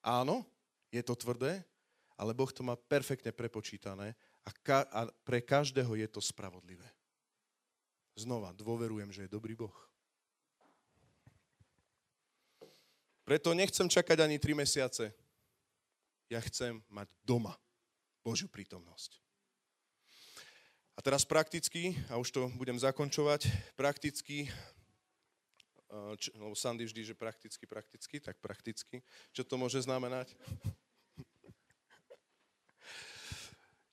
Áno, 0.00 0.48
je 0.88 1.02
to 1.04 1.12
tvrdé, 1.12 1.60
ale 2.16 2.36
Boh 2.36 2.48
to 2.52 2.64
má 2.64 2.76
perfektne 2.76 3.32
prepočítané 3.32 4.16
a, 4.44 4.50
ka- 4.52 4.88
a 4.92 5.08
pre 5.24 5.44
každého 5.44 5.96
je 5.96 6.08
to 6.08 6.20
spravodlivé. 6.20 6.88
Znova, 8.16 8.52
dôverujem, 8.52 9.12
že 9.12 9.24
je 9.24 9.32
dobrý 9.32 9.56
Boh. 9.56 9.72
Preto 13.24 13.54
nechcem 13.54 13.86
čakať 13.86 14.26
ani 14.26 14.42
3 14.42 14.58
mesiace. 14.58 15.14
Ja 16.26 16.42
chcem 16.42 16.82
mať 16.90 17.06
doma 17.22 17.54
Božiu 18.26 18.50
prítomnosť. 18.50 19.22
A 20.98 21.00
teraz 21.00 21.24
prakticky, 21.24 21.96
a 22.12 22.20
už 22.20 22.28
to 22.28 22.52
budem 22.58 22.76
zakončovať, 22.76 23.48
prakticky, 23.72 24.52
č, 26.18 26.30
lebo 26.34 26.54
Sandy 26.54 26.86
vždy, 26.86 27.02
že 27.02 27.14
prakticky, 27.18 27.66
prakticky, 27.66 28.16
tak 28.22 28.38
prakticky. 28.38 29.02
Čo 29.34 29.42
to 29.42 29.58
môže 29.58 29.82
znamenať? 29.82 30.34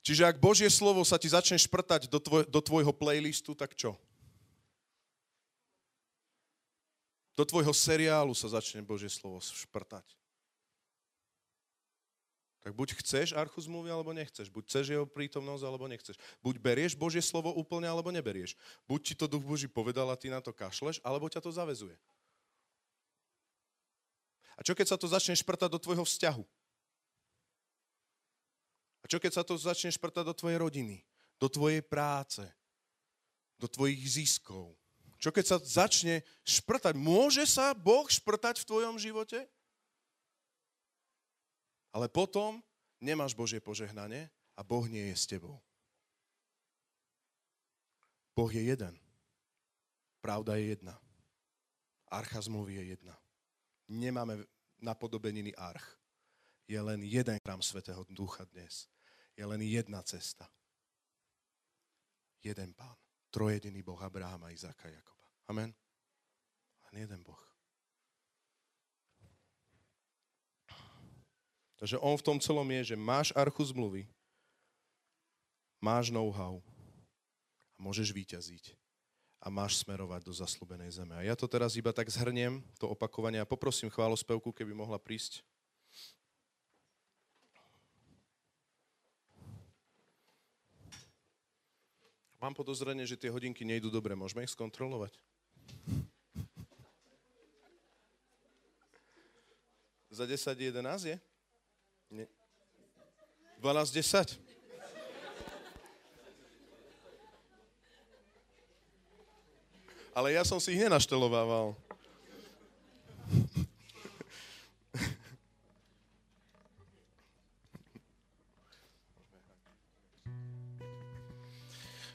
Čiže 0.06 0.24
ak 0.24 0.40
Božie 0.40 0.70
slovo 0.70 1.04
sa 1.04 1.18
ti 1.20 1.28
začne 1.28 1.58
šprtať 1.60 2.08
do, 2.08 2.22
tvoj, 2.22 2.48
do 2.48 2.62
tvojho 2.64 2.94
playlistu, 2.96 3.58
tak 3.58 3.76
čo? 3.76 3.98
Do 7.38 7.46
tvojho 7.46 7.74
seriálu 7.76 8.34
sa 8.34 8.50
začne 8.50 8.82
Božie 8.82 9.10
slovo 9.14 9.38
šprtať. 9.44 10.06
Tak 12.68 12.76
buď 12.76 13.00
chceš 13.00 13.32
archu 13.32 13.64
zmluvy, 13.64 13.88
alebo 13.88 14.12
nechceš. 14.12 14.52
Buď 14.52 14.68
chceš 14.68 14.92
jeho 14.92 15.08
prítomnosť, 15.08 15.64
alebo 15.64 15.88
nechceš. 15.88 16.20
Buď 16.44 16.60
berieš 16.60 17.00
Božie 17.00 17.24
slovo 17.24 17.56
úplne, 17.56 17.88
alebo 17.88 18.12
neberieš. 18.12 18.60
Buď 18.84 19.00
ti 19.08 19.14
to 19.16 19.24
Duch 19.24 19.40
Boží 19.40 19.72
povedal 19.72 20.04
a 20.12 20.20
ty 20.20 20.28
na 20.28 20.44
to 20.44 20.52
kašleš, 20.52 21.00
alebo 21.00 21.32
ťa 21.32 21.40
to 21.40 21.48
zavezuje. 21.48 21.96
A 24.60 24.68
čo 24.68 24.76
keď 24.76 24.92
sa 24.92 24.98
to 25.00 25.08
začne 25.08 25.32
šprtať 25.32 25.72
do 25.72 25.80
tvojho 25.80 26.04
vzťahu? 26.04 26.44
A 29.00 29.06
čo 29.08 29.16
keď 29.24 29.32
sa 29.40 29.48
to 29.48 29.56
začne 29.56 29.88
šprtať 29.88 30.28
do 30.28 30.36
tvojej 30.36 30.60
rodiny? 30.60 31.08
Do 31.40 31.48
tvojej 31.48 31.80
práce? 31.80 32.44
Do 33.56 33.72
tvojich 33.72 34.04
ziskov? 34.04 34.76
Čo 35.24 35.32
keď 35.32 35.56
sa 35.56 35.58
začne 35.64 36.20
šprtať? 36.44 37.00
Môže 37.00 37.48
sa 37.48 37.72
Boh 37.72 38.04
šprtať 38.12 38.60
v 38.60 38.68
tvojom 38.68 39.00
živote? 39.00 39.48
Ale 41.94 42.10
potom 42.10 42.64
nemáš 43.02 43.34
Božie 43.34 43.60
požehnanie 43.60 44.30
a 44.56 44.62
Boh 44.64 44.86
nie 44.90 45.12
je 45.12 45.16
s 45.16 45.26
tebou. 45.30 45.62
Boh 48.38 48.52
je 48.54 48.62
jeden. 48.62 48.94
Pravda 50.22 50.56
je 50.56 50.78
jedna. 50.78 51.00
Archa 52.08 52.42
zmluvy 52.42 52.74
je 52.74 52.84
jedna. 52.98 53.16
Nemáme 53.88 54.46
napodobeniny 54.78 55.56
arch. 55.56 55.98
Je 56.68 56.82
len 56.82 57.02
jeden 57.04 57.40
chrám 57.40 57.62
Svetého 57.62 58.04
Ducha 58.10 58.46
dnes. 58.52 58.86
Je 59.38 59.46
len 59.46 59.62
jedna 59.62 60.04
cesta. 60.04 60.46
Jeden 62.44 62.74
pán 62.74 62.96
trojediný 63.30 63.84
Boh 63.84 64.02
Abrahama, 64.02 64.50
Izáka, 64.50 64.90
Jakoba. 64.90 65.26
Amen. 65.48 65.76
Len 66.90 67.02
jeden 67.02 67.24
Boh. 67.24 67.47
Takže 71.78 72.02
on 72.02 72.18
v 72.18 72.26
tom 72.26 72.38
celom 72.42 72.66
je, 72.82 72.94
že 72.94 72.96
máš 72.98 73.30
archu 73.38 73.62
zmluvy, 73.62 74.10
máš 75.78 76.10
know-how 76.10 76.58
a 77.78 77.80
môžeš 77.80 78.10
vyťaziť 78.10 78.74
a 79.38 79.54
máš 79.54 79.86
smerovať 79.86 80.26
do 80.26 80.34
zaslúbenej 80.34 80.90
zeme. 80.90 81.14
A 81.14 81.22
ja 81.22 81.38
to 81.38 81.46
teraz 81.46 81.78
iba 81.78 81.94
tak 81.94 82.10
zhrniem, 82.10 82.66
to 82.82 82.90
opakovanie 82.90 83.38
a 83.38 83.46
poprosím 83.46 83.94
chválospevku, 83.94 84.50
keby 84.50 84.74
mohla 84.74 84.98
prísť. 84.98 85.46
Mám 92.42 92.54
podozrenie, 92.54 93.06
že 93.06 93.18
tie 93.18 93.34
hodinky 93.34 93.66
nejdú 93.66 93.90
dobre. 93.90 94.14
Môžeme 94.14 94.46
ich 94.46 94.54
skontrolovať? 94.54 95.18
Za 100.14 100.26
10 100.26 100.58
11 100.58 101.14
je? 101.14 101.18
Nie. 102.12 102.28
12 103.60 103.92
10? 103.92 104.40
Ale 110.18 110.34
ja 110.34 110.42
som 110.42 110.58
si 110.58 110.74
ich 110.74 110.82
nenaštelovával. 110.82 111.78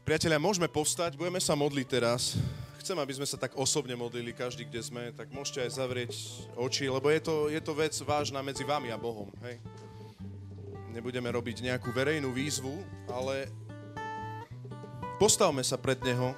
Priatelia, 0.03 0.43
môžeme 0.43 0.67
povstať, 0.67 1.15
budeme 1.15 1.39
sa 1.39 1.55
modliť 1.55 1.87
teraz. 1.87 2.35
Chcem, 2.83 2.99
aby 2.99 3.15
sme 3.15 3.31
sa 3.31 3.39
tak 3.39 3.55
osobne 3.55 3.95
modlili, 3.95 4.35
každý, 4.35 4.67
kde 4.67 4.83
sme, 4.83 5.15
tak 5.15 5.31
môžete 5.31 5.63
aj 5.63 5.71
zavrieť 5.79 6.19
oči, 6.59 6.91
lebo 6.91 7.15
je 7.15 7.23
to, 7.23 7.47
je 7.47 7.63
to 7.63 7.79
vec 7.79 7.95
vážna 8.03 8.43
medzi 8.43 8.67
vami 8.67 8.91
a 8.91 8.99
Bohom. 8.99 9.31
Hej? 9.47 9.63
Nebudeme 10.91 11.31
robiť 11.31 11.63
nejakú 11.63 11.95
verejnú 11.95 12.35
výzvu, 12.35 12.83
ale 13.07 13.47
postavme 15.15 15.63
sa 15.63 15.79
pred 15.79 15.95
Neho 16.03 16.35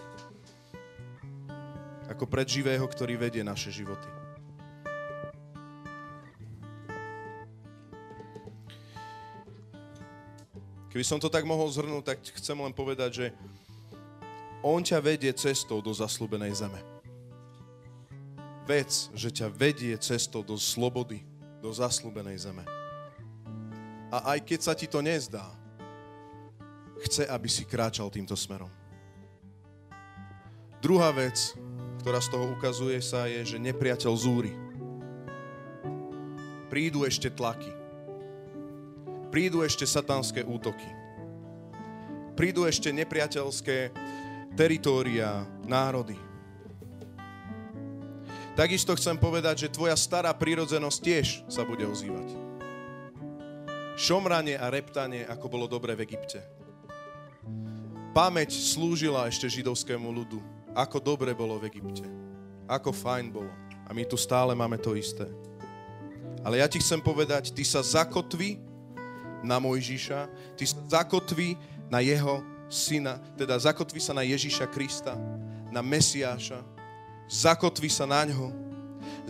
ako 2.13 2.29
pred 2.29 2.45
živého, 2.45 2.85
ktorý 2.85 3.17
vedie 3.17 3.41
naše 3.41 3.73
životy. 3.73 4.05
Keby 10.93 11.05
som 11.09 11.17
to 11.17 11.33
tak 11.33 11.49
mohol 11.49 11.73
zhrnúť, 11.73 12.05
tak 12.05 12.19
chcem 12.37 12.61
len 12.61 12.77
povedať, 12.77 13.11
že 13.17 13.27
On 14.65 14.81
ťa 14.81 14.97
vedie 15.05 15.29
cestou 15.37 15.85
do 15.85 15.93
zaslúbenej 15.93 16.57
zeme. 16.57 16.81
Vec, 18.65 19.13
že 19.13 19.29
ťa 19.29 19.53
vedie 19.53 19.93
cestou 20.01 20.41
do 20.41 20.57
slobody, 20.57 21.21
do 21.61 21.69
zaslúbenej 21.69 22.49
zeme. 22.49 22.65
A 24.09 24.33
aj 24.33 24.41
keď 24.41 24.61
sa 24.65 24.73
ti 24.73 24.89
to 24.89 25.05
nezdá, 25.05 25.45
chce, 27.05 27.29
aby 27.29 27.45
si 27.45 27.69
kráčal 27.69 28.09
týmto 28.09 28.33
smerom. 28.33 28.73
Druhá 30.81 31.13
vec, 31.13 31.53
ktorá 32.01 32.25
z 32.25 32.33
toho 32.33 32.57
ukazuje 32.57 33.05
sa, 33.05 33.29
je, 33.29 33.45
že 33.45 33.61
nepriateľ 33.61 34.13
zúri. 34.17 34.57
Prídu 36.73 37.05
ešte 37.05 37.29
tlaky. 37.29 37.69
Prídu 39.29 39.61
ešte 39.61 39.85
satanské 39.85 40.41
útoky. 40.41 40.89
Prídu 42.33 42.65
ešte 42.65 42.89
nepriateľské 42.97 43.93
teritória, 44.55 45.47
národy. 45.67 46.19
Takisto 48.55 48.95
chcem 48.95 49.19
povedať, 49.19 49.67
že 49.67 49.75
tvoja 49.75 49.99
stará 49.99 50.31
prírodzenosť 50.31 50.99
tiež 51.03 51.27
sa 51.51 51.67
bude 51.67 51.83
ozývať. 51.85 52.31
Šomranie 53.99 54.55
a 54.59 54.71
reptanie, 54.71 55.27
ako 55.27 55.47
bolo 55.51 55.67
dobre 55.67 55.95
v 55.99 56.07
Egypte. 56.07 56.43
Pamäť 58.15 58.55
slúžila 58.55 59.27
ešte 59.27 59.51
židovskému 59.51 60.07
ľudu 60.07 60.55
ako 60.75 60.99
dobre 60.99 61.31
bolo 61.33 61.57
v 61.63 61.71
Egypte. 61.71 62.03
Ako 62.67 62.91
fajn 62.91 63.31
bolo. 63.31 63.51
A 63.87 63.95
my 63.95 64.03
tu 64.03 64.19
stále 64.19 64.53
máme 64.59 64.75
to 64.77 64.99
isté. 64.99 65.25
Ale 66.43 66.59
ja 66.61 66.67
ti 66.67 66.83
chcem 66.83 66.99
povedať, 66.99 67.55
ty 67.55 67.63
sa 67.63 67.81
zakotvi 67.81 68.59
na 69.41 69.63
Mojžiša, 69.63 70.27
ty 70.59 70.67
sa 70.67 71.01
zakotvi 71.01 71.57
na 71.89 72.03
jeho 72.03 72.43
syna, 72.75 73.23
teda 73.39 73.55
zakotvi 73.55 74.03
sa 74.03 74.11
na 74.11 74.27
Ježiša 74.27 74.67
Krista, 74.67 75.15
na 75.71 75.79
Mesiáša, 75.79 76.59
zakotvi 77.31 77.87
sa 77.87 78.03
na 78.03 78.27
ňo, 78.27 78.51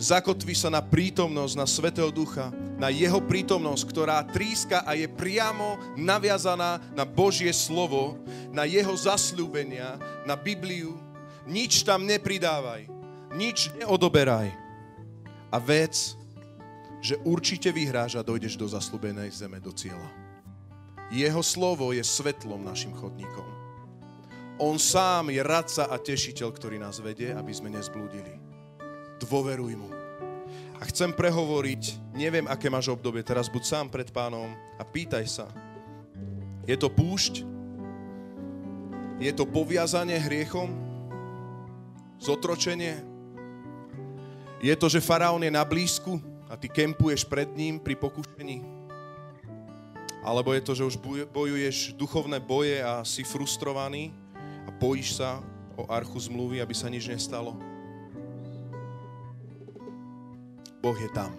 zakotvi 0.01 0.57
sa 0.57 0.73
na 0.73 0.81
prítomnosť, 0.81 1.53
na 1.53 1.67
Svetého 1.69 2.09
Ducha, 2.09 2.49
na 2.75 2.89
jeho 2.89 3.21
prítomnosť, 3.21 3.83
ktorá 3.85 4.25
tríska 4.25 4.81
a 4.83 4.97
je 4.97 5.05
priamo 5.05 5.77
naviazaná 5.93 6.81
na 6.97 7.05
Božie 7.05 7.53
slovo, 7.53 8.17
na 8.49 8.65
jeho 8.65 8.91
zasľúbenia, 8.97 10.01
na 10.25 10.33
Bibliu, 10.33 10.97
nič 11.45 11.85
tam 11.85 12.03
nepridávaj. 12.09 12.89
Nič 13.35 13.69
neodoberaj. 13.77 14.49
A 15.51 15.57
vec, 15.61 16.17
že 17.03 17.19
určite 17.21 17.69
vyhráš 17.69 18.17
dojdeš 18.25 18.57
do 18.57 18.65
zaslúbenej 18.65 19.29
zeme, 19.29 19.61
do 19.61 19.69
cieľa. 19.69 20.24
Jeho 21.13 21.41
slovo 21.45 21.93
je 21.93 22.01
svetlom 22.01 22.65
našim 22.65 22.93
chodníkom. 22.93 23.45
On 24.55 24.79
sám 24.79 25.29
je 25.29 25.41
radca 25.43 25.91
a 25.91 25.99
tešiteľ, 25.99 26.49
ktorý 26.55 26.79
nás 26.79 27.03
vedie, 27.03 27.35
aby 27.35 27.51
sme 27.51 27.69
nezblúdili. 27.69 28.39
Dôveruj 29.19 29.73
mu. 29.75 29.91
A 30.79 30.83
chcem 30.87 31.11
prehovoriť, 31.11 32.13
neviem, 32.15 32.47
aké 32.47 32.71
máš 32.71 32.91
obdobie, 32.91 33.23
teraz 33.23 33.51
buď 33.51 33.63
sám 33.63 33.85
pred 33.91 34.07
pánom 34.11 34.51
a 34.79 34.83
pýtaj 34.83 35.25
sa. 35.27 35.47
Je 36.63 36.75
to 36.79 36.87
púšť? 36.87 37.43
Je 39.19 39.31
to 39.31 39.47
poviazanie 39.47 40.19
hriechom? 40.19 40.85
zotročenie? 42.19 43.03
Je 44.63 44.73
to, 44.73 44.89
že 44.89 45.03
faraón 45.03 45.43
je 45.43 45.51
na 45.51 45.61
blízku 45.61 46.17
a 46.49 46.57
ty 46.57 46.71
kempuješ 46.71 47.27
pred 47.27 47.49
ním 47.53 47.77
pri 47.77 47.93
pokušení? 47.99 48.74
Alebo 50.25 50.57
je 50.57 50.65
to, 50.65 50.73
že 50.73 50.89
už 50.89 50.95
bojuješ 51.29 51.93
duchovné 51.93 52.41
boje 52.41 52.81
a 52.81 53.05
si 53.05 53.21
frustrovaný 53.21 54.09
a 54.65 54.73
bojíš 54.73 55.21
sa 55.21 55.37
o 55.77 55.85
archu 55.85 56.17
zmluvy, 56.17 56.65
aby 56.65 56.73
sa 56.73 56.89
nič 56.89 57.05
nestalo? 57.05 57.53
Boh 60.81 60.97
je 60.97 61.09
tam. 61.13 61.29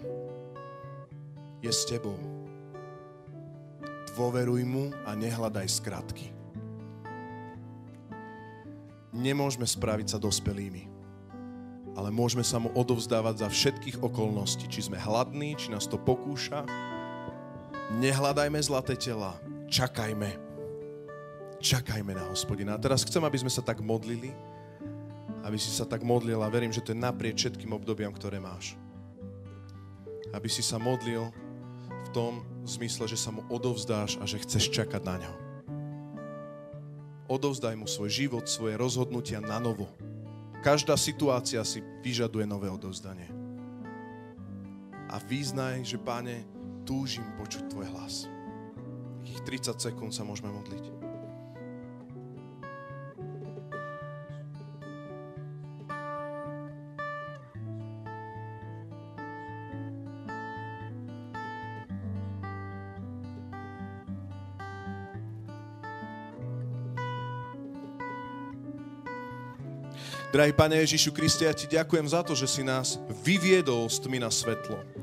Je 1.59 1.71
s 1.75 1.83
tebou. 1.91 2.15
Dôveruj 4.15 4.63
mu 4.63 4.95
a 5.03 5.19
nehľadaj 5.19 5.67
skratky 5.83 6.37
nemôžeme 9.17 9.65
spraviť 9.65 10.15
sa 10.15 10.19
dospelými. 10.21 10.93
Ale 11.97 12.13
môžeme 12.13 12.45
sa 12.45 12.61
mu 12.61 12.69
odovzdávať 12.77 13.41
za 13.41 13.49
všetkých 13.49 14.05
okolností. 14.05 14.69
Či 14.69 14.93
sme 14.93 15.01
hladní, 15.01 15.57
či 15.57 15.73
nás 15.73 15.89
to 15.89 15.97
pokúša. 15.97 16.69
Nehľadajme 17.95 18.59
zlaté 18.59 18.99
tela. 18.99 19.39
Čakajme. 19.71 20.35
Čakajme 21.63 22.13
na 22.15 22.27
hospodina. 22.31 22.75
A 22.75 22.83
teraz 22.83 23.07
chcem, 23.07 23.23
aby 23.23 23.39
sme 23.39 23.53
sa 23.53 23.63
tak 23.63 23.79
modlili. 23.79 24.35
Aby 25.47 25.61
si 25.63 25.71
sa 25.71 25.87
tak 25.87 26.03
modlil 26.03 26.43
a 26.43 26.51
verím, 26.51 26.75
že 26.75 26.83
to 26.83 26.91
je 26.91 26.99
naprieč 26.99 27.47
všetkým 27.47 27.71
obdobiam, 27.71 28.11
ktoré 28.11 28.43
máš. 28.43 28.75
Aby 30.35 30.51
si 30.51 30.61
sa 30.61 30.83
modlil 30.83 31.31
v 31.87 32.09
tom 32.11 32.43
zmysle, 32.67 33.07
že 33.07 33.15
sa 33.15 33.31
mu 33.31 33.47
odovzdáš 33.47 34.19
a 34.19 34.27
že 34.27 34.43
chceš 34.43 34.75
čakať 34.75 35.03
na 35.07 35.23
ňo 35.23 35.47
odovzdaj 37.27 37.75
mu 37.75 37.87
svoj 37.87 38.11
život, 38.11 38.47
svoje 38.47 38.79
rozhodnutia 38.79 39.43
na 39.43 39.59
novo. 39.59 39.91
Každá 40.63 40.99
situácia 40.99 41.63
si 41.63 41.83
vyžaduje 42.03 42.47
nové 42.47 42.71
odovzdanie. 42.71 43.31
A 45.07 45.23
význaj, 45.23 45.87
že 45.87 45.99
páne, 46.03 46.43
túžim 46.87 47.27
počuť 47.35 47.67
tvoj 47.67 47.91
hlas. 47.91 48.31
Takých 49.27 49.75
30 49.75 49.91
sekúnd 49.91 50.13
sa 50.15 50.23
môžeme 50.23 50.55
modliť. 50.55 51.07
Drahý 70.37 70.53
Pane 70.53 70.85
Ježišu 70.85 71.17
Kriste, 71.17 71.49
ja 71.49 71.55
Ti 71.57 71.65
ďakujem 71.65 72.13
za 72.13 72.21
to, 72.21 72.37
že 72.37 72.45
si 72.45 72.61
nás 72.61 73.01
vyviedol 73.25 73.89
s 73.89 73.97
tmy 73.97 74.21
na 74.21 74.29
svetlo. 74.29 74.96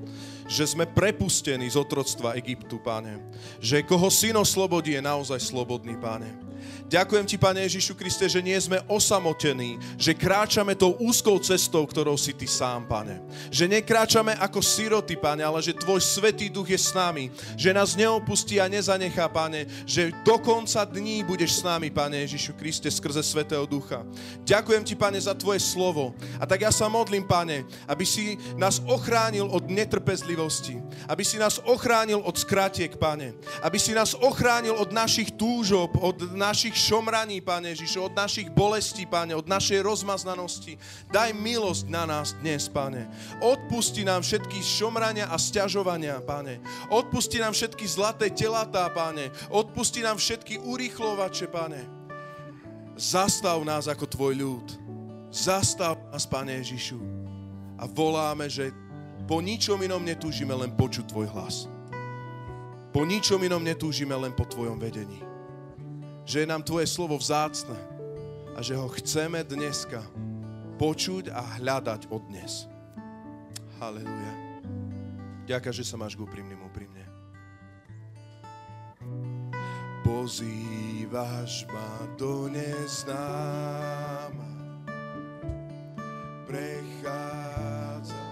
Že 0.47 0.65
sme 0.67 0.85
prepustení 0.87 1.67
z 1.71 1.79
otroctva 1.79 2.35
Egyptu, 2.35 2.79
Pane. 2.79 3.19
Že 3.63 3.83
koho 3.87 4.07
syn 4.11 4.37
oslobodí, 4.39 4.95
je 4.95 5.03
naozaj 5.03 5.39
slobodný, 5.39 5.95
Pane. 5.99 6.52
Ďakujem 6.87 7.25
Ti, 7.25 7.37
Pane 7.41 7.65
Ježišu 7.65 7.97
Kriste, 7.97 8.29
že 8.29 8.43
nie 8.43 8.53
sme 8.59 8.77
osamotení, 8.85 9.81
že 9.97 10.13
kráčame 10.13 10.77
tou 10.77 10.93
úzkou 11.01 11.41
cestou, 11.41 11.87
ktorou 11.89 12.13
si 12.13 12.37
Ty 12.37 12.45
sám, 12.45 12.81
Pane. 12.85 13.17
Že 13.49 13.81
nekráčame 13.81 14.37
ako 14.37 14.61
siroty, 14.61 15.17
Pane, 15.17 15.41
ale 15.41 15.57
že 15.65 15.73
Tvoj 15.73 15.97
Svetý 15.97 16.53
Duch 16.53 16.69
je 16.69 16.77
s 16.77 16.93
nami, 16.93 17.33
že 17.57 17.73
nás 17.73 17.97
neopustí 17.97 18.61
a 18.61 18.69
nezanechá, 18.69 19.25
Pane, 19.25 19.65
že 19.89 20.13
do 20.21 20.37
konca 20.37 20.85
dní 20.85 21.25
budeš 21.25 21.59
s 21.59 21.65
nami, 21.65 21.89
Pane 21.89 22.29
Ježišu 22.29 22.53
Kriste, 22.53 22.93
skrze 22.93 23.25
Svetého 23.25 23.65
Ducha. 23.65 24.05
Ďakujem 24.45 24.83
Ti, 24.85 24.93
Pane, 24.93 25.17
za 25.17 25.33
Tvoje 25.33 25.65
slovo. 25.65 26.13
A 26.37 26.45
tak 26.45 26.61
ja 26.61 26.69
sa 26.69 26.85
modlím, 26.93 27.25
Pane, 27.25 27.65
aby 27.89 28.05
si 28.05 28.37
nás 28.53 28.77
ochránil 28.85 29.49
od 29.49 29.65
netrpezlivosti, 29.65 30.77
aby 31.09 31.25
si 31.25 31.41
nás 31.41 31.57
ochránil 31.65 32.21
od 32.21 32.37
skratiek, 32.37 33.01
Pane, 33.01 33.33
aby 33.65 33.81
si 33.81 33.97
nás 33.97 34.13
ochránil 34.13 34.77
od 34.77 34.93
našich 34.93 35.33
túžob, 35.33 35.97
od 35.97 36.37
našich 36.37 36.72
šomraní, 36.73 37.41
Pane 37.41 37.69
Ježišu, 37.69 38.09
od 38.09 38.13
našich 38.17 38.49
bolestí, 38.49 39.05
Pane, 39.05 39.37
od 39.37 39.45
našej 39.45 39.85
rozmaznanosti. 39.85 40.77
Daj 41.13 41.33
milosť 41.37 41.85
na 41.87 42.03
nás 42.09 42.33
dnes, 42.41 42.65
Pane. 42.69 43.07
Odpusti 43.39 44.01
nám 44.01 44.25
všetky 44.25 44.59
šomrania 44.59 45.29
a 45.29 45.37
stiažovania, 45.37 46.19
Pane. 46.21 46.59
Odpusti 46.89 47.39
nám 47.39 47.53
všetky 47.53 47.85
zlaté 47.85 48.33
telatá, 48.33 48.89
Pane. 48.89 49.29
Odpusti 49.53 50.01
nám 50.01 50.17
všetky 50.17 50.61
urýchlovače, 50.65 51.47
Pane. 51.47 51.81
Zastav 52.97 53.61
nás 53.65 53.89
ako 53.89 54.05
Tvoj 54.05 54.33
ľud. 54.37 54.67
Zastav 55.33 55.97
nás, 56.13 56.25
Pane 56.25 56.61
Ježišu. 56.61 56.97
A 57.77 57.89
voláme, 57.89 58.49
že 58.49 58.69
po 59.25 59.41
ničom 59.41 59.81
inom 59.81 60.03
netúžime 60.03 60.53
len 60.53 60.73
počuť 60.77 61.09
Tvoj 61.09 61.27
hlas. 61.33 61.65
Po 62.93 63.01
ničom 63.01 63.41
inom 63.41 63.65
netúžime 63.65 64.13
len 64.13 64.37
po 64.37 64.45
Tvojom 64.45 64.77
vedení 64.77 65.32
že 66.23 66.43
je 66.43 66.47
nám 66.47 66.63
Tvoje 66.63 66.87
slovo 66.87 67.19
vzácne 67.19 67.75
a 68.55 68.63
že 68.63 68.79
ho 68.79 68.87
chceme 68.87 69.43
dneska 69.43 69.99
počuť 70.79 71.31
a 71.31 71.59
hľadať 71.59 72.07
od 72.09 72.23
dnes. 72.31 72.67
Halleluja. 73.79 74.33
Ďakujem, 75.43 75.75
že 75.75 75.83
sa 75.83 75.99
máš 75.99 76.15
k 76.15 76.23
úprimným 76.23 76.63
úprimne. 76.63 77.03
Pozývaš 80.07 81.67
ma 81.67 82.07
do 82.15 82.47
neznáma, 82.47 84.51
prechádza 86.47 88.22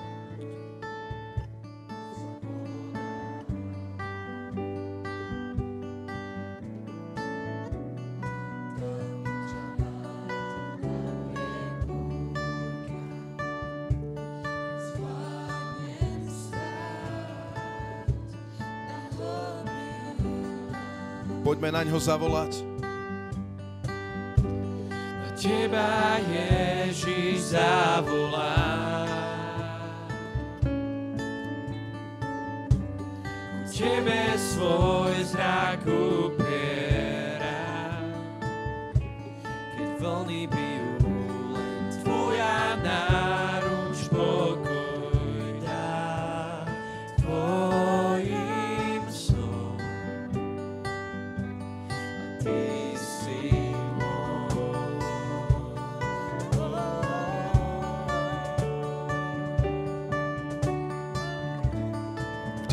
Poďme 21.51 21.67
na 21.67 21.83
ňo 21.83 21.99
zavolať. 21.99 22.63
Teba 25.35 26.15
Ježiš 26.31 27.51
zavolá. 27.51 28.55
Tebe 33.67 34.31
svoj 34.39 35.11
zrak 35.27 35.83
upiera. 35.91 36.40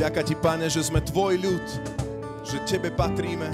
Vďaka 0.09 0.25
ti, 0.25 0.41
Pane, 0.41 0.73
že 0.73 0.81
sme 0.81 1.05
tvoj 1.05 1.37
ľud, 1.37 1.67
že 2.41 2.65
tebe 2.65 2.89
patríme. 2.89 3.45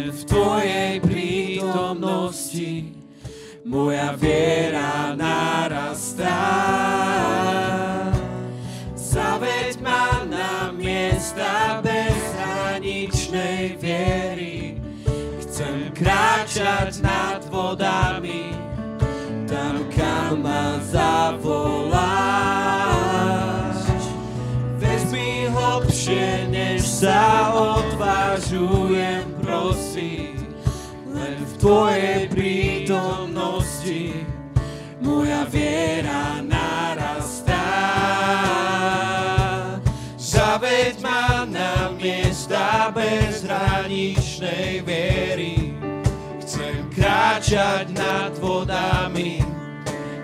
Len 0.00 0.16
v 0.16 0.24
Tvojej 0.24 0.96
prítomnosti 1.04 2.96
moja 3.68 4.16
viera 4.16 5.12
narastá. 5.12 6.40
Zaveď 8.96 9.76
ma 9.84 10.24
na 10.24 10.72
miesta 10.72 11.84
bezhraničnej 11.84 13.76
viery. 13.76 14.80
Chcem 15.44 15.92
kráčať 15.92 17.04
nad 17.04 17.44
vodami, 17.52 18.56
tam 19.44 19.84
kam 19.92 20.48
ma 20.48 20.80
zavoláš. 20.88 22.00
Vezmi 24.80 25.44
hlbšie, 25.52 26.48
než 26.48 26.88
sa 26.88 27.52
odvážujem 27.52 29.19
Tvojej 31.60 32.32
prítomnosti 32.32 34.16
moja 35.04 35.44
viera 35.44 36.40
narastá. 36.40 37.68
Zaveď 40.16 41.04
ma 41.04 41.44
na 41.44 41.92
miesta 42.00 42.88
bezhraničnej 42.96 44.80
viery. 44.88 45.76
Chcem 46.40 46.88
kráčať 46.96 47.92
nad 47.92 48.32
vodami, 48.40 49.44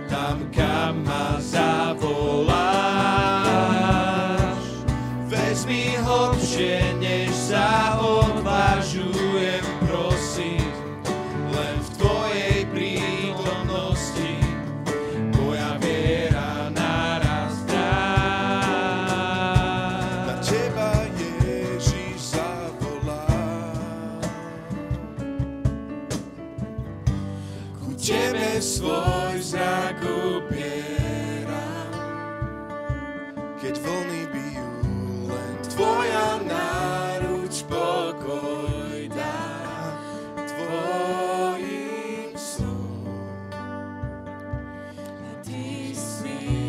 tam 0.08 0.40
kam 0.56 1.04
ma 1.04 1.36
zavoláš. 1.36 2.56
Vezmi 5.28 6.00
hlbšie, 6.00 6.96
než 6.96 7.28
sa 7.36 8.00
odvážujem 8.00 8.45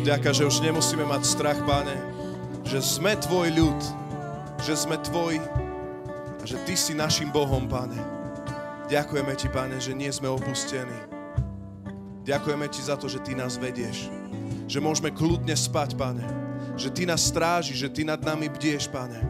si 0.08 0.16
Ďaká, 0.16 0.32
že 0.32 0.48
už 0.48 0.64
nemusíme 0.64 1.04
mať 1.04 1.20
strach, 1.20 1.60
Pane, 1.68 1.92
že 2.64 2.80
sme 2.80 3.12
Tvoj 3.12 3.52
ľud, 3.52 3.76
že 4.64 4.72
sme 4.72 4.96
Tvoj 5.04 5.36
a 6.40 6.44
že 6.48 6.56
Ty 6.64 6.74
si 6.80 6.96
našim 6.96 7.28
Bohom, 7.28 7.68
Pane. 7.68 8.00
Ďakujeme 8.88 9.36
Ti, 9.36 9.52
Pane, 9.52 9.76
že 9.76 9.92
nie 9.92 10.08
sme 10.08 10.32
opustení. 10.32 10.96
Ďakujeme 12.24 12.72
Ti 12.72 12.80
za 12.88 12.96
to, 12.96 13.04
že 13.04 13.20
Ty 13.20 13.36
nás 13.36 13.60
vedieš. 13.60 14.08
Že 14.64 14.80
môžeme 14.80 15.12
kľudne 15.12 15.52
spať, 15.52 15.92
Pane. 15.92 16.24
Že 16.80 16.88
Ty 16.88 17.02
nás 17.12 17.28
strážiš, 17.28 17.76
že 17.76 17.92
Ty 17.92 18.08
nad 18.08 18.20
nami 18.24 18.48
bdieš, 18.48 18.88
Pane. 18.88 19.20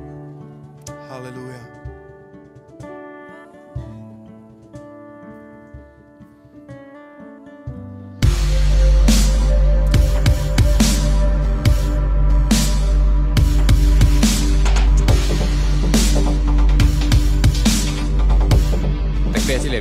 Halelúja. 1.11 1.48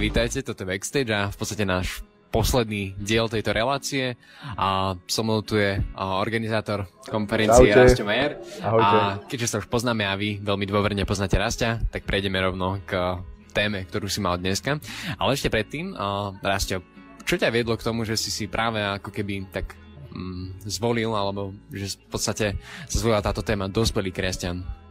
Vítajte, 0.08 0.40
toto 0.40 0.64
je 0.64 0.72
Backstage 0.72 1.12
a 1.12 1.28
v 1.28 1.36
podstate 1.36 1.68
náš 1.68 2.00
posledný 2.32 2.96
diel 2.96 3.28
tejto 3.28 3.52
relácie 3.52 4.16
a 4.56 4.96
so 5.04 5.20
mnou 5.20 5.44
tu 5.44 5.60
je 5.60 5.84
organizátor 6.00 6.88
konferencie 7.12 7.76
Rasto 7.76 8.08
Majer. 8.08 8.40
Ahojte. 8.64 8.88
A 8.88 9.20
keďže 9.28 9.52
sa 9.52 9.60
už 9.60 9.68
poznáme 9.68 10.08
a 10.08 10.16
vy 10.16 10.40
veľmi 10.40 10.64
dôverne 10.64 11.04
poznáte 11.04 11.36
Rastia, 11.36 11.84
tak 11.92 12.08
prejdeme 12.08 12.40
rovno 12.40 12.80
k 12.88 13.20
téme, 13.52 13.84
ktorú 13.84 14.08
si 14.08 14.24
mal 14.24 14.40
dneska. 14.40 14.80
Ale 15.20 15.36
ešte 15.36 15.52
predtým, 15.52 15.92
Rastio, 16.40 16.88
čo 17.28 17.36
ťa 17.36 17.52
viedlo 17.52 17.76
k 17.76 17.84
tomu, 17.84 18.08
že 18.08 18.16
si 18.16 18.32
si 18.32 18.48
práve 18.48 18.80
ako 18.80 19.12
keby 19.12 19.52
tak 19.52 19.76
mm, 20.16 20.64
zvolil, 20.72 21.20
alebo 21.20 21.52
že 21.68 22.00
v 22.00 22.08
podstate 22.08 22.56
sa 22.88 22.96
zvolila 22.96 23.20
táto 23.20 23.44
téma 23.44 23.68
dospelý 23.68 24.16
kresťan? 24.16 24.87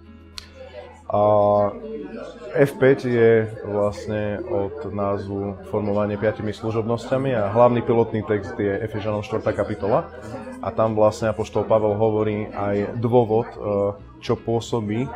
A 1.06 1.22
F5 2.56 2.82
je 3.06 3.46
vlastne 3.62 4.42
od 4.42 4.90
názvu 4.90 5.54
formovanie 5.70 6.18
piatimi 6.18 6.50
služobnosťami 6.50 7.30
a 7.30 7.54
hlavný 7.54 7.84
pilotný 7.86 8.26
text 8.26 8.58
je 8.58 8.74
Efežanom 8.82 9.22
4. 9.22 9.44
kapitola. 9.54 10.10
A 10.64 10.74
tam 10.74 10.98
vlastne 10.98 11.30
Apoštol 11.30 11.62
Pavel 11.68 11.94
hovorí 11.94 12.50
aj 12.50 12.98
dôvod, 12.98 13.46
e, 13.54 13.58
čo 14.18 14.34
pôsobí 14.34 15.06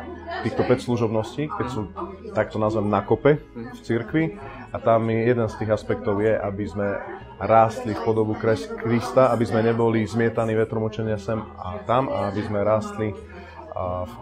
týchto 0.47 0.63
5 0.63 0.87
služobností, 0.87 1.51
keď 1.51 1.67
sú, 1.67 1.91
takto 2.31 2.55
nazvem, 2.55 2.87
na 2.87 3.03
kope 3.03 3.43
v 3.51 3.79
cirkvi. 3.83 4.39
A 4.71 4.79
tam 4.79 5.11
je 5.11 5.27
jeden 5.27 5.47
z 5.51 5.57
tých 5.59 5.75
aspektov 5.75 6.23
je, 6.23 6.31
aby 6.31 6.63
sme 6.71 6.87
rástli 7.35 7.91
v 7.91 8.01
podobu 8.05 8.37
Krista, 8.79 9.33
aby 9.33 9.43
sme 9.43 9.59
neboli 9.59 10.07
zmietaní 10.07 10.55
vetrom 10.55 10.87
učenia 10.87 11.19
sem 11.19 11.41
a 11.59 11.83
tam 11.83 12.07
a 12.07 12.31
aby 12.31 12.41
sme 12.47 12.63
rástli 12.63 13.11
v 14.07 14.13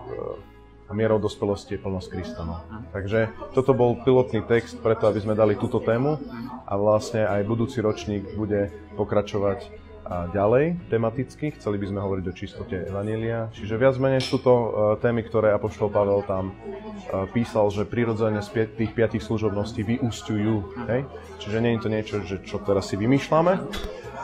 a 0.89 0.91
mierou 0.97 1.21
dospelosti 1.21 1.77
je 1.77 1.83
plnosť 1.85 2.07
Krista. 2.09 2.41
No. 2.41 2.65
Takže 2.89 3.29
toto 3.53 3.77
bol 3.77 4.01
pilotný 4.01 4.41
text 4.41 4.81
preto, 4.81 5.05
aby 5.05 5.21
sme 5.21 5.37
dali 5.37 5.53
túto 5.53 5.77
tému 5.77 6.17
a 6.65 6.73
vlastne 6.73 7.29
aj 7.29 7.45
budúci 7.45 7.77
ročník 7.79 8.33
bude 8.33 8.73
pokračovať 8.97 9.89
a 10.09 10.25
ďalej 10.33 10.89
tematicky. 10.89 11.53
Chceli 11.53 11.77
by 11.77 11.85
sme 11.93 11.99
hovoriť 12.01 12.25
o 12.25 12.33
čistote 12.33 12.75
Evanília. 12.89 13.53
Čiže 13.53 13.77
viac 13.77 13.93
menej 14.01 14.25
sú 14.25 14.41
to 14.41 14.49
uh, 14.49 14.67
témy, 14.97 15.21
ktoré 15.21 15.53
Apoštol 15.53 15.93
Pavel 15.93 16.25
tam 16.25 16.49
uh, 16.49 17.29
písal, 17.29 17.69
že 17.69 17.85
prirodzene 17.85 18.41
z 18.41 18.73
tých 18.73 18.91
piatich 18.97 19.21
služobností 19.21 19.85
vyústiujú. 19.85 20.89
Hej? 20.89 21.05
Čiže 21.37 21.61
nie 21.61 21.77
je 21.77 21.81
to 21.85 21.93
niečo, 21.93 22.15
že 22.25 22.41
čo 22.41 22.57
teraz 22.57 22.89
si 22.89 22.97
vymýšľame. 22.97 23.53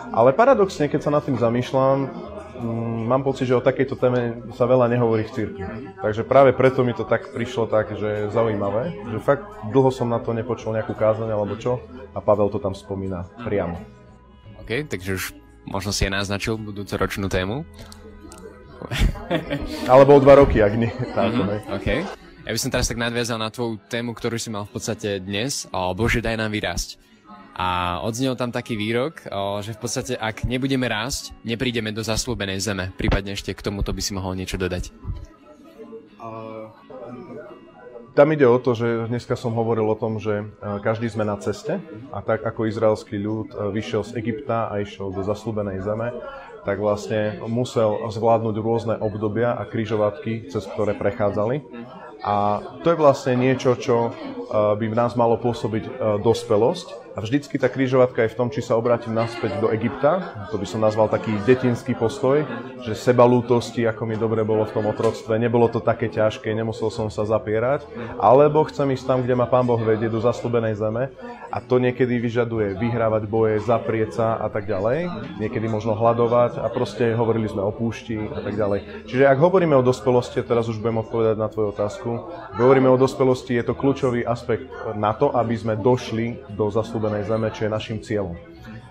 Ale 0.09 0.33
paradoxne, 0.33 0.89
keď 0.89 1.01
sa 1.05 1.13
nad 1.13 1.21
tým 1.21 1.37
zamýšľam, 1.37 2.09
mám 3.05 3.21
pocit, 3.21 3.49
že 3.49 3.57
o 3.57 3.63
takejto 3.63 3.95
téme 3.95 4.41
sa 4.55 4.65
veľa 4.65 4.89
nehovorí 4.91 5.27
v 5.27 5.33
cirkvi. 5.33 5.63
Takže 5.99 6.23
práve 6.25 6.55
preto 6.55 6.81
mi 6.81 6.95
to 6.95 7.05
tak 7.05 7.31
prišlo 7.31 7.69
tak, 7.69 7.93
že 7.95 8.31
zaujímavé, 8.31 8.95
že 9.11 9.17
fakt 9.21 9.45
dlho 9.69 9.91
som 9.93 10.09
na 10.09 10.19
to 10.19 10.33
nepočul 10.33 10.73
nejakú 10.73 10.97
kázaň 10.97 11.31
alebo 11.31 11.55
čo 11.59 11.79
a 12.15 12.19
Pavel 12.23 12.49
to 12.49 12.57
tam 12.57 12.73
spomína 12.73 13.27
priamo. 13.43 13.77
OK, 14.65 14.89
takže 14.89 15.11
už 15.13 15.23
možno 15.69 15.93
si 15.93 16.09
aj 16.09 16.25
naznačil 16.25 16.57
budúcu 16.57 16.93
ročnú 16.97 17.29
tému. 17.29 17.65
Alebo 19.91 20.17
o 20.17 20.21
dva 20.21 20.37
roky, 20.37 20.61
ak 20.61 20.73
nie. 20.77 20.93
Táto, 21.13 21.41
mm-hmm, 21.41 21.73
OK. 21.73 21.87
Ja 22.45 22.53
by 22.53 22.59
som 22.61 22.69
teraz 22.69 22.85
tak 22.85 23.01
nadviazal 23.01 23.41
na 23.41 23.49
tvoju 23.49 23.81
tému, 23.89 24.13
ktorú 24.13 24.37
si 24.37 24.53
mal 24.53 24.69
v 24.69 24.77
podstate 24.77 25.17
dnes. 25.17 25.65
O, 25.73 25.93
Bože, 25.97 26.21
daj 26.21 26.37
nám 26.37 26.53
vyrásť. 26.53 27.01
A 27.55 28.03
odznel 28.03 28.35
tam 28.35 28.51
taký 28.51 28.75
výrok, 28.75 29.23
že 29.63 29.71
v 29.71 29.79
podstate 29.79 30.19
ak 30.19 30.43
nebudeme 30.43 30.91
rásť, 30.91 31.31
neprídeme 31.47 31.95
do 31.95 32.03
zaslúbenej 32.03 32.59
zeme. 32.59 32.91
Prípadne 32.99 33.31
ešte 33.31 33.55
k 33.55 33.63
tomuto 33.63 33.95
by 33.95 34.01
si 34.03 34.11
mohol 34.11 34.35
niečo 34.35 34.59
dodať. 34.59 34.91
Tam 38.15 38.31
ide 38.31 38.47
o 38.47 38.59
to, 38.59 38.75
že 38.75 39.07
dneska 39.11 39.39
som 39.39 39.55
hovoril 39.55 39.87
o 39.87 39.95
tom, 39.95 40.19
že 40.19 40.47
každý 40.83 41.07
sme 41.11 41.23
na 41.23 41.39
ceste 41.39 41.79
a 42.11 42.19
tak 42.19 42.43
ako 42.43 42.67
izraelský 42.67 43.19
ľud 43.19 43.55
vyšiel 43.71 44.03
z 44.03 44.19
Egypta 44.19 44.71
a 44.71 44.83
išiel 44.83 45.15
do 45.15 45.23
zaslúbenej 45.23 45.83
zeme, 45.83 46.11
tak 46.63 46.79
vlastne 46.79 47.39
musel 47.47 48.07
zvládnuť 48.11 48.55
rôzne 48.59 48.95
obdobia 48.99 49.55
a 49.55 49.67
kryžovatky, 49.67 50.47
cez 50.47 50.63
ktoré 50.63 50.95
prechádzali. 50.95 51.63
A 52.19 52.63
to 52.83 52.91
je 52.91 52.99
vlastne 52.99 53.35
niečo, 53.35 53.75
čo 53.79 54.15
by 54.51 54.85
v 54.87 54.95
nás 54.95 55.15
malo 55.19 55.35
pôsobiť 55.35 56.19
dospelosť, 56.23 57.04
a 57.15 57.23
vždycky 57.23 57.55
tá 57.55 57.71
krížovatka 57.71 58.27
je 58.27 58.35
v 58.35 58.37
tom, 58.37 58.51
či 58.51 58.59
sa 58.59 58.75
obrátim 58.75 59.15
naspäť 59.15 59.63
do 59.63 59.71
Egypta, 59.71 60.35
to 60.51 60.59
by 60.59 60.67
som 60.67 60.83
nazval 60.83 61.07
taký 61.07 61.31
detinský 61.47 61.95
postoj, 61.95 62.43
že 62.83 62.91
seba 62.91 63.23
lútosti, 63.23 63.87
ako 63.87 64.03
mi 64.03 64.19
dobre 64.19 64.43
bolo 64.43 64.67
v 64.67 64.75
tom 64.75 64.85
otroctve, 64.91 65.39
nebolo 65.39 65.71
to 65.71 65.79
také 65.79 66.11
ťažké, 66.11 66.51
nemusel 66.51 66.91
som 66.91 67.07
sa 67.07 67.23
zapierať, 67.23 67.87
alebo 68.19 68.67
chcem 68.67 68.91
ísť 68.91 69.07
tam, 69.07 69.19
kde 69.23 69.39
ma 69.39 69.47
Pán 69.47 69.63
Boh 69.63 69.79
vedie, 69.79 70.11
do 70.11 70.19
zaslúbenej 70.19 70.75
zeme. 70.75 71.07
A 71.55 71.63
to 71.63 71.79
niekedy 71.79 72.19
vyžaduje 72.19 72.75
vyhrávať 72.75 73.31
boje, 73.31 73.63
zaprieť 73.63 74.19
sa 74.19 74.27
a 74.35 74.51
tak 74.51 74.67
ďalej, 74.67 75.07
niekedy 75.39 75.71
možno 75.71 75.95
hľadovať 75.95 76.59
a 76.59 76.67
proste 76.67 77.15
hovorili 77.15 77.47
sme 77.47 77.63
o 77.63 77.71
púšti 77.71 78.19
a 78.27 78.43
tak 78.43 78.59
ďalej. 78.59 79.07
Čiže 79.07 79.23
ak 79.23 79.39
hovoríme 79.39 79.71
o 79.79 79.85
dospelosti, 79.85 80.43
teraz 80.43 80.67
už 80.67 80.83
budem 80.83 80.99
odpovedať 80.99 81.39
na 81.39 81.47
tvoju 81.47 81.71
otázku, 81.71 82.09
hovoríme 82.59 82.91
o 82.91 82.99
dospelosti, 82.99 83.55
je 83.55 83.71
to 83.71 83.77
kľúčový 83.77 84.27
aspekt 84.27 84.67
na 84.99 85.15
to, 85.15 85.31
aby 85.31 85.55
sme 85.55 85.79
došli 85.79 86.43
do 86.51 86.67
zaslúbenej 86.67 87.04
zasľúbenej 87.05 87.29
zeme, 87.29 87.47
čo 87.53 87.61
je 87.65 87.69
našim 87.69 87.97
cieľom. 88.01 88.35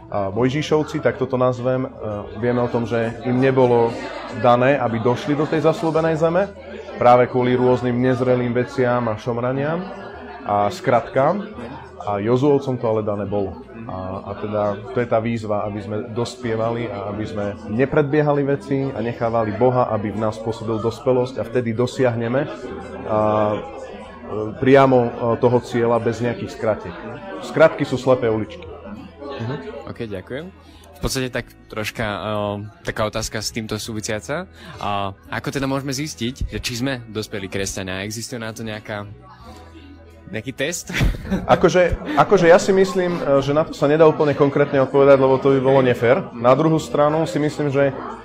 A 0.07 0.31
Mojžišovci, 0.31 1.03
tak 1.03 1.19
toto 1.19 1.35
nazvem, 1.35 1.83
e, 1.83 1.91
vieme 2.39 2.63
o 2.63 2.71
tom, 2.71 2.87
že 2.87 3.19
im 3.27 3.43
nebolo 3.43 3.91
dané, 4.39 4.79
aby 4.79 5.03
došli 5.03 5.35
do 5.35 5.43
tej 5.43 5.67
zaslúbenej 5.67 6.23
zeme, 6.23 6.47
práve 6.95 7.27
kvôli 7.27 7.59
rôznym 7.59 7.99
nezrelým 7.99 8.55
veciam 8.55 9.03
a 9.11 9.19
šomraniam 9.19 9.83
a 10.47 10.71
skratkám. 10.71 11.43
A 12.05 12.21
Jozuovcom 12.21 12.77
to 12.77 12.87
ale 12.87 13.03
dané 13.03 13.25
bolo. 13.25 13.65
A, 13.89 14.29
a 14.29 14.33
teda 14.39 14.63
to 14.93 15.01
je 15.01 15.09
tá 15.09 15.19
výzva, 15.19 15.65
aby 15.67 15.81
sme 15.81 15.97
dospievali 16.13 16.87
a 16.87 17.11
aby 17.11 17.25
sme 17.25 17.47
nepredbiehali 17.73 18.45
veci 18.45 18.87
a 18.93 19.01
nechávali 19.01 19.57
Boha, 19.57 19.89
aby 19.91 20.13
v 20.13 20.21
nás 20.21 20.37
pôsobil 20.37 20.79
dospelosť 20.79 21.41
a 21.41 21.49
vtedy 21.49 21.73
dosiahneme 21.73 22.45
a, 22.45 23.19
priamo 24.59 24.99
e, 25.05 25.11
toho 25.39 25.59
cieľa 25.61 26.01
bez 26.01 26.21
nejakých 26.21 26.51
skratiek. 26.53 26.97
Skratky 27.45 27.85
sú 27.85 28.01
slepé 28.01 28.31
uličky. 28.31 28.65
Uh-huh. 28.65 29.59
OK, 29.91 30.09
ďakujem. 30.09 30.49
V 30.95 31.01
podstate 31.03 31.29
tak 31.29 31.53
troška 31.69 32.07
uh, 32.07 32.65
taká 32.81 33.05
otázka 33.05 33.45
s 33.45 33.53
týmto 33.53 33.77
súvisiaca. 33.77 34.49
Uh, 34.81 35.13
ako 35.29 35.53
teda 35.53 35.69
môžeme 35.69 35.93
zistiť, 35.93 36.49
že 36.49 36.59
či 36.65 36.81
sme 36.81 37.05
dospelí 37.13 37.51
kresťania? 37.53 38.07
Existuje 38.09 38.41
na 38.41 38.55
to 38.57 38.65
nejaká 38.65 39.05
nejaký 40.33 40.57
test? 40.57 40.89
Akože, 41.55 42.01
akože 42.17 42.49
ja 42.49 42.57
si 42.57 42.73
myslím, 42.73 43.21
že 43.45 43.53
na 43.53 43.69
to 43.69 43.77
sa 43.77 43.85
nedá 43.85 44.09
úplne 44.09 44.33
konkrétne 44.33 44.81
odpovedať, 44.81 45.21
lebo 45.21 45.37
to 45.37 45.53
by 45.53 45.61
bolo 45.61 45.85
nefér. 45.85 46.33
Na 46.33 46.57
druhú 46.57 46.81
stranu 46.81 47.29
si 47.29 47.37
myslím, 47.37 47.69
že 47.69 47.93
E, 47.93 48.24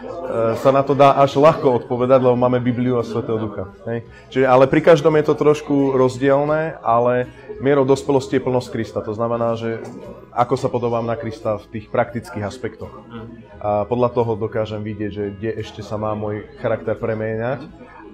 sa 0.61 0.69
na 0.69 0.85
to 0.85 0.93
dá 0.93 1.18
až 1.18 1.41
ľahko 1.41 1.81
odpovedať, 1.84 2.22
lebo 2.22 2.38
máme 2.38 2.61
Bibliu 2.61 3.01
a 3.01 3.03
Svetého 3.03 3.41
Ducha. 3.41 3.73
Hej. 3.89 4.06
Čiže, 4.30 4.45
ale 4.45 4.69
pri 4.69 4.81
každom 4.85 5.18
je 5.18 5.26
to 5.26 5.34
trošku 5.34 5.97
rozdielne, 5.97 6.77
ale 6.85 7.26
mierou 7.57 7.81
dospelosti 7.81 8.38
je 8.38 8.45
plnosť 8.45 8.69
Krista. 8.69 8.99
To 9.01 9.18
znamená, 9.18 9.57
že 9.57 9.81
ako 10.30 10.56
sa 10.56 10.69
podobám 10.69 11.01
na 11.01 11.18
Krista 11.18 11.57
v 11.57 11.65
tých 11.73 11.85
praktických 11.89 12.45
aspektoch. 12.45 12.93
A 13.57 13.89
podľa 13.89 14.10
toho 14.14 14.38
dokážem 14.38 14.85
vidieť, 14.85 15.11
že 15.11 15.26
kde 15.34 15.51
ešte 15.65 15.81
sa 15.81 15.97
má 15.97 16.14
môj 16.14 16.45
charakter 16.61 16.93
premieňať. 16.93 17.65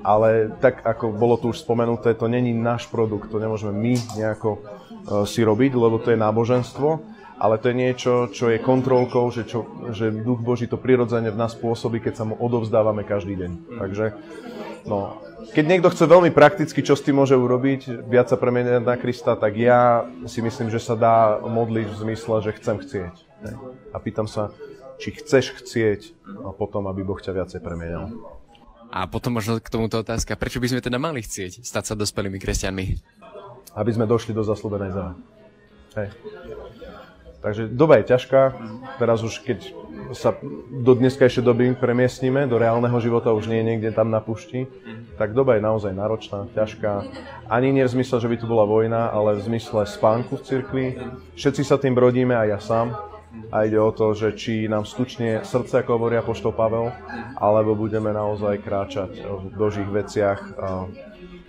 Ale 0.05 0.53
tak, 0.61 0.85
ako 0.85 1.17
bolo 1.17 1.33
tu 1.35 1.49
už 1.49 1.65
spomenuté, 1.65 2.13
to 2.13 2.29
není 2.29 2.53
náš 2.53 2.85
produkt, 2.85 3.33
to 3.33 3.41
nemôžeme 3.41 3.73
my 3.73 3.97
nejako 4.13 4.61
uh, 4.61 5.25
si 5.25 5.41
robiť, 5.41 5.73
lebo 5.73 5.97
to 5.97 6.13
je 6.13 6.21
náboženstvo 6.21 7.14
ale 7.35 7.59
to 7.59 7.71
je 7.71 7.75
niečo, 7.75 8.13
čo 8.31 8.47
je 8.47 8.63
kontrolkou, 8.63 9.27
že, 9.31 9.43
čo, 9.43 9.67
že 9.91 10.11
Duch 10.11 10.39
Boží 10.39 10.71
to 10.71 10.79
prirodzene 10.79 11.31
v 11.31 11.39
nás 11.39 11.51
pôsobí, 11.51 11.99
keď 11.99 12.13
sa 12.15 12.23
mu 12.23 12.39
odovzdávame 12.39 13.03
každý 13.03 13.35
deň. 13.35 13.51
Takže, 13.79 14.05
no, 14.87 15.19
keď 15.51 15.65
niekto 15.67 15.91
chce 15.91 16.07
veľmi 16.07 16.31
prakticky, 16.31 16.79
čo 16.79 16.95
s 16.95 17.03
tým 17.03 17.19
môže 17.19 17.35
urobiť, 17.35 18.07
viac 18.07 18.31
sa 18.31 18.39
premeniať 18.39 18.83
na 18.87 18.95
Krista, 18.95 19.35
tak 19.35 19.59
ja 19.59 20.07
si 20.25 20.39
myslím, 20.39 20.71
že 20.71 20.79
sa 20.79 20.95
dá 20.95 21.43
modliť 21.43 21.87
v 21.91 21.99
zmysle, 22.07 22.35
že 22.39 22.55
chcem 22.55 22.79
chcieť. 22.79 23.15
A 23.91 23.97
pýtam 23.99 24.25
sa, 24.25 24.55
či 24.95 25.11
chceš 25.11 25.59
chcieť 25.59 26.15
a 26.47 26.55
potom, 26.55 26.87
aby 26.87 27.03
Boh 27.03 27.19
ťa 27.19 27.35
viacej 27.35 27.59
premienal. 27.59 28.15
A 28.95 29.11
potom 29.11 29.35
možno 29.35 29.59
k 29.59 29.67
tomuto 29.67 29.99
otázka, 29.99 30.39
prečo 30.39 30.63
by 30.63 30.71
sme 30.71 30.79
teda 30.79 30.95
mali 30.95 31.19
chcieť 31.19 31.67
stať 31.67 31.83
sa 31.83 31.93
dospelými 31.99 32.39
kresťanmi? 32.39 32.85
Aby 33.75 33.91
sme 33.91 34.07
došli 34.07 34.31
do 34.31 34.39
zaslúbenej 34.39 34.95
zeme. 34.95 35.13
Hej. 35.99 36.07
Takže 37.45 37.69
doba 37.69 38.01
je 38.01 38.09
ťažká, 38.09 38.41
teraz 38.97 39.21
už 39.21 39.45
keď 39.45 39.69
sa 40.17 40.33
do 40.73 40.97
dneskajšej 40.97 41.45
doby 41.45 41.77
premiestnime, 41.77 42.49
do 42.49 42.57
reálneho 42.57 42.97
života 42.97 43.37
už 43.37 43.53
nie 43.53 43.61
je 43.61 43.69
niekde 43.69 43.93
tam 43.93 44.09
na 44.09 44.17
pušti, 44.17 44.65
tak 45.13 45.37
doba 45.37 45.53
je 45.53 45.61
naozaj 45.61 45.93
náročná, 45.93 46.49
ťažká. 46.57 47.05
Ani 47.45 47.69
nie 47.69 47.85
v 47.85 48.01
zmysle, 48.01 48.17
že 48.17 48.29
by 48.33 48.35
tu 48.41 48.49
bola 48.49 48.65
vojna, 48.65 49.13
ale 49.13 49.37
v 49.37 49.45
zmysle 49.45 49.85
spánku 49.85 50.41
v 50.41 50.45
cirkvi. 50.45 50.85
Všetci 51.37 51.61
sa 51.61 51.77
tým 51.77 51.93
brodíme, 51.93 52.33
aj 52.33 52.47
ja 52.49 52.57
sám. 52.57 52.87
A 53.53 53.69
ide 53.69 53.77
o 53.77 53.93
to, 53.93 54.17
že 54.17 54.33
či 54.33 54.65
nám 54.65 54.89
stučne 54.89 55.45
srdce, 55.45 55.85
ako 55.85 56.01
hovoria 56.01 56.25
poštol 56.25 56.49
Pavel, 56.49 56.89
alebo 57.37 57.77
budeme 57.77 58.09
naozaj 58.09 58.63
kráčať 58.65 59.21
v 59.21 59.53
božích 59.53 59.85
veciach. 59.85 60.57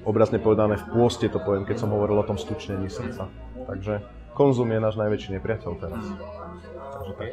Obrazne 0.05 0.45
povedané 0.45 0.77
v 0.77 0.87
pôste 0.93 1.33
to 1.33 1.41
poviem, 1.41 1.65
keď 1.65 1.87
som 1.87 1.95
hovoril 1.95 2.21
o 2.21 2.27
tom 2.27 2.37
stučnení 2.37 2.93
srdca. 2.93 3.33
Takže 3.65 4.16
konzum 4.37 4.69
je 4.69 4.79
náš 4.79 5.01
najväčší 5.01 5.41
nepriateľ 5.41 5.73
teraz. 5.81 6.05
Takže 6.93 7.13
tak. 7.17 7.29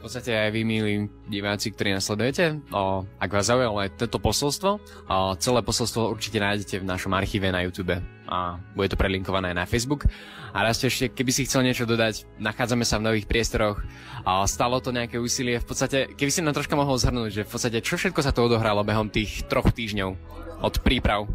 V 0.00 0.08
podstate 0.08 0.32
aj 0.32 0.50
vy, 0.56 0.64
milí 0.64 1.12
diváci, 1.28 1.76
ktorí 1.76 1.92
nasledujete, 1.92 2.56
o, 2.72 3.04
ak 3.20 3.30
vás 3.36 3.52
zaujalo 3.52 3.84
aj 3.84 4.00
toto 4.00 4.16
posolstvo, 4.16 4.80
o, 4.80 5.16
celé 5.36 5.60
posolstvo 5.60 6.08
určite 6.08 6.40
nájdete 6.40 6.80
v 6.80 6.88
našom 6.88 7.12
archíve 7.12 7.52
na 7.52 7.60
YouTube 7.60 8.00
a 8.24 8.56
bude 8.72 8.88
to 8.88 8.96
prelinkované 8.96 9.52
aj 9.52 9.60
na 9.60 9.68
Facebook. 9.68 10.08
A 10.56 10.64
raz 10.64 10.80
ešte, 10.80 11.12
keby 11.12 11.30
si 11.36 11.44
chcel 11.44 11.68
niečo 11.68 11.84
dodať, 11.84 12.24
nachádzame 12.40 12.88
sa 12.88 12.96
v 12.96 13.12
nových 13.12 13.28
priestoroch 13.28 13.84
a 14.24 14.40
stalo 14.48 14.80
to 14.80 14.88
nejaké 14.88 15.20
úsilie. 15.20 15.60
V 15.60 15.68
podstate, 15.68 16.16
keby 16.16 16.32
si 16.32 16.40
nám 16.40 16.56
troška 16.56 16.80
mohol 16.80 16.96
zhrnúť, 16.96 17.30
že 17.36 17.42
v 17.44 17.52
podstate 17.52 17.84
čo 17.84 18.00
všetko 18.00 18.24
sa 18.24 18.32
to 18.32 18.48
odohralo 18.48 18.80
behom 18.80 19.12
tých 19.12 19.44
troch 19.52 19.68
týždňov 19.68 20.16
od 20.64 20.74
príprav 20.80 21.28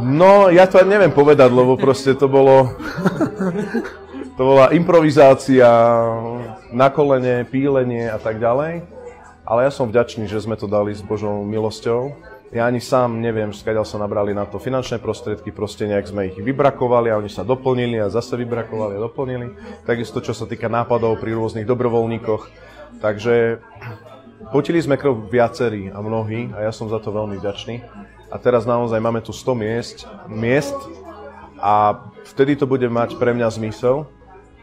No, 0.00 0.48
ja 0.52 0.64
to 0.70 0.80
neviem 0.86 1.10
povedať, 1.10 1.50
lebo 1.50 1.74
proste 1.74 2.14
to 2.14 2.30
bolo... 2.30 2.72
to 4.38 4.42
bola 4.48 4.72
improvizácia, 4.72 5.68
na 6.72 6.88
kolene, 6.88 7.44
pílenie 7.44 8.08
a 8.08 8.16
tak 8.16 8.40
ďalej. 8.40 8.86
Ale 9.44 9.66
ja 9.66 9.72
som 9.74 9.90
vďačný, 9.90 10.30
že 10.30 10.40
sme 10.40 10.54
to 10.54 10.70
dali 10.70 10.94
s 10.94 11.02
Božou 11.02 11.42
milosťou. 11.42 12.14
Ja 12.50 12.66
ani 12.66 12.82
sám 12.82 13.22
neviem, 13.22 13.54
skáďal 13.54 13.86
sa 13.86 13.98
nabrali 13.98 14.34
na 14.34 14.42
to 14.42 14.58
finančné 14.58 14.98
prostriedky, 14.98 15.54
proste 15.54 15.86
nejak 15.86 16.10
sme 16.10 16.34
ich 16.34 16.38
vybrakovali 16.38 17.06
a 17.10 17.18
oni 17.18 17.30
sa 17.30 17.46
doplnili 17.46 18.02
a 18.02 18.10
zase 18.10 18.34
vybrakovali 18.34 18.98
a 18.98 19.04
doplnili. 19.06 19.54
Takisto, 19.86 20.18
čo 20.18 20.34
sa 20.34 20.50
týka 20.50 20.66
nápadov 20.66 21.22
pri 21.22 21.38
rôznych 21.38 21.66
dobrovoľníkoch. 21.66 22.42
Takže 22.98 23.62
potili 24.50 24.82
sme 24.82 24.98
krv 24.98 25.30
viacerí 25.30 25.94
a 25.94 26.02
mnohí 26.02 26.50
a 26.50 26.66
ja 26.66 26.72
som 26.74 26.90
za 26.90 26.98
to 26.98 27.14
veľmi 27.14 27.38
vďačný. 27.38 27.86
A 28.30 28.38
teraz 28.38 28.62
naozaj 28.62 29.02
máme 29.02 29.18
tu 29.20 29.34
100 29.34 29.58
miest, 29.58 30.06
miest 30.30 30.78
a 31.58 31.98
vtedy 32.30 32.54
to 32.54 32.64
bude 32.64 32.86
mať 32.86 33.18
pre 33.18 33.34
mňa 33.34 33.48
zmysel, 33.58 34.06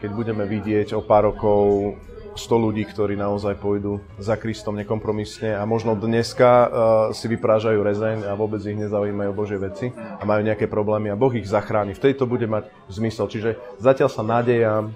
keď 0.00 0.10
budeme 0.16 0.44
vidieť 0.48 0.96
o 0.96 1.04
pár 1.04 1.28
rokov 1.28 1.94
100 2.38 2.64
ľudí, 2.64 2.86
ktorí 2.86 3.18
naozaj 3.18 3.58
pôjdu 3.58 3.98
za 4.16 4.38
Kristom 4.38 4.78
nekompromisne 4.78 5.58
a 5.58 5.66
možno 5.66 5.98
dneska 5.98 6.48
uh, 6.48 6.68
si 7.10 7.26
vyprážajú 7.26 7.82
rezeň 7.82 8.30
a 8.30 8.38
vôbec 8.38 8.62
ich 8.62 8.78
nezaujímajú 8.78 9.30
Božie 9.34 9.58
veci 9.58 9.90
a 9.90 10.22
majú 10.22 10.46
nejaké 10.46 10.70
problémy 10.70 11.10
a 11.10 11.18
Boh 11.18 11.34
ich 11.34 11.50
zachráni. 11.50 11.98
Vtedy 11.98 12.14
to 12.14 12.30
bude 12.30 12.46
mať 12.46 12.70
zmysel. 12.86 13.26
Čiže 13.26 13.58
zatiaľ 13.82 14.08
sa 14.08 14.22
nádejam, 14.22 14.94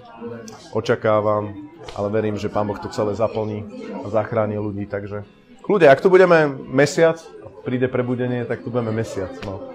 očakávam, 0.71 1.67
ale 1.99 2.07
verím, 2.07 2.39
že 2.39 2.47
Pán 2.47 2.63
Boh 2.63 2.79
to 2.79 2.87
celé 2.87 3.11
zaplní 3.11 3.67
a 4.01 4.07
zachráni 4.07 4.55
ľudí. 4.55 4.87
Takže 4.87 5.27
kľudia, 5.67 5.91
ak 5.91 5.99
tu 5.99 6.07
budeme 6.07 6.47
mesiac, 6.71 7.19
príde 7.63 7.87
prebudenie, 7.87 8.43
tak 8.45 8.61
tu 8.61 8.69
budeme 8.69 8.91
mesiac. 8.91 9.31
No. 9.47 9.73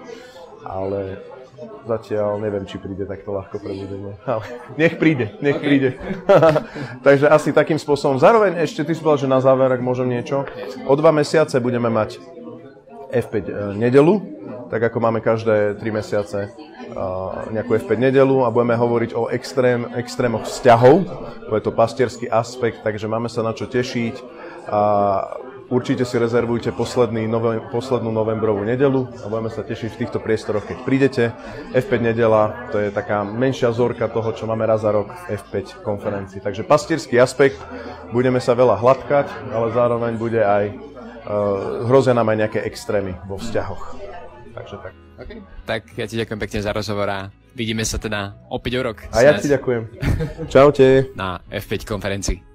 Ale 0.63 1.19
Zatiaľ 1.59 2.37
neviem, 2.39 2.63
či 2.69 2.77
príde 2.77 3.03
takto 3.03 3.33
ľahko 3.33 3.59
prebudenie. 3.59 4.13
Ale 4.23 4.43
nech 4.77 4.95
príde, 4.95 5.35
nech 5.41 5.57
okay. 5.57 5.65
príde. 5.65 5.89
Takže 7.07 7.25
asi 7.27 7.49
takým 7.51 7.81
spôsobom. 7.81 8.21
Zároveň 8.21 8.61
ešte 8.61 8.85
ty 8.85 8.93
si 8.93 9.01
povedal, 9.01 9.25
že 9.25 9.33
na 9.33 9.39
záver, 9.41 9.67
ak 9.73 9.81
môžem 9.81 10.07
niečo. 10.07 10.45
O 10.85 10.93
dva 10.95 11.11
mesiace 11.11 11.57
budeme 11.57 11.89
mať 11.89 12.21
F5 13.09 13.35
e, 13.35 13.51
nedelu, 13.73 14.21
tak 14.69 14.85
ako 14.85 14.97
máme 15.01 15.19
každé 15.19 15.81
3 15.81 15.89
mesiace 15.89 16.39
e, 16.45 16.49
nejakú 17.51 17.73
F5 17.73 17.97
nedelu 17.97 18.45
a 18.45 18.53
budeme 18.53 18.77
hovoriť 18.77 19.11
o 19.17 19.27
extrém, 19.33 19.89
extrémoch 19.97 20.45
vzťahov. 20.45 20.95
Bude 21.49 21.61
to 21.65 21.73
pastierský 21.73 22.29
aspekt, 22.29 22.85
takže 22.85 23.09
máme 23.09 23.27
sa 23.27 23.41
na 23.41 23.57
čo 23.57 23.65
tešiť. 23.65 24.15
A 24.69 24.81
Určite 25.69 26.01
si 26.01 26.17
rezervujte 26.17 26.73
posledný 26.73 27.29
nove, 27.29 27.61
poslednú 27.69 28.09
novembrovú 28.09 28.65
nedelu 28.65 29.05
a 29.21 29.29
budeme 29.29 29.53
sa 29.53 29.61
tešiť 29.61 29.89
v 29.93 29.99
týchto 30.01 30.17
priestoroch, 30.17 30.65
keď 30.65 30.77
prídete. 30.81 31.23
F5 31.77 31.91
nedela, 32.01 32.69
to 32.73 32.81
je 32.81 32.89
taká 32.89 33.21
menšia 33.21 33.69
zorka 33.69 34.09
toho, 34.09 34.33
čo 34.33 34.49
máme 34.49 34.65
raz 34.65 34.81
za 34.81 34.89
rok 34.89 35.13
v 35.13 35.37
F5 35.37 35.85
konferencii. 35.85 36.41
Takže 36.41 36.65
pastierský 36.65 37.21
aspekt, 37.21 37.61
budeme 38.09 38.41
sa 38.41 38.57
veľa 38.57 38.81
hladkať, 38.81 39.53
ale 39.53 39.69
zároveň 39.69 40.13
bude 40.17 40.41
aj, 40.41 40.73
uh, 40.73 41.85
hrozia 41.85 42.17
nám 42.17 42.33
aj 42.33 42.37
nejaké 42.49 42.59
extrémy 42.65 43.13
vo 43.29 43.37
vzťahoch. 43.37 43.93
Takže 44.57 44.75
tak. 44.81 44.93
Okay. 45.21 45.37
Tak 45.69 45.81
ja 45.93 46.09
ti 46.09 46.17
ďakujem 46.17 46.39
pekne 46.41 46.59
za 46.65 46.73
rozhovor 46.73 47.07
a 47.13 47.19
vidíme 47.53 47.85
sa 47.85 48.01
teda 48.01 48.41
opäť 48.49 48.81
o 48.81 48.89
rok. 48.89 49.05
A 49.13 49.21
ja 49.21 49.37
ti 49.37 49.45
ďakujem. 49.45 49.85
Čaute. 50.49 51.13
Na 51.13 51.37
F5 51.53 51.85
konferencii. 51.85 52.48